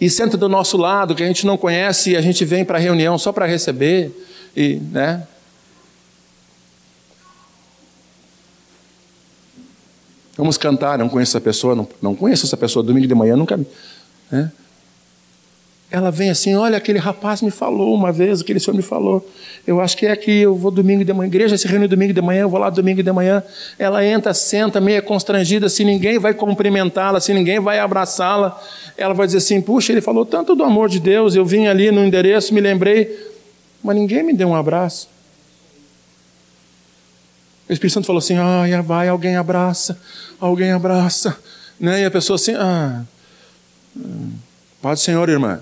e 0.00 0.08
senta 0.08 0.36
do 0.36 0.48
nosso 0.48 0.76
lado, 0.76 1.12
que 1.16 1.24
a 1.24 1.26
gente 1.26 1.44
não 1.44 1.56
conhece, 1.56 2.10
e 2.10 2.16
a 2.16 2.20
gente 2.20 2.44
vem 2.44 2.64
para 2.64 2.78
a 2.78 2.80
reunião 2.80 3.18
só 3.18 3.32
para 3.32 3.46
receber, 3.46 4.12
e, 4.56 4.76
né? 4.92 5.26
Vamos 10.38 10.56
cantar, 10.56 10.96
não 10.96 11.08
conheço 11.08 11.36
essa 11.36 11.40
pessoa, 11.40 11.74
não, 11.74 11.88
não 12.00 12.14
conheço 12.14 12.46
essa 12.46 12.56
pessoa, 12.56 12.80
domingo 12.80 13.08
de 13.08 13.14
manhã 13.14 13.36
nunca. 13.36 13.58
Né? 14.30 14.52
Ela 15.90 16.12
vem 16.12 16.30
assim, 16.30 16.54
olha, 16.54 16.76
aquele 16.76 17.00
rapaz 17.00 17.42
me 17.42 17.50
falou 17.50 17.92
uma 17.92 18.12
vez, 18.12 18.40
aquele 18.40 18.60
senhor 18.60 18.76
me 18.76 18.82
falou. 18.82 19.28
Eu 19.66 19.80
acho 19.80 19.96
que 19.96 20.06
é 20.06 20.14
que 20.14 20.30
eu 20.30 20.54
vou 20.54 20.70
domingo 20.70 21.04
de 21.04 21.12
manhã, 21.12 21.26
igreja 21.26 21.58
se 21.58 21.66
reúne 21.66 21.88
domingo 21.88 22.12
de 22.12 22.22
manhã, 22.22 22.42
eu 22.42 22.48
vou 22.48 22.60
lá 22.60 22.70
domingo 22.70 23.02
de 23.02 23.10
manhã. 23.10 23.42
Ela 23.76 24.06
entra, 24.06 24.32
senta, 24.32 24.80
meio 24.80 25.02
constrangida, 25.02 25.68
se 25.68 25.84
ninguém 25.84 26.20
vai 26.20 26.32
cumprimentá-la, 26.32 27.20
se 27.20 27.34
ninguém 27.34 27.58
vai 27.58 27.80
abraçá-la, 27.80 28.62
ela 28.96 29.14
vai 29.14 29.26
dizer 29.26 29.38
assim: 29.38 29.60
puxa, 29.60 29.90
ele 29.90 30.00
falou 30.00 30.24
tanto 30.24 30.54
do 30.54 30.62
amor 30.62 30.88
de 30.88 31.00
Deus, 31.00 31.34
eu 31.34 31.44
vim 31.44 31.66
ali 31.66 31.90
no 31.90 32.04
endereço, 32.04 32.54
me 32.54 32.60
lembrei, 32.60 33.32
mas 33.82 33.96
ninguém 33.96 34.22
me 34.22 34.32
deu 34.32 34.46
um 34.46 34.54
abraço. 34.54 35.08
O 37.68 37.72
Espírito 37.72 37.94
Santo 37.94 38.06
falou 38.06 38.18
assim: 38.18 38.36
ah, 38.36 38.82
vai, 38.82 39.08
alguém 39.08 39.36
abraça, 39.36 39.98
alguém 40.40 40.72
abraça. 40.72 41.36
Né? 41.78 42.02
E 42.02 42.04
a 42.04 42.10
pessoa 42.10 42.36
assim: 42.36 42.54
ah, 42.54 43.04
paz 44.80 45.00
do 45.00 45.02
Senhor, 45.02 45.28
irmã. 45.28 45.60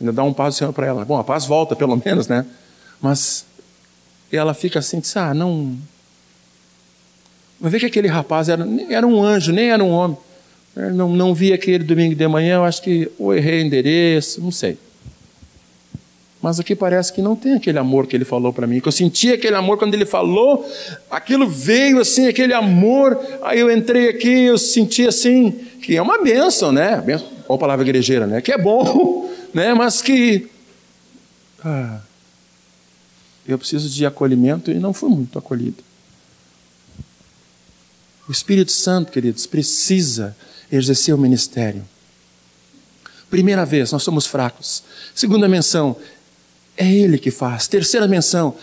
Ainda 0.00 0.12
dá 0.12 0.24
um 0.24 0.32
paz 0.32 0.54
do 0.54 0.58
Senhor 0.58 0.72
para 0.72 0.86
ela. 0.86 1.04
Bom, 1.04 1.18
a 1.18 1.24
paz 1.24 1.44
volta, 1.44 1.76
pelo 1.76 2.00
menos, 2.02 2.26
né? 2.26 2.46
Mas 3.00 3.44
ela 4.32 4.54
fica 4.54 4.78
assim: 4.78 5.00
diz, 5.00 5.16
ah, 5.16 5.34
não. 5.34 5.76
Vai 7.60 7.70
ver 7.70 7.80
que 7.80 7.86
aquele 7.86 8.08
rapaz 8.08 8.48
era, 8.48 8.66
era 8.88 9.06
um 9.06 9.22
anjo, 9.22 9.52
nem 9.52 9.70
era 9.70 9.84
um 9.84 9.90
homem. 9.90 10.16
Não, 10.74 11.10
não 11.10 11.34
vi 11.34 11.52
aquele 11.52 11.84
domingo 11.84 12.14
de 12.14 12.26
manhã, 12.26 12.56
eu 12.56 12.64
acho 12.64 12.80
que 12.80 13.10
ou 13.18 13.34
errei 13.34 13.60
endereço, 13.60 14.40
não 14.40 14.50
sei. 14.50 14.78
Mas 16.42 16.58
aqui 16.58 16.74
parece 16.74 17.12
que 17.12 17.22
não 17.22 17.36
tem 17.36 17.54
aquele 17.54 17.78
amor 17.78 18.08
que 18.08 18.16
ele 18.16 18.24
falou 18.24 18.52
para 18.52 18.66
mim, 18.66 18.80
que 18.80 18.88
eu 18.88 18.92
senti 18.92 19.30
aquele 19.32 19.54
amor 19.54 19.78
quando 19.78 19.94
ele 19.94 20.04
falou, 20.04 20.68
aquilo 21.08 21.48
veio 21.48 22.00
assim, 22.00 22.26
aquele 22.26 22.52
amor. 22.52 23.16
Aí 23.42 23.60
eu 23.60 23.70
entrei 23.70 24.08
aqui, 24.08 24.46
eu 24.46 24.58
senti 24.58 25.06
assim, 25.06 25.52
que 25.80 25.96
é 25.96 26.02
uma 26.02 26.20
bênção, 26.20 26.72
né? 26.72 27.00
Benção, 27.00 27.28
a 27.48 27.56
palavra 27.56 27.84
igrejeira, 27.84 28.26
né? 28.26 28.40
Que 28.40 28.50
é 28.50 28.58
bom, 28.58 29.30
né? 29.54 29.72
Mas 29.72 30.02
que 30.02 30.50
ah, 31.64 32.00
eu 33.46 33.56
preciso 33.56 33.88
de 33.88 34.04
acolhimento 34.04 34.72
e 34.72 34.74
não 34.74 34.92
fui 34.92 35.10
muito 35.10 35.38
acolhido. 35.38 35.82
O 38.28 38.32
Espírito 38.32 38.72
Santo, 38.72 39.12
queridos, 39.12 39.46
precisa 39.46 40.36
exercer 40.70 41.14
o 41.14 41.18
ministério. 41.18 41.84
Primeira 43.32 43.64
vez, 43.64 43.90
nós 43.92 44.02
somos 44.02 44.26
fracos. 44.26 44.82
Segunda 45.14 45.48
menção, 45.48 45.96
é 46.76 46.90
Ele 46.90 47.18
que 47.18 47.30
faz. 47.30 47.66
Terceira 47.68 48.08
menção, 48.08 48.56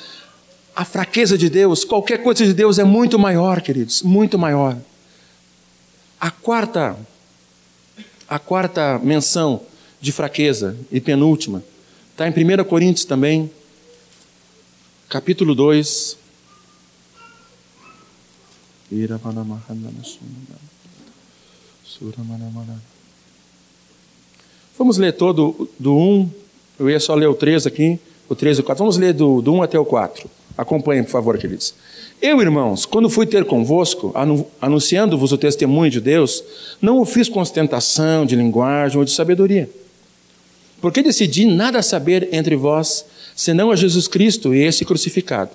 a 0.75 0.85
fraqueza 0.85 1.37
de 1.37 1.49
Deus, 1.49 1.83
qualquer 1.83 2.23
coisa 2.23 2.45
de 2.45 2.53
Deus 2.53 2.79
é 2.79 2.83
muito 2.83 3.19
maior, 3.19 3.61
queridos, 3.61 4.01
muito 4.01 4.37
maior. 4.37 4.77
A 6.19 6.31
quarta, 6.31 6.97
a 8.27 8.39
quarta 8.39 8.99
menção 8.99 9.61
de 10.01 10.11
fraqueza 10.11 10.77
e 10.91 11.01
penúltima 11.01 11.63
está 12.11 12.27
em 12.27 12.31
1 12.31 12.63
Coríntios 12.63 13.05
também, 13.05 13.51
capítulo 15.09 15.53
2. 15.55 16.17
Vamos 24.77 24.97
ler 24.97 25.13
todo 25.13 25.69
do 25.77 25.95
1 25.95 26.31
eu 26.79 26.89
ia 26.89 26.99
só 26.99 27.13
ler 27.13 27.27
o 27.27 27.33
3 27.33 27.67
aqui, 27.67 27.99
o 28.29 28.35
3 28.35 28.57
e 28.57 28.61
o 28.61 28.63
4. 28.63 28.79
Vamos 28.79 28.97
ler 28.97 29.13
do, 29.13 29.41
do 29.41 29.53
1 29.53 29.63
até 29.63 29.77
o 29.77 29.85
4. 29.85 30.29
Acompanhem, 30.57 31.03
por 31.03 31.11
favor, 31.11 31.37
queridos. 31.37 31.73
Eu, 32.21 32.41
irmãos, 32.41 32.85
quando 32.85 33.09
fui 33.09 33.25
ter 33.25 33.45
convosco, 33.45 34.13
anunciando-vos 34.61 35.31
o 35.31 35.37
testemunho 35.37 35.89
de 35.89 36.01
Deus, 36.01 36.43
não 36.81 36.99
o 36.99 37.05
fiz 37.05 37.29
com 37.29 37.39
ostentação 37.39 38.25
de 38.25 38.35
linguagem 38.35 38.97
ou 38.97 39.05
de 39.05 39.11
sabedoria. 39.11 39.69
Porque 40.81 41.01
decidi 41.01 41.45
nada 41.45 41.81
saber 41.81 42.29
entre 42.31 42.55
vós, 42.55 43.05
senão 43.35 43.71
a 43.71 43.75
Jesus 43.75 44.07
Cristo 44.07 44.53
e 44.53 44.61
esse 44.63 44.83
crucificado. 44.83 45.51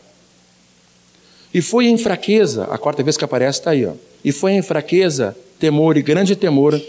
E 1.52 1.60
foi 1.60 1.86
em 1.86 1.96
fraqueza, 1.96 2.64
a 2.64 2.76
quarta 2.78 3.02
vez 3.02 3.16
que 3.16 3.24
aparece 3.24 3.60
está 3.60 3.70
aí, 3.70 3.86
ó. 3.86 3.92
E 4.24 4.32
foi 4.32 4.52
em 4.52 4.62
fraqueza, 4.62 5.36
temor 5.58 5.96
e 5.96 6.02
grande 6.02 6.34
temor 6.34 6.80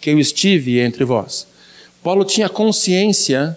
que 0.00 0.10
eu 0.10 0.18
estive 0.18 0.80
entre 0.80 1.04
vós. 1.04 1.46
Paulo 2.02 2.24
tinha 2.24 2.48
consciência 2.48 3.56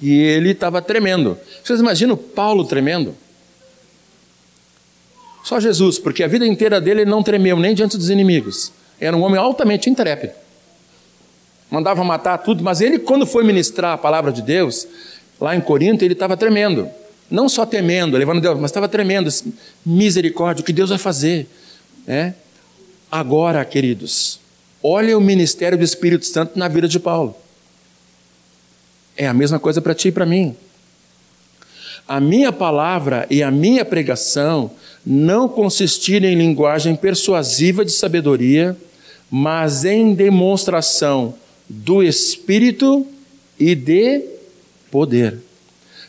e 0.00 0.12
ele 0.12 0.50
estava 0.50 0.80
tremendo. 0.80 1.38
Vocês 1.62 1.80
imaginam 1.80 2.16
Paulo 2.16 2.64
tremendo? 2.64 3.14
Só 5.44 5.58
Jesus, 5.58 5.98
porque 5.98 6.22
a 6.22 6.28
vida 6.28 6.46
inteira 6.46 6.80
dele 6.80 7.02
ele 7.02 7.10
não 7.10 7.22
tremeu 7.22 7.56
nem 7.58 7.74
diante 7.74 7.96
dos 7.96 8.10
inimigos. 8.10 8.72
Era 9.00 9.16
um 9.16 9.22
homem 9.22 9.38
altamente 9.38 9.88
intrépido. 9.88 10.32
Mandava 11.70 12.02
matar 12.04 12.38
tudo, 12.38 12.62
mas 12.62 12.80
ele, 12.80 12.98
quando 12.98 13.26
foi 13.26 13.44
ministrar 13.44 13.94
a 13.94 13.98
palavra 13.98 14.32
de 14.32 14.42
Deus, 14.42 14.86
lá 15.40 15.54
em 15.54 15.60
Corinto, 15.60 16.04
ele 16.04 16.14
estava 16.14 16.36
tremendo. 16.36 16.88
Não 17.30 17.48
só 17.48 17.64
temendo, 17.64 18.16
levando 18.16 18.40
Deus, 18.40 18.58
mas 18.58 18.70
estava 18.70 18.88
tremendo. 18.88 19.30
Misericórdia, 19.86 20.62
o 20.62 20.64
que 20.64 20.72
Deus 20.72 20.90
vai 20.90 20.98
fazer? 20.98 21.48
É? 22.06 22.32
Agora, 23.10 23.64
queridos, 23.64 24.40
olha 24.82 25.16
o 25.16 25.20
ministério 25.20 25.78
do 25.78 25.84
Espírito 25.84 26.26
Santo 26.26 26.58
na 26.58 26.66
vida 26.66 26.88
de 26.88 26.98
Paulo. 26.98 27.36
É 29.20 29.26
a 29.26 29.34
mesma 29.34 29.60
coisa 29.60 29.82
para 29.82 29.94
ti 29.94 30.08
e 30.08 30.12
para 30.12 30.24
mim. 30.24 30.56
A 32.08 32.18
minha 32.18 32.50
palavra 32.50 33.26
e 33.28 33.42
a 33.42 33.50
minha 33.50 33.84
pregação 33.84 34.70
não 35.04 35.46
consistiram 35.46 36.26
em 36.26 36.34
linguagem 36.34 36.96
persuasiva 36.96 37.84
de 37.84 37.92
sabedoria, 37.92 38.74
mas 39.30 39.84
em 39.84 40.14
demonstração 40.14 41.34
do 41.68 42.02
Espírito 42.02 43.06
e 43.58 43.74
de 43.74 44.24
poder, 44.90 45.36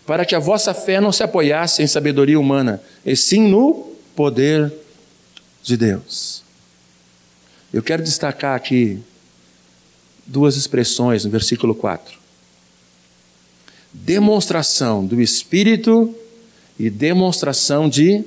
para 0.07 0.24
que 0.24 0.34
a 0.34 0.39
vossa 0.39 0.74
fé 0.74 1.01
não 1.01 1.12
se 1.12 1.22
apoiasse 1.22 1.84
em 1.84 1.88
sabedoria 1.88 2.39
humana, 2.39 2.82
e 3.05 3.14
sim 3.14 3.41
no 3.41 3.91
poder 4.16 4.72
de 5.62 5.76
Deus. 5.76 6.43
Eu 7.74 7.84
quero 7.84 8.03
destacar 8.03 8.55
aqui 8.55 8.99
duas 10.26 10.55
expressões 10.55 11.26
no 11.26 11.30
versículo 11.30 11.76
4 11.76 12.20
demonstração 13.94 15.06
do 15.06 15.22
Espírito 15.22 16.16
e 16.80 16.89
demonstração 16.89 17.89
de 17.89 18.24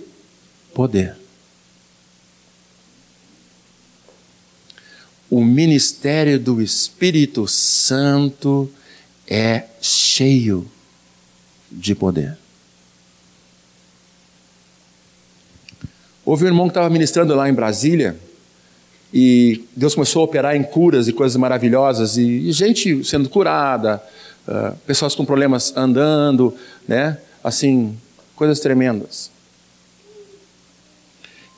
poder. 0.72 1.16
O 5.30 5.42
ministério 5.42 6.38
do 6.38 6.62
Espírito 6.62 7.48
Santo 7.48 8.70
é 9.26 9.64
cheio 9.80 10.70
de 11.70 11.94
poder. 11.94 12.36
Houve 16.24 16.44
um 16.44 16.48
irmão 16.48 16.66
que 16.66 16.70
estava 16.70 16.88
ministrando 16.88 17.34
lá 17.34 17.48
em 17.48 17.52
Brasília 17.52 18.16
e 19.12 19.64
Deus 19.76 19.94
começou 19.94 20.22
a 20.22 20.24
operar 20.24 20.56
em 20.56 20.62
curas 20.62 21.06
e 21.06 21.12
coisas 21.12 21.36
maravilhosas 21.36 22.16
e, 22.16 22.48
e 22.48 22.52
gente 22.52 23.04
sendo 23.04 23.28
curada, 23.28 24.02
uh, 24.48 24.76
pessoas 24.86 25.14
com 25.14 25.24
problemas 25.24 25.76
andando, 25.76 26.54
né? 26.86 27.18
Assim, 27.42 27.96
coisas 28.34 28.60
tremendas. 28.60 29.30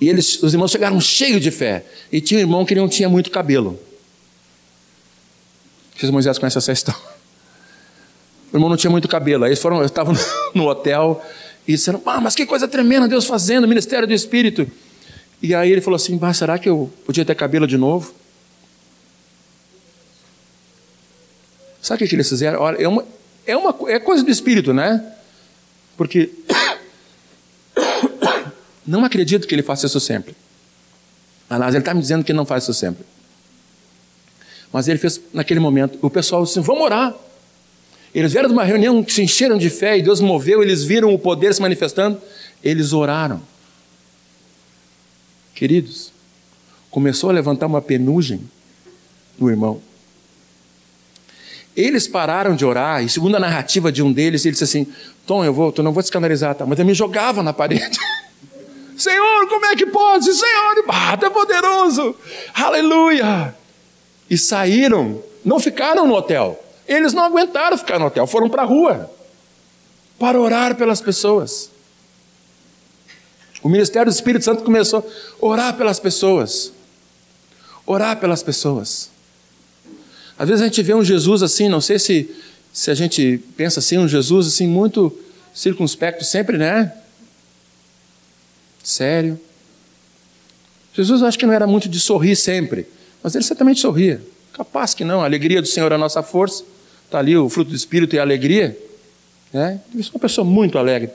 E 0.01 0.09
eles, 0.09 0.43
os 0.43 0.53
irmãos 0.53 0.71
chegaram 0.71 1.01
cheios 1.01 1.41
de 1.41 1.51
fé. 1.51 1.85
E 2.13 2.21
tinha 2.21 2.39
um 2.39 2.43
irmão 2.43 2.65
que 2.65 2.75
não 2.75 2.89
tinha 2.89 3.09
muito 3.09 3.31
cabelo. 3.31 3.79
Vocês 5.97 6.11
Moisés 6.11 6.39
conhecem 6.39 6.59
essa 6.59 6.73
história. 6.73 7.01
O 8.53 8.57
irmão 8.57 8.69
não 8.69 8.77
tinha 8.77 8.91
muito 8.91 9.09
cabelo. 9.09 9.45
Aí 9.45 9.51
eles 9.51 9.61
foram, 9.61 9.83
estavam 9.85 10.15
no 10.55 10.69
hotel 10.69 11.25
e 11.67 11.73
disseram: 11.73 12.03
ah, 12.05 12.21
mas 12.21 12.35
que 12.35 12.45
coisa 12.45 12.69
tremenda 12.69 13.09
Deus 13.09 13.25
fazendo, 13.25 13.67
ministério 13.67 14.07
do 14.07 14.13
Espírito. 14.13 14.71
E 15.43 15.55
aí 15.55 15.71
ele 15.71 15.81
falou 15.81 15.97
assim: 15.97 16.19
será 16.35 16.59
que 16.59 16.69
eu 16.69 16.93
podia 17.07 17.25
ter 17.25 17.35
cabelo 17.35 17.67
de 17.67 17.79
novo? 17.79 18.15
Sabe 21.87 22.05
o 22.05 22.09
que 22.09 22.17
eles 22.17 22.29
fizeram? 22.29 22.61
Olha, 22.61 22.83
é 22.83 22.89
uma, 22.89 23.07
é 23.47 23.57
uma 23.57 23.73
é 23.87 24.01
coisa 24.01 24.25
do 24.25 24.29
espírito, 24.29 24.75
né? 24.75 25.09
Porque 25.97 26.33
não 28.85 29.05
acredito 29.05 29.47
que 29.47 29.55
ele 29.55 29.63
faça 29.63 29.87
isso 29.87 30.01
sempre. 30.01 30.35
Aliás, 31.49 31.77
ele 31.77 31.83
está 31.83 31.95
me 31.95 32.01
dizendo 32.01 32.25
que 32.25 32.33
não 32.33 32.45
faz 32.45 32.65
isso 32.65 32.75
sempre. 32.75 33.07
Mas 34.73 34.89
ele 34.89 34.99
fez 34.99 35.21
naquele 35.33 35.61
momento. 35.61 35.97
O 36.03 36.11
pessoal 36.11 36.43
disse: 36.43 36.59
vamos 36.59 36.83
orar. 36.83 37.15
Eles 38.13 38.33
vieram 38.33 38.49
de 38.49 38.53
uma 38.53 38.65
reunião 38.65 39.05
que 39.05 39.13
se 39.13 39.23
encheram 39.23 39.57
de 39.57 39.71
fé 39.71 39.97
e 39.97 40.03
Deus 40.03 40.21
moveu, 40.21 40.65
eles 40.65 40.83
viram 40.83 41.15
o 41.15 41.19
poder 41.21 41.55
se 41.55 41.63
manifestando. 41.63 42.21
Eles 42.65 42.93
oraram. 42.93 43.41
Queridos, 45.55 46.11
começou 46.91 47.31
a 47.31 47.33
levantar 47.33 47.67
uma 47.67 47.81
penugem 47.81 48.41
no 49.39 49.49
irmão. 49.49 49.81
Eles 51.77 52.09
pararam 52.09 52.57
de 52.57 52.65
orar, 52.65 53.05
e 53.05 53.09
segundo 53.09 53.37
a 53.37 53.41
narrativa 53.41 53.93
de 53.93 54.03
um 54.03 54.13
deles, 54.13 54.45
ele 54.45 54.53
disse 54.53 54.65
assim: 54.65 54.87
Tom, 55.27 55.45
eu 55.45 55.53
vou, 55.53 55.75
eu 55.77 55.85
não 55.85 55.93
vou 55.93 56.03
te 56.03 56.07
escandalizar, 56.07 56.55
tá? 56.55 56.65
mas 56.65 56.79
eu 56.79 56.87
me 56.87 56.95
jogava 56.95 57.43
na 57.43 57.53
parede. 57.53 57.99
Senhor, 58.97 59.49
como 59.49 59.67
é 59.67 59.77
que 59.77 59.85
pode? 59.87 60.25
Senhor, 60.33 60.85
ah, 60.89 61.19
é 61.21 61.31
poderoso. 61.31 62.17
Aleluia. 62.55 63.55
E 64.31 64.39
saíram, 64.39 65.23
não 65.45 65.61
ficaram 65.61 66.07
no 66.07 66.15
hotel. 66.15 66.59
Eles 66.89 67.13
não 67.13 67.25
aguentaram 67.25 67.77
ficar 67.77 67.99
no 67.99 68.07
hotel, 68.07 68.27
foram 68.27 68.49
para 68.49 68.63
a 68.63 68.65
rua 68.65 69.11
para 70.19 70.41
orar 70.41 70.75
pelas 70.77 71.01
pessoas. 71.01 71.71
O 73.63 73.69
ministério 73.69 74.11
do 74.11 74.15
Espírito 74.15 74.45
Santo 74.45 74.63
começou 74.63 75.01
a 75.01 75.47
orar 75.47 75.77
pelas 75.77 75.99
pessoas. 76.01 76.73
Orar 77.85 78.19
pelas 78.19 78.43
pessoas. 78.43 79.11
Às 80.39 80.49
vezes 80.49 80.63
a 80.63 80.67
gente 80.67 80.83
vê 80.83 80.95
um 80.95 81.05
Jesus 81.05 81.43
assim, 81.43 81.69
não 81.69 81.81
sei 81.81 81.99
se, 81.99 82.31
se 82.73 82.91
a 82.91 82.95
gente 82.95 83.41
pensa 83.57 83.81
assim, 83.81 83.99
um 83.99 84.07
Jesus 84.07 84.47
assim 84.49 84.67
muito 84.67 85.17
circunspecto 85.55 86.25
sempre, 86.25 86.59
né? 86.59 86.93
Sério. 88.83 89.41
Jesus 90.95 91.23
acho 91.23 91.39
que 91.39 91.47
não 91.47 91.53
era 91.53 91.67
muito 91.67 91.89
de 91.89 91.99
sorrir 91.99 92.37
sempre, 92.37 92.87
mas 93.23 93.35
ele 93.35 93.45
certamente 93.45 93.81
sorria. 93.81 94.23
Capaz 94.53 94.95
que 94.95 95.05
não, 95.05 95.21
a 95.21 95.25
alegria 95.25 95.61
do 95.61 95.69
Senhor 95.69 95.91
é 95.93 95.95
a 95.95 95.99
nossa 95.99 96.23
força. 96.23 96.65
Está 97.05 97.19
ali 97.19 97.37
o 97.37 97.49
fruto 97.49 97.71
do 97.71 97.77
Espírito 97.77 98.17
e 98.17 98.19
a 98.19 98.23
alegria. 98.23 98.79
Né? 99.53 99.81
Ele 99.93 100.03
é 100.03 100.11
uma 100.15 100.21
pessoa 100.21 100.45
muito 100.45 100.79
alegre. 100.79 101.11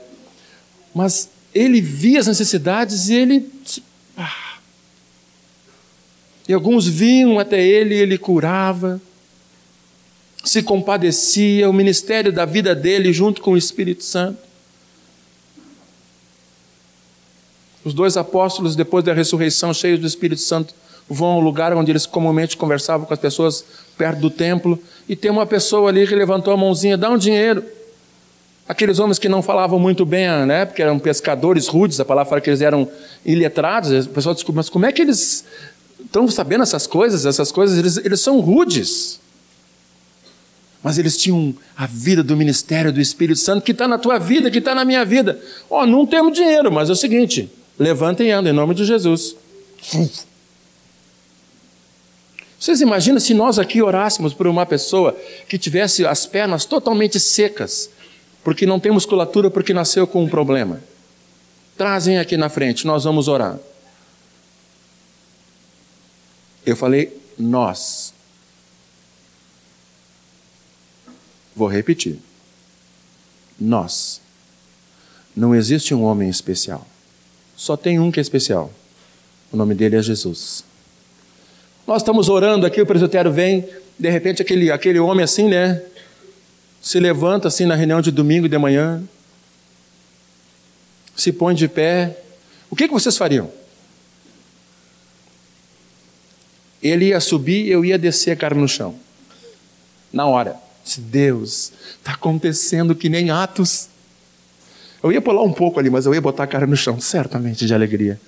Mas 0.94 1.28
ele 1.54 1.80
via 1.80 2.20
as 2.20 2.26
necessidades 2.26 3.08
e 3.08 3.14
ele. 3.14 3.50
Ah. 4.16 4.58
E 6.48 6.52
alguns 6.52 6.86
vinham 6.86 7.38
até 7.38 7.62
ele 7.62 7.94
e 7.94 7.98
ele 7.98 8.18
curava, 8.18 9.00
se 10.44 10.62
compadecia, 10.62 11.68
o 11.68 11.72
ministério 11.72 12.32
da 12.32 12.44
vida 12.44 12.74
dele 12.74 13.12
junto 13.12 13.40
com 13.40 13.52
o 13.52 13.56
Espírito 13.56 14.02
Santo. 14.02 14.38
Os 17.84 17.94
dois 17.94 18.16
apóstolos, 18.16 18.76
depois 18.76 19.04
da 19.04 19.12
ressurreição, 19.12 19.74
cheios 19.74 20.00
do 20.00 20.06
Espírito 20.06 20.40
Santo, 20.40 20.74
vão 21.08 21.28
ao 21.28 21.40
lugar 21.40 21.74
onde 21.74 21.90
eles 21.90 22.06
comumente 22.06 22.56
conversavam 22.56 23.06
com 23.06 23.12
as 23.12 23.18
pessoas 23.18 23.64
perto 23.98 24.20
do 24.20 24.30
templo, 24.30 24.78
e 25.08 25.16
tem 25.16 25.30
uma 25.30 25.46
pessoa 25.46 25.90
ali 25.90 26.06
que 26.06 26.14
levantou 26.14 26.54
a 26.54 26.56
mãozinha, 26.56 26.96
dá 26.96 27.10
um 27.10 27.18
dinheiro. 27.18 27.64
Aqueles 28.68 28.98
homens 28.98 29.18
que 29.18 29.28
não 29.28 29.42
falavam 29.42 29.78
muito 29.78 30.06
bem, 30.06 30.28
né, 30.46 30.64
porque 30.64 30.80
eram 30.80 30.98
pescadores 30.98 31.66
rudes, 31.66 31.98
a 31.98 32.04
palavra 32.04 32.30
fala 32.30 32.40
que 32.40 32.48
eles 32.48 32.60
eram 32.60 32.88
iletrados, 33.26 34.06
o 34.06 34.10
pessoal 34.10 34.34
descobriu, 34.34 34.58
mas 34.58 34.68
como 34.68 34.86
é 34.86 34.92
que 34.92 35.02
eles 35.02 35.44
estão 36.02 36.28
sabendo 36.28 36.62
essas 36.62 36.86
coisas? 36.86 37.26
Essas 37.26 37.50
coisas, 37.50 37.78
eles, 37.78 37.96
eles 37.98 38.20
são 38.20 38.40
rudes. 38.40 39.20
Mas 40.82 40.98
eles 40.98 41.16
tinham 41.16 41.54
a 41.76 41.86
vida 41.86 42.22
do 42.22 42.36
ministério 42.36 42.92
do 42.92 43.00
Espírito 43.00 43.38
Santo 43.38 43.62
que 43.62 43.72
está 43.72 43.86
na 43.86 43.98
tua 43.98 44.18
vida, 44.18 44.50
que 44.50 44.58
está 44.58 44.74
na 44.74 44.84
minha 44.84 45.04
vida. 45.04 45.40
Ó, 45.70 45.82
oh, 45.82 45.86
não 45.86 46.04
temos 46.04 46.36
dinheiro, 46.36 46.72
mas 46.72 46.88
é 46.88 46.92
o 46.92 46.96
seguinte: 46.96 47.48
levantem 47.78 48.28
e 48.28 48.30
andem 48.32 48.52
em 48.52 48.56
nome 48.56 48.74
de 48.74 48.84
Jesus. 48.84 49.36
Vocês 52.58 52.80
imaginam 52.80 53.18
se 53.18 53.34
nós 53.34 53.58
aqui 53.58 53.82
orássemos 53.82 54.32
por 54.32 54.46
uma 54.46 54.64
pessoa 54.64 55.16
que 55.48 55.58
tivesse 55.58 56.06
as 56.06 56.26
pernas 56.26 56.64
totalmente 56.64 57.18
secas, 57.18 57.90
porque 58.44 58.64
não 58.66 58.78
tem 58.78 58.92
musculatura, 58.92 59.50
porque 59.50 59.74
nasceu 59.74 60.06
com 60.06 60.22
um 60.22 60.28
problema? 60.28 60.80
Trazem 61.76 62.18
aqui 62.18 62.36
na 62.36 62.48
frente, 62.48 62.86
nós 62.86 63.02
vamos 63.02 63.26
orar. 63.26 63.58
Eu 66.64 66.76
falei, 66.76 67.20
nós. 67.36 68.11
Vou 71.54 71.68
repetir. 71.68 72.18
Nós. 73.58 74.20
Não 75.34 75.54
existe 75.54 75.94
um 75.94 76.04
homem 76.04 76.28
especial. 76.28 76.86
Só 77.56 77.76
tem 77.76 77.98
um 77.98 78.10
que 78.10 78.20
é 78.20 78.22
especial. 78.22 78.72
O 79.52 79.56
nome 79.56 79.74
dele 79.74 79.96
é 79.96 80.02
Jesus. 80.02 80.64
Nós 81.86 82.02
estamos 82.02 82.28
orando 82.28 82.66
aqui, 82.66 82.80
o 82.80 82.86
presbitério 82.86 83.32
vem, 83.32 83.68
de 83.98 84.08
repente 84.08 84.40
aquele, 84.40 84.70
aquele 84.70 84.98
homem 84.98 85.24
assim, 85.24 85.48
né? 85.48 85.82
Se 86.80 86.98
levanta 86.98 87.48
assim 87.48 87.66
na 87.66 87.74
reunião 87.74 88.00
de 88.00 88.10
domingo 88.10 88.48
de 88.48 88.58
manhã, 88.58 89.02
se 91.16 91.32
põe 91.32 91.54
de 91.54 91.68
pé. 91.68 92.18
O 92.70 92.76
que, 92.76 92.88
que 92.88 92.94
vocês 92.94 93.16
fariam? 93.16 93.50
Ele 96.82 97.06
ia 97.06 97.20
subir, 97.20 97.68
eu 97.68 97.84
ia 97.84 97.98
descer 97.98 98.32
a 98.32 98.36
cara 98.36 98.54
no 98.54 98.66
chão. 98.66 98.96
Na 100.12 100.26
hora. 100.26 100.56
Deus, 100.98 101.72
está 101.98 102.12
acontecendo 102.12 102.94
que 102.94 103.08
nem 103.08 103.30
Atos. 103.30 103.88
Eu 105.02 105.10
ia 105.12 105.20
pular 105.20 105.42
um 105.42 105.52
pouco 105.52 105.80
ali, 105.80 105.90
mas 105.90 106.06
eu 106.06 106.14
ia 106.14 106.20
botar 106.20 106.44
a 106.44 106.46
cara 106.46 106.66
no 106.66 106.76
chão, 106.76 107.00
certamente 107.00 107.66
de 107.66 107.74
alegria. 107.74 108.20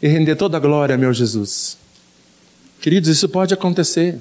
E 0.00 0.08
render 0.08 0.36
toda 0.36 0.56
a 0.56 0.60
glória 0.60 0.96
meu 0.96 1.12
Jesus. 1.12 1.78
Queridos, 2.80 3.08
isso 3.08 3.28
pode 3.28 3.54
acontecer. 3.54 4.18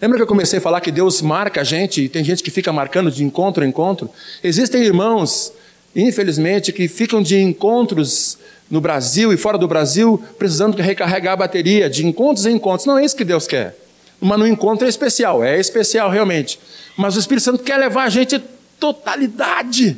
Lembra 0.00 0.18
que 0.18 0.22
eu 0.22 0.26
comecei 0.26 0.58
a 0.58 0.62
falar 0.62 0.80
que 0.80 0.90
Deus 0.90 1.22
marca 1.22 1.60
a 1.60 1.64
gente, 1.64 2.02
e 2.02 2.08
tem 2.08 2.24
gente 2.24 2.42
que 2.42 2.50
fica 2.50 2.72
marcando 2.72 3.10
de 3.10 3.24
encontro 3.24 3.64
em 3.64 3.68
encontro? 3.68 4.10
Existem 4.42 4.82
irmãos, 4.82 5.52
infelizmente, 5.94 6.72
que 6.72 6.88
ficam 6.88 7.22
de 7.22 7.40
encontros 7.40 8.36
no 8.70 8.80
Brasil 8.80 9.32
e 9.32 9.36
fora 9.36 9.56
do 9.56 9.68
Brasil, 9.68 10.22
precisando 10.38 10.76
recarregar 10.76 11.34
a 11.34 11.36
bateria, 11.36 11.88
de 11.88 12.06
encontros 12.06 12.46
em 12.46 12.56
encontros. 12.56 12.86
Não 12.86 12.98
é 12.98 13.04
isso 13.04 13.16
que 13.16 13.24
Deus 13.24 13.46
quer. 13.46 13.76
Mas 14.24 14.38
no 14.38 14.46
encontro 14.46 14.86
é 14.86 14.88
especial, 14.88 15.42
é 15.42 15.58
especial 15.58 16.08
realmente. 16.08 16.58
Mas 16.96 17.16
o 17.16 17.18
Espírito 17.18 17.42
Santo 17.42 17.64
quer 17.64 17.76
levar 17.76 18.04
a 18.04 18.08
gente 18.08 18.40
totalidade, 18.78 19.96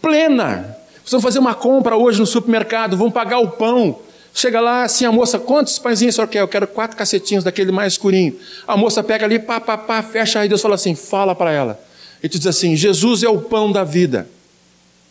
plena. 0.00 0.74
Vocês 1.04 1.22
fazer 1.22 1.40
uma 1.40 1.54
compra 1.54 1.94
hoje 1.94 2.18
no 2.18 2.26
supermercado, 2.26 2.96
vão 2.96 3.10
pagar 3.10 3.40
o 3.40 3.50
pão. 3.50 4.00
Chega 4.32 4.62
lá, 4.62 4.84
assim, 4.84 5.04
a 5.04 5.12
moça, 5.12 5.38
quantos 5.38 5.78
pãezinhos 5.78 6.14
o 6.14 6.16
senhor 6.16 6.28
quer? 6.28 6.40
Eu 6.40 6.48
quero 6.48 6.66
quatro 6.66 6.96
cacetinhos 6.96 7.44
daquele 7.44 7.70
mais 7.70 7.92
escurinho. 7.92 8.34
A 8.66 8.78
moça 8.78 9.02
pega 9.02 9.26
ali, 9.26 9.38
pá, 9.38 9.60
pá, 9.60 9.76
pá, 9.76 10.02
fecha, 10.02 10.40
aí 10.40 10.48
Deus 10.48 10.62
fala 10.62 10.76
assim, 10.76 10.94
fala 10.94 11.34
para 11.34 11.52
ela. 11.52 11.78
E 12.22 12.28
tu 12.30 12.38
diz 12.38 12.46
assim, 12.46 12.74
Jesus 12.74 13.22
é 13.22 13.28
o 13.28 13.42
pão 13.42 13.70
da 13.70 13.84
vida. 13.84 14.26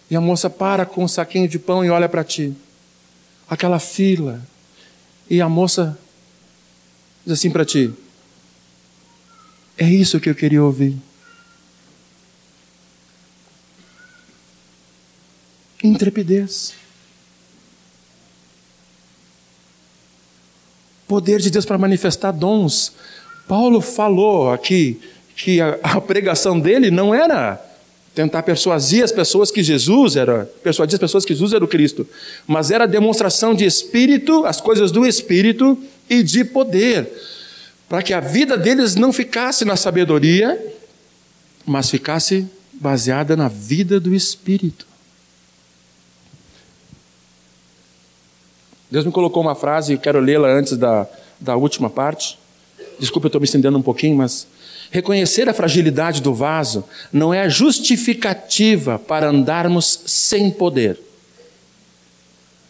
E 0.10 0.16
a 0.16 0.22
moça 0.22 0.50
para 0.50 0.88
com 0.88 1.04
um 1.04 1.08
saquinho 1.08 1.48
de 1.48 1.60
pão 1.60 1.86
e 1.86 1.90
olha 1.92 2.10
para 2.10 2.24
ti. 2.24 2.52
Aquela 3.48 3.78
fila. 3.78 4.42
E 5.30 5.40
a 5.40 5.48
moça 5.48 5.98
diz 7.24 7.34
assim 7.34 7.52
para 7.52 7.64
ti, 7.64 7.94
é 9.78 9.90
isso 9.90 10.20
que 10.20 10.30
eu 10.30 10.36
queria 10.36 10.64
ouvir. 10.64 10.96
Intrepidez. 15.84 16.74
Poder 21.08 21.40
de 21.40 21.50
Deus 21.50 21.66
para 21.66 21.78
manifestar 21.78 22.32
dons. 22.32 22.94
Paulo 23.48 23.82
falou 23.82 24.52
aqui 24.52 25.00
que 25.36 25.60
a, 25.60 25.78
a, 25.84 26.02
pregação 26.02 26.60
dele 26.60 26.90
não 26.90 27.14
era 27.14 27.62
tentar 28.16 28.44
persuadir 28.44 29.04
as 29.04 29.12
pessoas 29.12 29.52
que 29.52 29.64
Jesus 29.64 30.16
era, 30.16 30.46
persuadir 30.64 30.96
as 30.96 31.00
pessoas 31.00 31.26
que 31.26 31.34
Jesus 31.34 31.52
era 31.52 31.66
o 31.66 31.68
Cristo, 31.68 32.08
mas 32.46 32.70
era 32.70 32.86
demonstração 32.86 33.56
de 33.56 33.66
espírito, 33.66 34.46
as 34.46 34.62
coisas 34.62 34.92
do 34.92 35.06
espírito 35.06 35.78
e 36.08 36.22
de 36.22 36.46
poder 36.46 37.12
para 37.94 38.02
que 38.02 38.12
a 38.12 38.20
vida 38.20 38.58
deles 38.58 38.96
não 38.96 39.14
ficasse 39.14 39.64
na 39.64 39.76
sabedoria, 39.76 40.60
mas 41.64 41.92
ficasse 41.92 42.48
baseada 42.74 43.38
na 43.38 43.48
vida 43.48 44.00
do 44.00 44.16
Espírito. 44.16 44.88
Deus 48.90 49.06
me 49.06 49.12
colocou 49.12 49.44
uma 49.44 49.54
frase, 49.54 49.94
eu 49.94 50.00
quero 50.00 50.20
lê-la 50.20 50.48
antes 50.48 50.76
da, 50.76 51.08
da 51.40 51.56
última 51.56 51.88
parte. 51.88 52.40
Desculpa, 52.98 53.28
eu 53.28 53.30
estou 53.30 53.40
me 53.40 53.46
estendendo 53.46 53.78
um 53.78 53.84
pouquinho, 53.84 54.18
mas. 54.18 54.48
Reconhecer 54.90 55.48
a 55.48 55.54
fragilidade 55.54 56.20
do 56.20 56.34
vaso 56.34 56.84
não 57.12 57.32
é 57.32 57.48
justificativa 57.48 58.98
para 58.98 59.30
andarmos 59.30 60.02
sem 60.08 60.50
poder, 60.50 61.00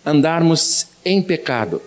andarmos 0.05 0.88
em 1.05 1.21
pecado 1.21 1.82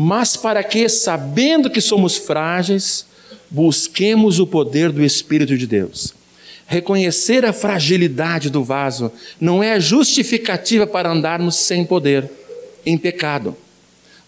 mas 0.00 0.36
para 0.36 0.62
que, 0.62 0.88
sabendo 0.88 1.68
que 1.68 1.80
somos 1.80 2.16
frágeis, 2.16 3.04
busquemos 3.50 4.38
o 4.38 4.46
poder 4.46 4.92
do 4.92 5.02
Espírito 5.02 5.58
de 5.58 5.66
Deus. 5.66 6.14
Reconhecer 6.68 7.44
a 7.44 7.52
fragilidade 7.52 8.48
do 8.48 8.62
vaso 8.62 9.10
não 9.40 9.60
é 9.60 9.80
justificativa 9.80 10.86
para 10.86 11.10
andarmos 11.10 11.56
sem 11.56 11.84
poder, 11.84 12.30
em 12.86 12.96
pecado, 12.96 13.56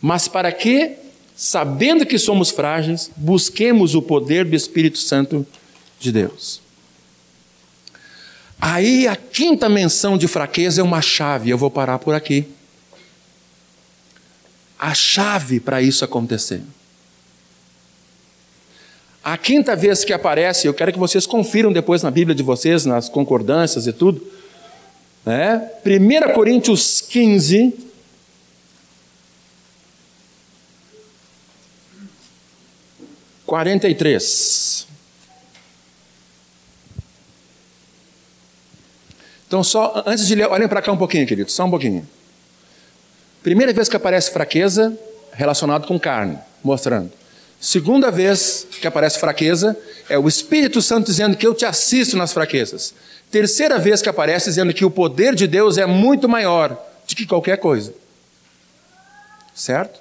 mas 0.03 0.27
para 0.27 0.51
que, 0.51 0.97
sabendo 1.37 2.05
que 2.05 2.19
somos 2.19 2.51
frágeis, 2.51 3.09
busquemos 3.15 3.95
o 3.95 4.03
poder 4.03 4.45
do 4.45 4.57
Espírito 4.57 4.99
Santo 4.99 5.47
de 6.01 6.11
Deus. 6.11 6.61
Aí 8.61 9.07
a 9.07 9.15
quinta 9.15 9.69
menção 9.69 10.19
de 10.19 10.27
fraqueza 10.27 10.81
é 10.81 10.85
uma 10.85 11.01
chave, 11.01 11.49
eu 11.49 11.57
vou 11.57 11.71
parar 11.71 12.01
por 12.01 12.13
aqui 12.13 12.45
a 14.81 14.95
chave 14.95 15.61
para 15.61 15.83
isso 15.83 16.03
acontecer. 16.03 16.63
A 19.23 19.37
quinta 19.37 19.77
vez 19.77 20.03
que 20.03 20.15
aparece, 20.15 20.67
eu 20.67 20.73
quero 20.73 20.91
que 20.91 20.99
vocês 20.99 21.27
confiram 21.27 21.71
depois 21.71 22.03
na 22.03 22.11
Bíblia 22.11 22.35
de 22.35 22.43
vocês, 22.43 22.87
nas 22.87 23.07
concordâncias 23.07 23.87
e 23.87 23.93
tudo. 23.93 24.27
Né? 25.27 25.71
1 25.85 26.33
Coríntios 26.33 27.03
15. 27.03 27.75
Quarenta 33.45 33.87
e 33.87 33.95
três. 33.95 34.87
Então, 39.47 39.63
só 39.63 40.05
antes 40.07 40.27
de 40.27 40.35
ler, 40.37 40.49
olhem 40.49 40.69
para 40.69 40.81
cá 40.81 40.93
um 40.93 40.97
pouquinho, 40.97 41.27
querido, 41.27 41.51
só 41.51 41.65
um 41.65 41.71
pouquinho. 41.71 42.09
Primeira 43.43 43.73
vez 43.73 43.89
que 43.89 43.97
aparece 43.97 44.31
fraqueza 44.31 44.97
relacionado 45.33 45.87
com 45.87 45.99
carne, 45.99 46.39
mostrando. 46.63 47.11
Segunda 47.61 48.11
vez 48.11 48.67
que 48.81 48.87
aparece 48.87 49.19
fraqueza 49.19 49.77
é 50.09 50.19
o 50.19 50.29
Espírito 50.29 50.81
Santo 50.81 51.07
dizendo 51.07 51.37
que 51.37 51.47
eu 51.47 51.55
te 51.55 51.65
assisto 51.65 52.17
nas 52.17 52.33
fraquezas. 52.33 52.95
Terceira 53.31 53.79
vez 53.79 54.03
que 54.03 54.09
aparece 54.09 54.47
dizendo 54.47 54.73
que 54.75 54.85
o 54.85 54.91
poder 54.91 55.35
de 55.35 55.47
Deus 55.47 55.79
é 55.79 55.87
muito 55.87 56.29
maior 56.29 56.71
do 57.09 57.15
que 57.15 57.27
qualquer 57.27 57.59
coisa. 57.59 57.95
Certo? 59.55 60.01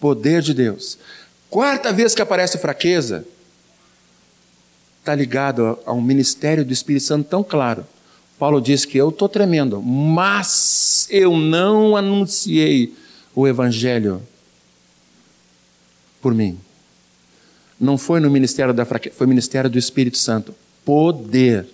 Poder 0.00 0.42
de 0.42 0.54
Deus. 0.54 0.98
Quarta 1.50 1.92
vez 1.92 2.14
que 2.14 2.22
aparece 2.22 2.58
fraqueza, 2.58 3.24
está 5.00 5.14
ligado 5.14 5.78
a 5.84 5.92
um 5.92 6.00
ministério 6.00 6.64
do 6.64 6.72
Espírito 6.72 7.04
Santo 7.04 7.28
tão 7.28 7.44
claro. 7.44 7.86
Paulo 8.38 8.60
diz 8.60 8.84
que 8.84 8.98
eu 8.98 9.10
estou 9.10 9.28
tremendo, 9.28 9.80
mas 9.80 11.06
eu 11.10 11.36
não 11.36 11.96
anunciei 11.96 12.94
o 13.34 13.46
Evangelho 13.46 14.22
por 16.20 16.34
mim. 16.34 16.58
Não 17.78 17.98
foi 17.98 18.20
no 18.20 18.30
ministério 18.30 18.72
da 18.72 18.84
fraqueza, 18.84 19.14
foi 19.16 19.26
ministério 19.26 19.70
do 19.70 19.78
Espírito 19.78 20.18
Santo. 20.18 20.54
Poder. 20.84 21.66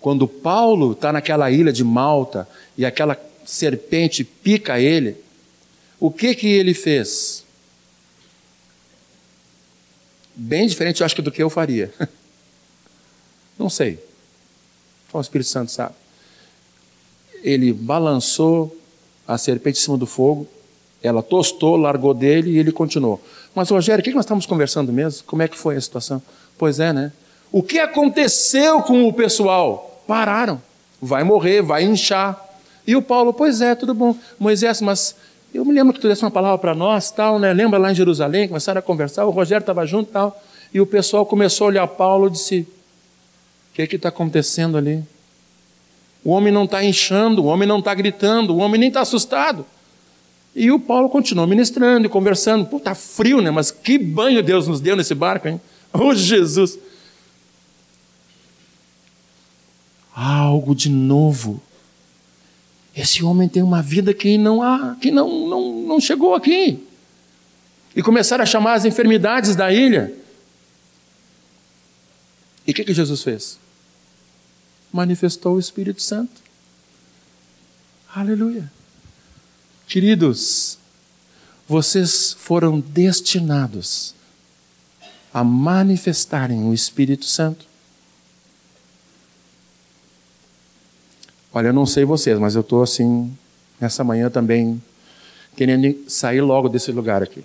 Quando 0.00 0.26
Paulo 0.26 0.92
está 0.92 1.12
naquela 1.12 1.50
ilha 1.50 1.72
de 1.72 1.84
Malta 1.84 2.48
e 2.76 2.84
aquela 2.84 3.18
serpente 3.44 4.24
pica 4.24 4.80
ele, 4.80 5.16
o 6.00 6.10
que 6.10 6.34
que 6.34 6.46
ele 6.46 6.74
fez? 6.74 7.44
Bem 10.34 10.66
diferente, 10.66 11.00
eu 11.00 11.06
acho, 11.06 11.22
do 11.22 11.30
que 11.30 11.42
eu 11.42 11.48
faria. 11.48 11.92
Não 13.58 13.70
sei. 13.70 13.98
Só 15.14 15.18
o 15.18 15.20
Espírito 15.20 15.48
Santo 15.48 15.70
sabe. 15.70 15.94
Ele 17.40 17.72
balançou 17.72 18.76
a 19.28 19.38
serpente 19.38 19.78
em 19.78 19.82
cima 19.82 19.96
do 19.96 20.06
fogo, 20.06 20.44
ela 21.00 21.22
tostou, 21.22 21.76
largou 21.76 22.12
dele 22.12 22.50
e 22.50 22.58
ele 22.58 22.72
continuou. 22.72 23.22
Mas, 23.54 23.70
Rogério, 23.70 24.00
o 24.00 24.04
que 24.04 24.12
nós 24.12 24.24
estamos 24.24 24.44
conversando 24.44 24.92
mesmo? 24.92 25.22
Como 25.22 25.40
é 25.40 25.46
que 25.46 25.56
foi 25.56 25.76
a 25.76 25.80
situação? 25.80 26.20
Pois 26.58 26.80
é, 26.80 26.92
né? 26.92 27.12
O 27.52 27.62
que 27.62 27.78
aconteceu 27.78 28.82
com 28.82 29.06
o 29.06 29.12
pessoal? 29.12 30.02
Pararam. 30.04 30.60
Vai 31.00 31.22
morrer, 31.22 31.62
vai 31.62 31.84
inchar. 31.84 32.44
E 32.84 32.96
o 32.96 33.02
Paulo, 33.02 33.32
pois 33.32 33.60
é, 33.60 33.76
tudo 33.76 33.94
bom. 33.94 34.16
Moisés, 34.36 34.80
mas 34.80 35.14
eu 35.54 35.64
me 35.64 35.72
lembro 35.72 35.94
que 35.94 36.00
tu 36.00 36.08
desse 36.08 36.24
uma 36.24 36.30
palavra 36.32 36.58
para 36.58 36.74
nós, 36.74 37.12
tal, 37.12 37.38
né? 37.38 37.52
Lembra 37.52 37.78
lá 37.78 37.92
em 37.92 37.94
Jerusalém, 37.94 38.48
começaram 38.48 38.80
a 38.80 38.82
conversar, 38.82 39.26
o 39.26 39.30
Rogério 39.30 39.62
estava 39.62 39.86
junto 39.86 40.10
tal. 40.10 40.42
E 40.72 40.80
o 40.80 40.86
pessoal 40.86 41.24
começou 41.24 41.66
a 41.66 41.68
olhar 41.68 41.86
Paulo 41.86 42.26
e 42.26 42.30
disse: 42.30 42.66
que 43.74 43.82
é 43.82 43.84
está 43.84 44.08
acontecendo 44.08 44.78
ali? 44.78 45.02
O 46.22 46.30
homem 46.30 46.52
não 46.52 46.64
está 46.64 46.82
inchando, 46.82 47.42
o 47.42 47.46
homem 47.46 47.68
não 47.68 47.80
está 47.80 47.92
gritando, 47.92 48.54
o 48.54 48.58
homem 48.58 48.78
nem 48.78 48.88
está 48.88 49.00
assustado. 49.00 49.66
E 50.54 50.70
o 50.70 50.78
Paulo 50.78 51.10
continuou 51.10 51.46
ministrando 51.46 52.06
e 52.06 52.08
conversando. 52.08 52.64
Pô, 52.64 52.78
tá 52.78 52.94
frio, 52.94 53.42
né? 53.42 53.50
Mas 53.50 53.72
que 53.72 53.98
banho 53.98 54.42
Deus 54.42 54.68
nos 54.68 54.80
deu 54.80 54.96
nesse 54.96 55.14
barco, 55.14 55.48
hein? 55.48 55.60
Oh, 55.92 56.12
Jesus! 56.12 56.76
Algo 60.14 60.74
de 60.74 60.88
novo. 60.88 61.60
Esse 62.96 63.24
homem 63.24 63.48
tem 63.48 63.62
uma 63.62 63.82
vida 63.82 64.14
que 64.14 64.38
não 64.38 64.62
há, 64.62 64.96
que 65.00 65.10
não, 65.10 65.48
não, 65.48 65.72
não 65.82 66.00
chegou 66.00 66.34
aqui. 66.34 66.84
E 67.94 68.02
começaram 68.02 68.42
a 68.42 68.46
chamar 68.46 68.74
as 68.74 68.84
enfermidades 68.84 69.54
da 69.54 69.72
ilha. 69.72 70.12
E 72.66 72.70
o 72.70 72.74
que, 72.74 72.84
que 72.84 72.94
Jesus 72.94 73.22
fez? 73.22 73.58
Manifestou 74.94 75.56
o 75.56 75.58
Espírito 75.58 76.00
Santo. 76.00 76.40
Aleluia. 78.14 78.70
Queridos, 79.88 80.78
vocês 81.66 82.32
foram 82.38 82.78
destinados 82.78 84.14
a 85.32 85.42
manifestarem 85.42 86.62
o 86.62 86.72
Espírito 86.72 87.24
Santo. 87.24 87.66
Olha, 91.52 91.70
eu 91.70 91.72
não 91.72 91.86
sei 91.86 92.04
vocês, 92.04 92.38
mas 92.38 92.54
eu 92.54 92.60
estou 92.60 92.80
assim, 92.80 93.36
nessa 93.80 94.04
manhã 94.04 94.30
também, 94.30 94.80
querendo 95.56 96.08
sair 96.08 96.40
logo 96.40 96.68
desse 96.68 96.92
lugar 96.92 97.20
aqui. 97.20 97.44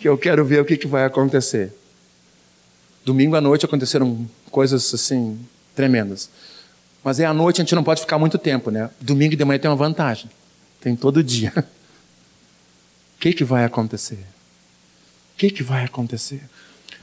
que 0.00 0.08
eu 0.08 0.16
quero 0.16 0.42
ver 0.42 0.62
o 0.62 0.64
que, 0.64 0.78
que 0.78 0.86
vai 0.86 1.04
acontecer. 1.04 1.70
Domingo 3.04 3.36
à 3.36 3.42
noite 3.42 3.66
aconteceram 3.66 4.26
coisas 4.50 4.94
assim, 4.94 5.38
tremendas. 5.78 6.28
Mas 7.04 7.20
é 7.20 7.24
à 7.24 7.32
noite, 7.32 7.60
a 7.60 7.64
gente 7.64 7.74
não 7.76 7.84
pode 7.84 8.00
ficar 8.00 8.18
muito 8.18 8.36
tempo, 8.36 8.68
né? 8.68 8.90
Domingo 9.00 9.36
de 9.36 9.44
manhã 9.44 9.60
tem 9.60 9.70
uma 9.70 9.76
vantagem. 9.76 10.28
Tem 10.80 10.96
todo 10.96 11.22
dia. 11.22 11.52
O 11.56 13.20
que, 13.20 13.32
que 13.32 13.44
vai 13.44 13.64
acontecer? 13.64 14.14
O 15.34 15.38
que, 15.38 15.50
que 15.50 15.62
vai 15.62 15.84
acontecer? 15.84 16.40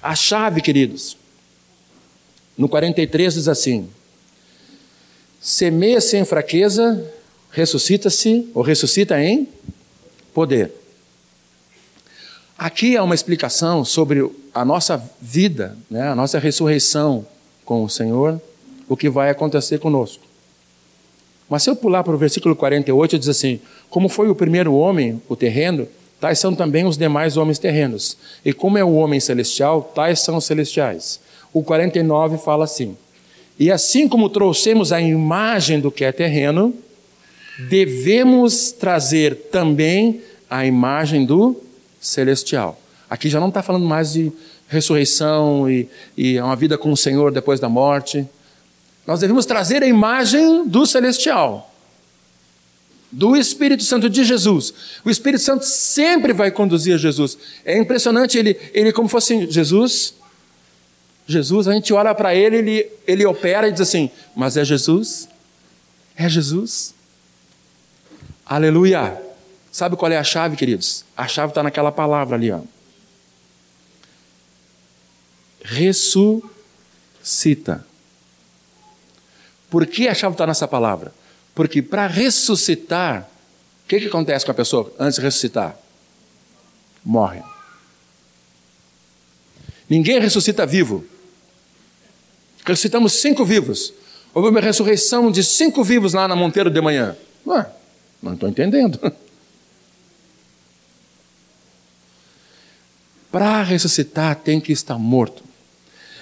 A 0.02 0.16
chave, 0.16 0.62
queridos, 0.62 1.18
no 2.58 2.70
43 2.70 3.34
diz 3.34 3.48
assim: 3.50 3.90
semeia-se 5.42 6.16
em 6.16 6.24
fraqueza, 6.24 7.14
ressuscita-se, 7.52 8.50
ou 8.54 8.62
ressuscita 8.62 9.22
em 9.22 9.48
poder. 10.34 10.72
Aqui 12.58 12.96
há 12.96 13.04
uma 13.04 13.16
explicação 13.16 13.84
sobre 13.84 14.30
a 14.54 14.64
nossa 14.64 15.02
vida, 15.22 15.78
né, 15.90 16.10
a 16.10 16.16
nossa 16.16 16.40
ressurreição 16.40 17.28
com 17.66 17.84
o 17.84 17.90
Senhor, 17.90 18.42
o 18.88 18.96
que 18.96 19.10
vai 19.10 19.30
acontecer 19.30 19.80
conosco. 19.80 20.24
Mas 21.50 21.64
se 21.64 21.70
eu 21.70 21.76
pular 21.76 22.04
para 22.04 22.14
o 22.14 22.18
versículo 22.18 22.56
48, 22.56 23.20
diz 23.20 23.30
assim: 23.30 23.60
Como 23.90 24.10
foi 24.10 24.30
o 24.30 24.36
primeiro 24.36 24.74
homem, 24.74 25.22
o 25.30 25.36
terreno, 25.36 25.88
tais 26.20 26.40
são 26.40 26.56
também 26.56 26.86
os 26.86 26.98
demais 26.98 27.38
homens 27.38 27.60
terrenos. 27.60 28.18
E 28.44 28.52
como 28.52 28.78
é 28.78 28.84
o 28.84 28.94
homem 28.94 29.20
celestial, 29.20 29.82
tais 29.94 30.20
são 30.20 30.38
os 30.38 30.46
celestiais. 30.46 31.20
O 31.54 31.64
49 31.64 32.38
fala 32.38 32.66
assim: 32.66 32.98
E 33.60 33.72
assim 33.72 34.08
como 34.08 34.30
trouxemos 34.30 34.92
a 34.92 35.00
imagem 35.00 35.80
do 35.80 35.92
que 35.92 36.04
é 36.04 36.12
terreno, 36.12 36.74
devemos 37.70 38.72
trazer 38.72 39.36
também 39.52 40.22
a 40.50 40.66
imagem 40.66 41.26
do 41.26 41.56
celestial. 42.00 42.80
Aqui 43.10 43.30
já 43.30 43.40
não 43.40 43.50
está 43.50 43.62
falando 43.62 43.86
mais 43.86 44.14
de 44.14 44.32
ressurreição 44.68 45.70
e, 45.70 45.88
e 46.18 46.40
uma 46.40 46.56
vida 46.56 46.78
com 46.78 46.92
o 46.92 46.98
Senhor 46.98 47.32
depois 47.32 47.60
da 47.60 47.70
morte. 47.70 48.28
Nós 49.06 49.20
devemos 49.20 49.46
trazer 49.46 49.84
a 49.84 49.88
imagem 49.88 50.68
do 50.68 50.86
celestial, 50.86 51.72
do 53.12 53.36
Espírito 53.36 53.84
Santo 53.84 54.10
de 54.10 54.24
Jesus. 54.24 54.74
O 55.04 55.10
Espírito 55.10 55.44
Santo 55.44 55.64
sempre 55.66 56.34
vai 56.34 56.50
conduzir 56.50 56.96
a 56.96 56.98
Jesus. 56.98 57.38
É 57.64 57.78
impressionante 57.78 58.38
ele, 58.38 58.60
ele 58.74 58.92
como 58.92 59.08
fosse 59.08 59.50
Jesus. 59.50 60.16
Jesus, 61.28 61.68
a 61.68 61.74
gente 61.74 61.94
olha 61.94 62.14
para 62.14 62.36
ele, 62.36 62.58
ele, 62.58 62.92
ele 63.08 63.26
opera 63.26 63.68
e 63.68 63.72
diz 63.72 63.82
assim: 63.82 64.10
Mas 64.36 64.58
é 64.58 64.66
Jesus? 64.66 65.28
É 66.16 66.28
Jesus? 66.30 66.94
Aleluia! 68.46 69.22
Sabe 69.72 69.96
qual 69.96 70.12
é 70.12 70.18
a 70.18 70.24
chave, 70.24 70.56
queridos? 70.56 71.04
A 71.18 71.28
chave 71.28 71.52
está 71.52 71.62
naquela 71.62 71.92
palavra 71.92 72.36
ali, 72.36 72.52
ó. 72.52 72.62
Ressuscita. 75.64 76.46
Por 79.70 79.86
que 79.86 80.08
a 80.08 80.14
chave 80.14 80.34
está 80.34 80.46
nessa 80.46 80.68
palavra? 80.68 81.14
Porque 81.54 81.82
para 81.82 82.08
ressuscitar, 82.08 83.30
o 83.84 83.88
que, 83.88 84.00
que 84.00 84.08
acontece 84.08 84.46
com 84.46 84.52
a 84.52 84.56
pessoa 84.56 84.94
antes 85.00 85.16
de 85.16 85.22
ressuscitar? 85.22 85.78
Morre. 87.04 87.42
Ninguém 89.90 90.20
ressuscita 90.20 90.66
vivo. 90.66 91.06
Ressuscitamos 92.66 93.14
cinco 93.14 93.46
vivos. 93.46 93.94
Houve 94.34 94.50
uma 94.50 94.60
ressurreição 94.60 95.32
de 95.32 95.42
cinco 95.44 95.84
vivos 95.84 96.14
lá 96.14 96.28
na 96.28 96.36
Monteiro 96.36 96.70
de 96.70 96.82
manhã. 96.82 97.16
Ué, 97.48 97.66
não 98.22 98.34
estou 98.34 98.50
entendendo. 98.50 99.00
Para 103.32 103.64
ressuscitar 103.64 104.36
tem 104.36 104.60
que 104.60 104.74
estar 104.74 104.98
morto. 104.98 105.45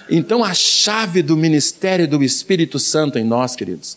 Então, 0.08 0.44
a 0.44 0.52
chave 0.52 1.22
do 1.22 1.36
ministério 1.36 2.06
do 2.06 2.22
Espírito 2.22 2.78
Santo 2.78 3.18
em 3.18 3.24
nós, 3.24 3.56
queridos, 3.56 3.96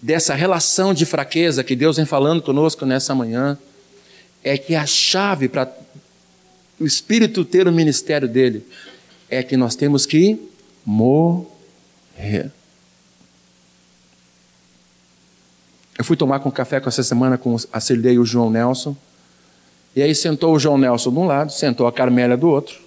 dessa 0.00 0.34
relação 0.34 0.92
de 0.92 1.06
fraqueza 1.06 1.64
que 1.64 1.74
Deus 1.74 1.96
vem 1.96 2.06
falando 2.06 2.42
conosco 2.42 2.84
nessa 2.84 3.14
manhã, 3.14 3.58
é 4.44 4.56
que 4.56 4.74
a 4.74 4.86
chave 4.86 5.48
para 5.48 5.72
o 6.78 6.86
Espírito 6.86 7.44
ter 7.44 7.66
o 7.66 7.72
ministério 7.72 8.28
dele 8.28 8.64
é 9.28 9.42
que 9.42 9.56
nós 9.56 9.74
temos 9.74 10.06
que 10.06 10.40
morrer. 10.84 12.50
Eu 15.98 16.04
fui 16.04 16.16
tomar 16.16 16.38
com 16.38 16.50
café 16.50 16.78
com 16.78 16.88
essa 16.88 17.02
semana 17.02 17.36
com 17.36 17.56
a 17.72 17.80
Cirlei 17.80 18.14
e 18.14 18.18
o 18.18 18.24
João 18.24 18.50
Nelson. 18.50 18.96
E 19.96 20.02
aí 20.02 20.14
sentou 20.14 20.54
o 20.54 20.58
João 20.58 20.78
Nelson 20.78 21.10
de 21.10 21.18
um 21.18 21.26
lado, 21.26 21.52
sentou 21.52 21.86
a 21.88 21.92
Carmélia 21.92 22.36
do 22.36 22.48
outro, 22.48 22.78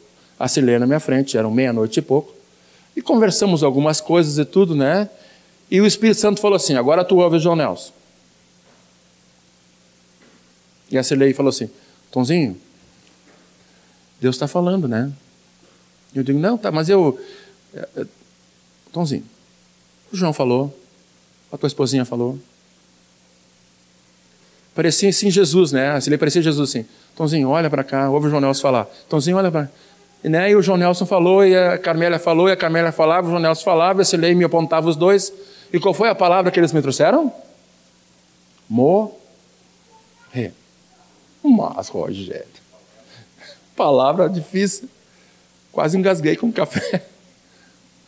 a 0.41 0.47
Cirlei 0.47 0.79
na 0.79 0.87
minha 0.87 0.99
frente, 0.99 1.37
eram 1.37 1.51
meia-noite 1.51 1.99
e 1.99 2.01
pouco. 2.01 2.33
E 2.95 3.01
conversamos 3.01 3.63
algumas 3.63 4.01
coisas 4.01 4.39
e 4.39 4.43
tudo, 4.43 4.75
né? 4.75 5.07
E 5.69 5.79
o 5.79 5.85
Espírito 5.85 6.19
Santo 6.19 6.41
falou 6.41 6.55
assim: 6.55 6.75
agora 6.75 7.05
tu 7.05 7.17
ouve 7.17 7.37
o 7.37 7.39
João 7.39 7.55
Nelson. 7.55 7.93
E 10.89 10.97
a 10.97 11.03
Cirlei 11.03 11.33
falou 11.33 11.51
assim: 11.51 11.69
Tonzinho, 12.11 12.59
Deus 14.19 14.35
está 14.35 14.47
falando, 14.47 14.87
né? 14.87 15.11
Eu 16.13 16.23
digo: 16.23 16.39
não, 16.39 16.57
tá, 16.57 16.71
mas 16.71 16.89
eu. 16.89 17.19
Eh, 17.73 17.89
eh, 17.97 18.05
Tonzinho, 18.91 19.23
o 20.11 20.17
João 20.17 20.33
falou, 20.33 20.77
a 21.51 21.57
tua 21.57 21.67
esposinha 21.67 22.03
falou, 22.03 22.37
Parecia 24.73 25.09
assim 25.09 25.29
Jesus, 25.29 25.71
né? 25.71 25.99
Ele 26.07 26.17
parecia 26.17 26.41
Jesus 26.41 26.69
assim. 26.69 26.85
Tonzinho, 27.15 27.49
olha 27.49 27.69
para 27.69 27.83
cá, 27.83 28.09
ouve 28.09 28.27
o 28.27 28.29
João 28.29 28.41
Nelson 28.41 28.61
falar. 28.61 28.85
Tonzinho, 29.07 29.37
olha 29.37 29.51
para 29.51 29.63
e, 29.63 29.69
né, 30.23 30.51
e 30.51 30.55
o 30.55 30.61
João 30.61 30.77
Nelson 30.77 31.05
falou, 31.05 31.45
e 31.45 31.57
a 31.57 31.77
Carmélia 31.77 32.19
falou, 32.19 32.47
e 32.47 32.51
a 32.51 32.55
Carmélia 32.55 32.91
falava, 32.91 33.27
o 33.27 33.29
João 33.31 33.41
Nelson 33.41 33.63
falava, 33.63 34.01
esse 34.01 34.15
lei 34.15 34.35
me 34.35 34.43
apontava 34.43 34.87
os 34.87 34.95
dois. 34.95 35.33
E 35.73 35.79
qual 35.79 35.93
foi 35.93 36.09
a 36.09 36.15
palavra 36.15 36.51
que 36.51 36.59
eles 36.59 36.73
me 36.73 36.81
trouxeram? 36.81 37.33
Morrer. 38.69 40.53
Mas, 41.43 41.87
Rogério, 41.87 42.45
palavra 43.75 44.29
difícil. 44.29 44.87
Quase 45.71 45.97
engasguei 45.97 46.35
com 46.35 46.51
café. 46.51 47.03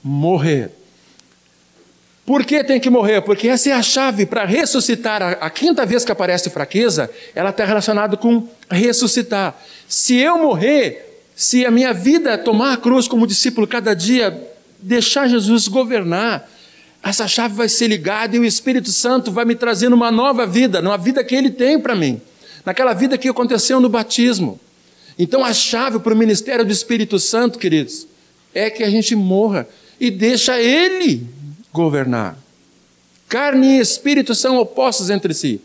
Morrer. 0.04 0.72
Por 2.26 2.46
que 2.46 2.64
tem 2.64 2.80
que 2.80 2.90
morrer? 2.90 3.22
Porque 3.22 3.48
essa 3.48 3.70
é 3.70 3.74
a 3.74 3.82
chave 3.82 4.26
para 4.26 4.46
ressuscitar. 4.46 5.22
A, 5.42 5.50
quinta 5.50 5.86
vez 5.86 6.06
que 6.06 6.12
aparece 6.12 6.50
fraqueza, 6.50 7.10
ela 7.36 7.50
está 7.50 7.66
relacionada 7.66 8.16
com 8.16 8.48
ressuscitar. 8.70 9.56
Se 9.88 10.18
eu 10.18 10.38
morrer, 10.38 11.13
se 11.36 11.66
a 11.66 11.72
minha 11.72 11.94
vida 11.94 12.38
tomar 12.38 12.74
a 12.74 12.78
cruz 12.78 13.08
como 13.08 13.28
discípulo 13.28 13.68
cada 13.68 13.94
dia, 13.94 14.50
deixar 14.80 15.28
Jesus 15.28 15.68
governar, 15.68 16.50
essa 17.02 17.28
chave 17.28 17.54
vai 17.56 17.68
ser 17.68 17.88
ligada 17.88 18.36
e 18.36 18.40
o 18.40 18.46
Espírito 18.46 18.90
Santo 18.92 19.32
vai 19.32 19.44
me 19.44 19.56
trazendo 19.56 19.94
uma 19.94 20.12
nova 20.12 20.46
vida, 20.46 20.80
uma 20.80 20.98
vida 20.98 21.24
que 21.24 21.36
Ele 21.36 21.50
tem 21.50 21.80
para 21.80 21.96
mim, 21.96 22.22
naquela 22.66 22.94
vida 22.94 23.18
que 23.18 23.28
aconteceu 23.28 23.80
no 23.80 23.90
batismo. 23.90 24.60
Então 25.18 25.44
a 25.44 25.54
chave 25.54 26.00
para 26.00 26.14
o 26.14 26.18
ministério 26.18 26.66
do 26.66 26.72
Espírito 26.72 27.20
Santo, 27.20 27.60
queridos, 27.60 28.08
é 28.54 28.70
que 28.70 28.84
a 28.84 28.90
gente 28.90 29.16
morra 29.16 29.68
e 30.00 30.10
deixa 30.10 30.60
Ele 30.60 31.28
governar. 31.72 32.38
Carne 33.28 33.78
e 33.78 33.80
espírito 33.80 34.36
são 34.36 34.58
opostos 34.58 35.10
entre 35.10 35.34
si. 35.34 35.60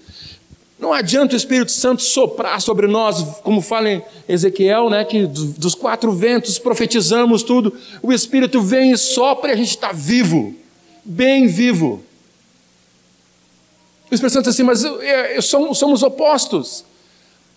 Não 0.78 0.92
adianta 0.92 1.34
o 1.34 1.36
Espírito 1.36 1.72
Santo 1.72 2.02
soprar 2.02 2.60
sobre 2.60 2.86
nós, 2.86 3.40
como 3.42 3.60
fala 3.60 3.90
em 3.90 4.02
Ezequiel, 4.28 4.88
né, 4.88 5.04
que 5.04 5.26
dos 5.26 5.74
quatro 5.74 6.12
ventos 6.12 6.58
profetizamos 6.58 7.42
tudo. 7.42 7.76
O 8.00 8.12
Espírito 8.12 8.62
vem 8.62 8.92
e 8.92 8.96
sopra 8.96 9.50
e 9.50 9.54
a 9.54 9.56
gente 9.56 9.70
está 9.70 9.90
vivo, 9.90 10.54
bem 11.04 11.48
vivo. 11.48 12.00
O 14.10 14.14
Espírito 14.14 14.34
Santo 14.34 14.44
diz 14.44 14.54
assim, 14.54 14.62
mas 14.62 14.84
eu, 14.84 15.02
eu, 15.02 15.42
somos, 15.42 15.78
somos 15.78 16.02
opostos. 16.02 16.84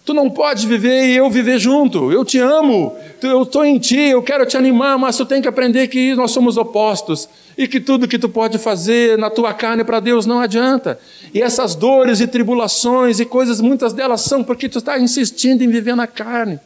Tu 0.03 0.13
não 0.13 0.29
pode 0.29 0.65
viver 0.65 1.09
e 1.09 1.15
eu 1.15 1.29
viver 1.29 1.59
junto. 1.59 2.11
Eu 2.11 2.25
te 2.25 2.39
amo, 2.39 2.95
eu 3.21 3.43
estou 3.43 3.63
em 3.63 3.77
ti, 3.77 3.99
eu 3.99 4.23
quero 4.23 4.45
te 4.45 4.57
animar, 4.57 4.97
mas 4.97 5.15
tu 5.15 5.25
tem 5.25 5.41
que 5.41 5.47
aprender 5.47 5.87
que 5.87 6.15
nós 6.15 6.31
somos 6.31 6.57
opostos 6.57 7.29
e 7.55 7.67
que 7.67 7.79
tudo 7.79 8.07
que 8.07 8.17
tu 8.17 8.27
pode 8.27 8.57
fazer 8.57 9.17
na 9.17 9.29
tua 9.29 9.53
carne 9.53 9.83
para 9.83 9.99
Deus 9.99 10.25
não 10.25 10.39
adianta. 10.39 10.99
E 11.33 11.41
essas 11.41 11.75
dores 11.75 12.19
e 12.19 12.25
tribulações 12.25 13.19
e 13.19 13.25
coisas, 13.25 13.61
muitas 13.61 13.93
delas 13.93 14.21
são 14.21 14.43
porque 14.43 14.67
tu 14.67 14.79
está 14.79 14.99
insistindo 14.99 15.63
em 15.63 15.69
viver 15.69 15.95
na 15.95 16.07
carne. 16.07 16.59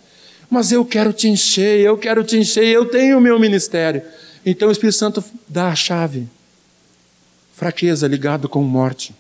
Mas 0.50 0.72
eu 0.72 0.86
quero 0.86 1.12
te 1.12 1.28
encher, 1.28 1.82
eu 1.82 1.98
quero 1.98 2.24
te 2.24 2.38
encher, 2.38 2.66
eu 2.66 2.86
tenho 2.86 3.18
o 3.18 3.22
meu 3.22 3.38
ministério. 3.38 4.02
Então 4.46 4.70
o 4.70 4.72
Espírito 4.72 4.96
Santo 4.96 5.24
dá 5.48 5.70
a 5.70 5.76
chave. 5.76 6.28
Fraqueza 7.54 8.08
ligado 8.08 8.48
com 8.48 8.62
morte. 8.62 9.14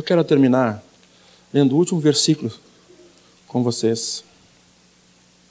Eu 0.00 0.02
quero 0.02 0.24
terminar 0.24 0.82
lendo 1.52 1.74
o 1.74 1.76
último 1.76 2.00
versículo 2.00 2.50
com 3.46 3.62
vocês. 3.62 4.24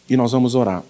E 0.10 0.18
nós 0.18 0.32
vamos 0.32 0.56
orar. 0.56 0.84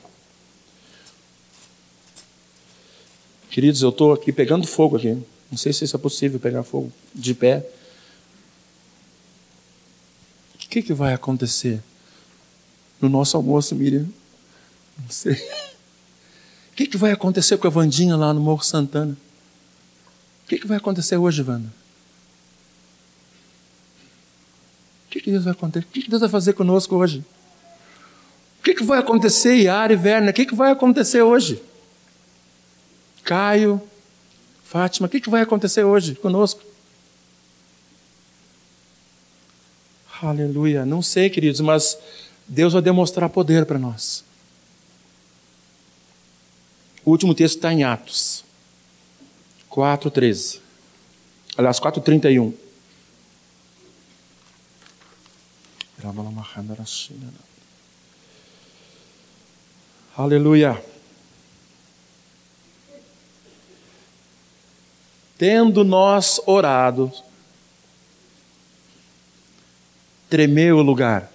Queridos, 3.49 3.82
eu 3.82 3.89
estou 3.89 4.14
aqui 4.14 4.32
pegando 4.32 4.66
fogo 4.66 4.95
aqui. 4.95 5.22
Não 5.51 5.57
sei 5.57 5.74
se 5.74 5.84
isso 5.84 5.93
é 5.93 5.99
possível 5.99 6.39
pegar 6.39 6.64
fogo 6.64 6.89
de 7.14 7.34
pé. 7.34 7.70
O 10.55 10.57
que, 10.57 10.82
que 10.82 10.93
vai 10.93 11.14
acontecer 11.14 11.84
no 13.01 13.10
nosso 13.10 13.36
almoço, 13.36 13.76
Miriam? 13.76 14.07
Não 14.97 15.10
sei. 15.10 15.34
O 15.34 16.76
que, 16.78 16.88
que 16.88 16.95
vai 16.95 17.12
acontecer 17.12 17.57
com 17.57 17.68
a 17.68 17.70
Vandinha 17.70 18.16
lá 18.16 18.34
no 18.34 18.39
Morro 18.39 18.64
Santana? 18.64 19.18
O 20.45 20.47
que, 20.47 20.60
que 20.60 20.66
vai 20.66 20.78
acontecer 20.78 21.18
hoje, 21.18 21.41
Wanda? 21.41 21.79
O 25.10 25.12
que, 25.12 25.22
que 25.22 25.32
Deus 25.32 25.43
vai 25.43 25.53
acontecer? 25.53 25.88
O 25.88 25.89
que, 25.89 26.03
que 26.03 26.10
Deus 26.10 26.20
vai 26.20 26.30
fazer 26.30 26.53
conosco 26.53 26.95
hoje? 26.95 27.26
O 28.60 28.64
que, 28.64 28.76
que 28.76 28.84
vai 28.84 28.99
acontecer, 28.99 29.55
Yara 29.55 29.91
e 29.91 29.95
Werner? 29.95 30.30
O 30.30 30.34
que, 30.34 30.45
que 30.45 30.53
vai 30.53 30.72
acontecer 30.72 31.24
hoje? 31.24 31.60
Caio, 33.24 33.82
Fátima, 34.64 35.07
o 35.07 35.10
que, 35.10 35.20
que 35.20 35.30
vai 35.30 35.41
acontecer 35.41 35.84
hoje 35.84 36.14
conosco? 36.14 36.62
Aleluia. 40.22 40.86
Não 40.86 41.01
sei, 41.01 41.28
queridos, 41.28 41.60
mas 41.60 41.97
Deus 42.47 42.74
vai 42.74 42.82
demonstrar 42.84 43.30
poder 43.30 43.66
para 43.66 43.80
nós. 43.80 44.24
O 47.03 47.10
último 47.10 47.34
texto 47.34 47.55
está 47.55 47.74
em 47.74 47.84
Atos 47.84 48.45
4,13. 49.72 50.60
Aliás, 51.57 51.80
4,31. 51.80 52.53
Aleluia. 60.16 60.82
Tendo 65.38 65.84
nós 65.84 66.41
orado, 66.45 67.12
tremeu 70.30 70.78
o 70.78 70.82
lugar. 70.82 71.32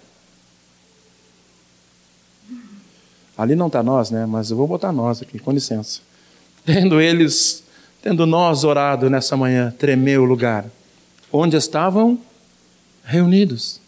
Ali 3.37 3.57
não 3.57 3.67
está 3.67 3.83
nós, 3.83 4.11
né? 4.11 4.27
Mas 4.27 4.51
eu 4.51 4.57
vou 4.57 4.67
botar 4.67 4.93
nós 4.93 5.21
aqui, 5.21 5.39
com 5.39 5.51
licença. 5.51 6.01
Tendo 6.65 7.01
eles, 7.01 7.65
tendo 8.01 8.27
nós 8.27 8.65
orado 8.65 9.11
nessa 9.11 9.37
manhã, 9.37 9.75
tremeu 9.79 10.23
o 10.23 10.27
lugar. 10.27 10.67
Onde 11.33 11.57
estavam 11.57 12.19
reunidos. 13.03 13.84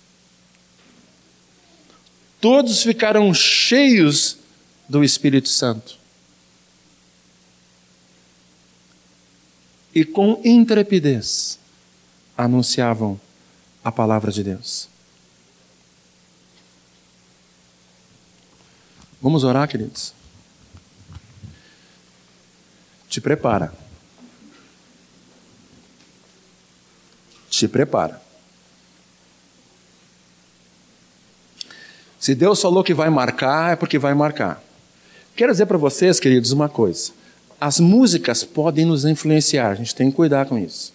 Todos 2.47 2.85
ficaram 2.85 3.35
cheios 3.35 4.39
do 4.89 5.03
Espírito 5.03 5.49
Santo. 5.49 5.99
e 9.93 10.05
com 10.05 10.41
intrepidez 10.45 11.59
anunciavam 12.39 13.19
a 13.83 13.91
palavra 13.91 14.31
de 14.31 14.45
Deus. 14.45 14.89
Vamos 19.21 19.43
orar, 19.43 19.67
queridos? 19.67 20.15
Te 23.09 23.21
prepara. 23.21 23.75
Te 27.51 27.67
prepara. 27.67 28.26
Se 32.27 32.35
Deus 32.35 32.61
falou 32.61 32.83
que 32.83 32.93
vai 32.93 33.09
marcar, 33.09 33.75
é 33.75 33.77
porque 33.77 34.01
vai 34.01 34.13
marcar. 34.13 34.61
Quero 35.37 35.53
dizer 35.53 35.65
para 35.67 35.79
vocês, 35.79 36.19
queridos, 36.19 36.51
uma 36.51 36.69
coisa. 36.69 37.13
As 37.61 37.79
músicas 37.79 38.43
podem 38.43 38.85
nos 38.85 39.05
influenciar, 39.05 39.71
a 39.71 39.75
gente 39.77 39.95
tem 39.95 40.11
que 40.11 40.17
cuidar 40.17 40.45
com 40.47 40.59
isso. 40.59 40.93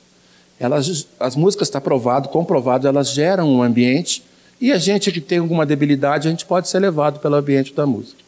Elas, 0.60 1.08
as 1.18 1.38
músicas 1.38 1.70
está 1.70 1.80
provado, 1.80 2.28
comprovado, 2.28 2.86
elas 2.86 3.12
geram 3.12 3.50
um 3.50 3.64
ambiente 3.64 4.22
e 4.60 4.74
a 4.74 4.78
gente 4.78 5.10
que 5.10 5.22
tem 5.22 5.38
alguma 5.38 5.66
debilidade, 5.66 6.28
a 6.28 6.32
gente 6.32 6.44
pode 6.44 6.68
ser 6.68 6.80
levado 6.80 7.22
pelo 7.22 7.36
ambiente 7.36 7.74
da 7.74 7.86
música. 7.86 8.22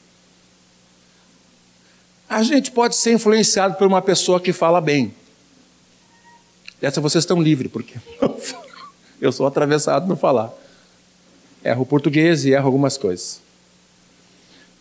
A 2.29 2.41
gente 2.41 2.71
pode 2.71 2.95
ser 2.95 3.11
influenciado 3.11 3.75
por 3.75 3.85
uma 3.85 4.01
pessoa 4.01 4.39
que 4.39 4.53
fala 4.53 4.79
bem. 4.79 5.13
Essa 6.81 7.01
vocês 7.01 7.23
estão 7.23 7.41
livres, 7.41 7.69
porque 7.69 7.95
eu 9.19 9.33
sou 9.33 9.45
atravessado 9.45 10.07
no 10.07 10.15
falar. 10.15 10.62
Erro 11.63 11.83
o 11.83 11.85
português 11.85 12.45
e 12.45 12.51
erro 12.51 12.65
algumas 12.65 12.97
coisas. 12.97 13.41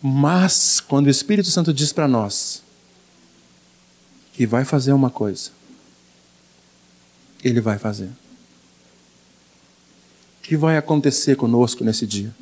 Mas, 0.01 0.81
quando 0.81 1.07
o 1.07 1.09
Espírito 1.09 1.49
Santo 1.49 1.73
diz 1.73 1.93
para 1.93 2.07
nós, 2.07 2.61
que 4.33 4.45
vai 4.47 4.65
fazer 4.65 4.91
uma 4.91 5.09
coisa. 5.09 5.51
Ele 7.43 7.61
vai 7.61 7.77
fazer. 7.77 8.09
O 10.39 10.41
que 10.41 10.57
vai 10.57 10.75
acontecer 10.75 11.35
conosco 11.35 11.83
nesse 11.83 12.05
dia? 12.05 12.33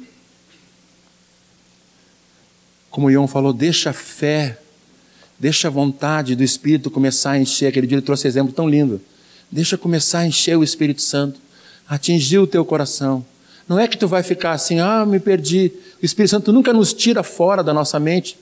Como 2.90 3.08
o 3.08 3.12
Ion 3.12 3.28
falou, 3.28 3.54
deixa 3.54 3.92
a 3.92 3.94
fé, 3.94 4.60
deixa 5.38 5.68
a 5.68 5.72
vontade 5.72 6.36
do 6.36 6.44
Espírito 6.44 6.90
começar 6.90 7.32
a 7.32 7.40
encher. 7.40 7.68
Aquele 7.68 7.88
dia 7.88 7.98
ele 7.98 8.06
trouxe 8.06 8.28
exemplo 8.28 8.54
tão 8.54 8.70
lindo. 8.70 9.02
Deixa 9.52 9.78
começar 9.78 10.20
a 10.20 10.28
encher 10.28 10.58
o 10.58 10.64
Espírito 10.64 11.02
Santo, 11.02 11.40
atingir 11.88 12.40
o 12.40 12.48
teu 12.48 12.64
coração. 12.64 13.26
Não 13.68 13.80
é 13.80 13.88
que 13.88 13.98
tu 13.98 14.08
vai 14.08 14.24
ficar 14.24 14.52
assim, 14.54 14.80
ah, 14.80 15.06
me 15.06 15.20
perdi. 15.20 15.72
O 16.02 16.06
Espírito 16.06 16.32
Santo 16.32 16.52
nunca 16.52 16.74
nos 16.74 16.94
tira 16.94 17.24
fora 17.24 17.64
da 17.64 17.74
nossa 17.74 18.00
mente. 18.00 18.38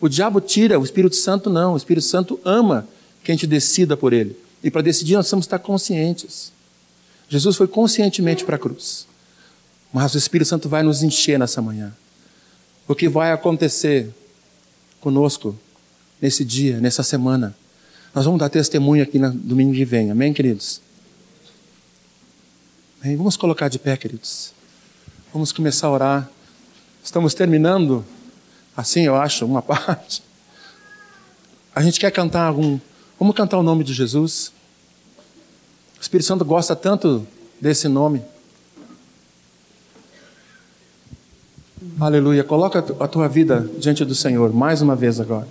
O 0.00 0.08
diabo 0.08 0.40
tira, 0.40 0.78
o 0.78 0.84
Espírito 0.84 1.16
Santo 1.16 1.50
não. 1.50 1.74
O 1.74 1.76
Espírito 1.76 2.06
Santo 2.06 2.40
ama 2.44 2.88
que 3.22 3.30
a 3.30 3.34
gente 3.34 3.46
decida 3.46 3.96
por 3.96 4.12
ele. 4.12 4.36
E 4.62 4.70
para 4.70 4.82
decidir 4.82 5.14
nós 5.14 5.24
precisamos 5.24 5.44
estar 5.44 5.58
conscientes. 5.58 6.52
Jesus 7.28 7.56
foi 7.56 7.68
conscientemente 7.68 8.44
para 8.44 8.56
a 8.56 8.58
cruz. 8.58 9.06
Mas 9.92 10.14
o 10.14 10.18
Espírito 10.18 10.48
Santo 10.48 10.68
vai 10.68 10.82
nos 10.82 11.02
encher 11.02 11.38
nessa 11.38 11.60
manhã. 11.60 11.92
O 12.86 12.94
que 12.94 13.08
vai 13.08 13.32
acontecer 13.32 14.08
conosco 15.00 15.56
nesse 16.20 16.44
dia, 16.44 16.80
nessa 16.80 17.02
semana? 17.02 17.54
Nós 18.14 18.24
vamos 18.24 18.40
dar 18.40 18.48
testemunho 18.48 19.02
aqui 19.02 19.18
no 19.18 19.30
domingo 19.30 19.72
que 19.72 19.84
vem. 19.84 20.10
Amém, 20.10 20.32
queridos? 20.32 20.80
Amém? 23.02 23.16
Vamos 23.16 23.36
colocar 23.36 23.68
de 23.68 23.78
pé, 23.78 23.96
queridos. 23.96 24.52
Vamos 25.32 25.52
começar 25.52 25.86
a 25.86 25.90
orar. 25.90 26.30
Estamos 27.04 27.34
terminando, 27.34 28.04
assim 28.76 29.02
eu 29.02 29.14
acho, 29.14 29.46
uma 29.46 29.62
parte. 29.62 30.24
A 31.72 31.80
gente 31.82 32.00
quer 32.00 32.10
cantar 32.10 32.46
algum. 32.46 32.80
Vamos 33.18 33.36
cantar 33.36 33.56
o 33.58 33.62
nome 33.62 33.84
de 33.84 33.94
Jesus. 33.94 34.52
O 35.96 36.00
Espírito 36.00 36.26
Santo 36.26 36.44
gosta 36.44 36.74
tanto 36.74 37.24
desse 37.60 37.86
nome. 37.86 38.20
Aleluia. 42.00 42.42
Coloca 42.42 42.84
a 42.98 43.06
tua 43.06 43.28
vida 43.28 43.70
diante 43.78 44.04
do 44.04 44.16
Senhor 44.16 44.52
mais 44.52 44.82
uma 44.82 44.96
vez 44.96 45.20
agora. 45.20 45.46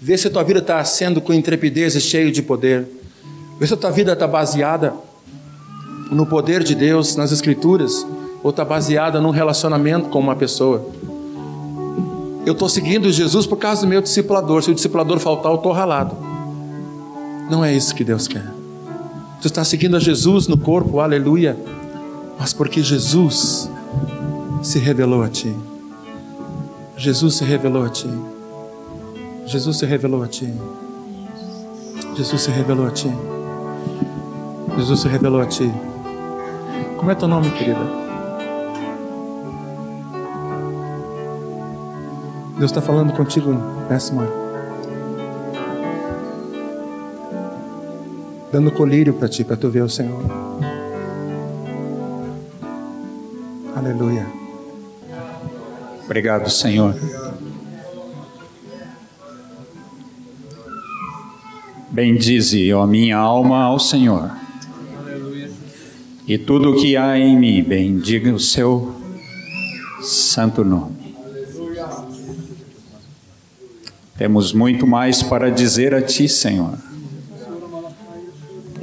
Vê 0.00 0.18
se 0.18 0.26
a 0.26 0.30
tua 0.30 0.42
vida 0.42 0.58
está 0.58 0.84
sendo 0.84 1.20
com 1.20 1.32
intrepidez 1.32 1.94
e 1.94 2.00
cheio 2.00 2.32
de 2.32 2.42
poder. 2.42 2.88
Vê 3.60 3.66
se 3.68 3.74
a 3.74 3.76
tua 3.76 3.92
vida 3.92 4.14
está 4.14 4.26
baseada 4.26 4.92
no 6.10 6.26
poder 6.26 6.62
de 6.62 6.74
Deus, 6.74 7.16
nas 7.16 7.32
Escrituras, 7.32 8.06
ou 8.42 8.50
está 8.50 8.64
baseada 8.64 9.20
num 9.20 9.30
relacionamento 9.30 10.08
com 10.08 10.18
uma 10.18 10.34
pessoa. 10.34 10.84
Eu 12.44 12.54
estou 12.54 12.68
seguindo 12.68 13.10
Jesus 13.10 13.46
por 13.46 13.56
causa 13.56 13.82
do 13.82 13.86
meu 13.86 14.02
discipulador. 14.02 14.62
Se 14.62 14.70
o 14.70 14.74
discipulador 14.74 15.18
faltar, 15.20 15.52
eu 15.52 15.56
estou 15.56 15.72
ralado. 15.72 16.16
Não 17.48 17.64
é 17.64 17.72
isso 17.72 17.94
que 17.94 18.02
Deus 18.02 18.26
quer. 18.26 18.44
Tu 19.40 19.46
está 19.46 19.64
seguindo 19.64 19.96
a 19.96 20.00
Jesus 20.00 20.48
no 20.48 20.56
corpo, 20.56 21.00
aleluia, 21.00 21.56
mas 22.38 22.52
porque 22.52 22.82
Jesus 22.82 23.68
se 24.62 24.78
revelou 24.78 25.22
a 25.22 25.28
ti. 25.28 25.54
Jesus 26.96 27.34
se 27.34 27.44
revelou 27.44 27.84
a 27.84 27.88
ti. 27.88 28.08
Jesus 29.46 29.76
se 29.76 29.84
revelou 29.84 30.22
a 30.22 30.28
ti. 30.28 30.48
Jesus 32.16 32.42
se 32.42 32.50
revelou 32.50 32.86
a 32.86 32.90
ti. 32.90 33.12
Jesus 34.76 35.00
se 35.00 35.08
revelou 35.08 35.40
a 35.40 35.46
ti. 35.46 35.91
Como 37.02 37.10
é 37.10 37.16
teu 37.16 37.26
nome, 37.26 37.50
querida? 37.50 37.80
Deus 42.56 42.70
está 42.70 42.80
falando 42.80 43.12
contigo 43.12 43.52
nessa 43.90 44.14
manhã. 44.14 44.30
dando 48.52 48.70
colírio 48.70 49.14
para 49.14 49.28
ti, 49.28 49.42
para 49.42 49.56
tu 49.56 49.68
ver 49.68 49.82
o 49.82 49.88
Senhor. 49.88 50.22
Aleluia. 53.74 54.26
Obrigado, 56.04 56.48
Senhor. 56.48 56.94
Bendize, 61.90 62.72
ó 62.72 62.86
minha 62.86 63.16
alma, 63.16 63.64
ao 63.64 63.80
Senhor. 63.80 64.41
E 66.26 66.38
tudo 66.38 66.70
o 66.70 66.76
que 66.80 66.96
há 66.96 67.18
em 67.18 67.36
mim, 67.36 67.62
bendiga 67.62 68.32
o 68.32 68.40
seu 68.40 68.94
santo 70.02 70.64
nome. 70.64 70.96
Temos 74.16 74.52
muito 74.52 74.86
mais 74.86 75.22
para 75.22 75.50
dizer 75.50 75.94
a 75.94 76.02
ti, 76.02 76.28
Senhor 76.28 76.78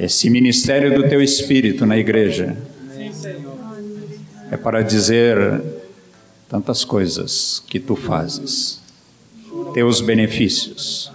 esse 0.00 0.30
ministério 0.30 0.94
do 0.94 1.06
teu 1.10 1.20
espírito 1.20 1.84
na 1.84 1.98
igreja 1.98 2.56
é 4.50 4.56
para 4.56 4.80
dizer 4.80 5.62
tantas 6.48 6.84
coisas 6.86 7.62
que 7.68 7.78
tu 7.78 7.94
fazes, 7.94 8.80
teus 9.74 10.00
benefícios. 10.00 11.12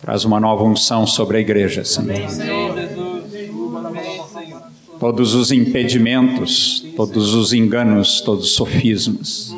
Traz 0.00 0.24
uma 0.24 0.40
nova 0.40 0.64
unção 0.64 1.06
sobre 1.06 1.36
a 1.36 1.40
igreja, 1.40 1.84
Senhor. 1.84 2.61
Todos 5.02 5.34
os 5.34 5.50
impedimentos, 5.50 6.86
todos 6.94 7.34
os 7.34 7.52
enganos, 7.52 8.20
todos 8.20 8.44
os 8.44 8.52
sofismas. 8.52 9.52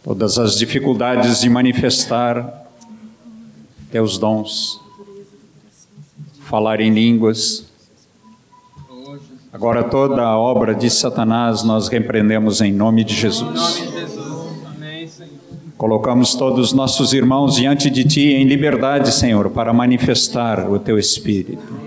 Todas 0.00 0.38
as 0.38 0.56
dificuldades 0.56 1.40
de 1.40 1.50
manifestar 1.50 2.68
teus 3.90 4.16
dons, 4.16 4.80
falar 6.42 6.80
em 6.80 6.94
línguas. 6.94 7.64
Agora 9.52 9.82
toda 9.82 10.22
a 10.22 10.38
obra 10.38 10.72
de 10.72 10.88
Satanás 10.90 11.64
nós 11.64 11.88
repreendemos 11.88 12.60
em 12.60 12.72
nome 12.72 13.02
de 13.02 13.12
Jesus. 13.12 13.82
Colocamos 15.76 16.36
todos 16.36 16.68
os 16.68 16.72
nossos 16.72 17.12
irmãos 17.12 17.56
diante 17.56 17.90
de 17.90 18.04
Ti 18.04 18.28
em 18.28 18.44
liberdade, 18.44 19.12
Senhor, 19.12 19.50
para 19.50 19.72
manifestar 19.72 20.70
o 20.70 20.78
Teu 20.78 20.96
Espírito. 20.96 21.83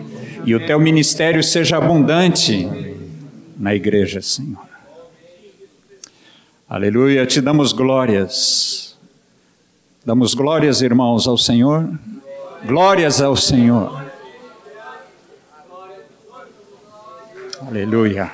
E 0.48 0.56
o 0.56 0.66
Teu 0.66 0.80
ministério 0.80 1.44
seja 1.44 1.76
abundante 1.76 2.66
na 3.60 3.76
igreja, 3.76 4.22
Senhor. 4.22 4.66
Aleluia, 6.70 7.26
te 7.26 7.42
damos 7.42 7.74
glórias. 7.74 8.98
Damos 10.06 10.34
glórias, 10.34 10.82
irmãos, 10.82 11.28
ao 11.28 11.38
Senhor. 11.38 11.90
Glórias 12.66 13.22
ao 13.22 13.36
Senhor. 13.36 14.06
Aleluia. 17.68 18.32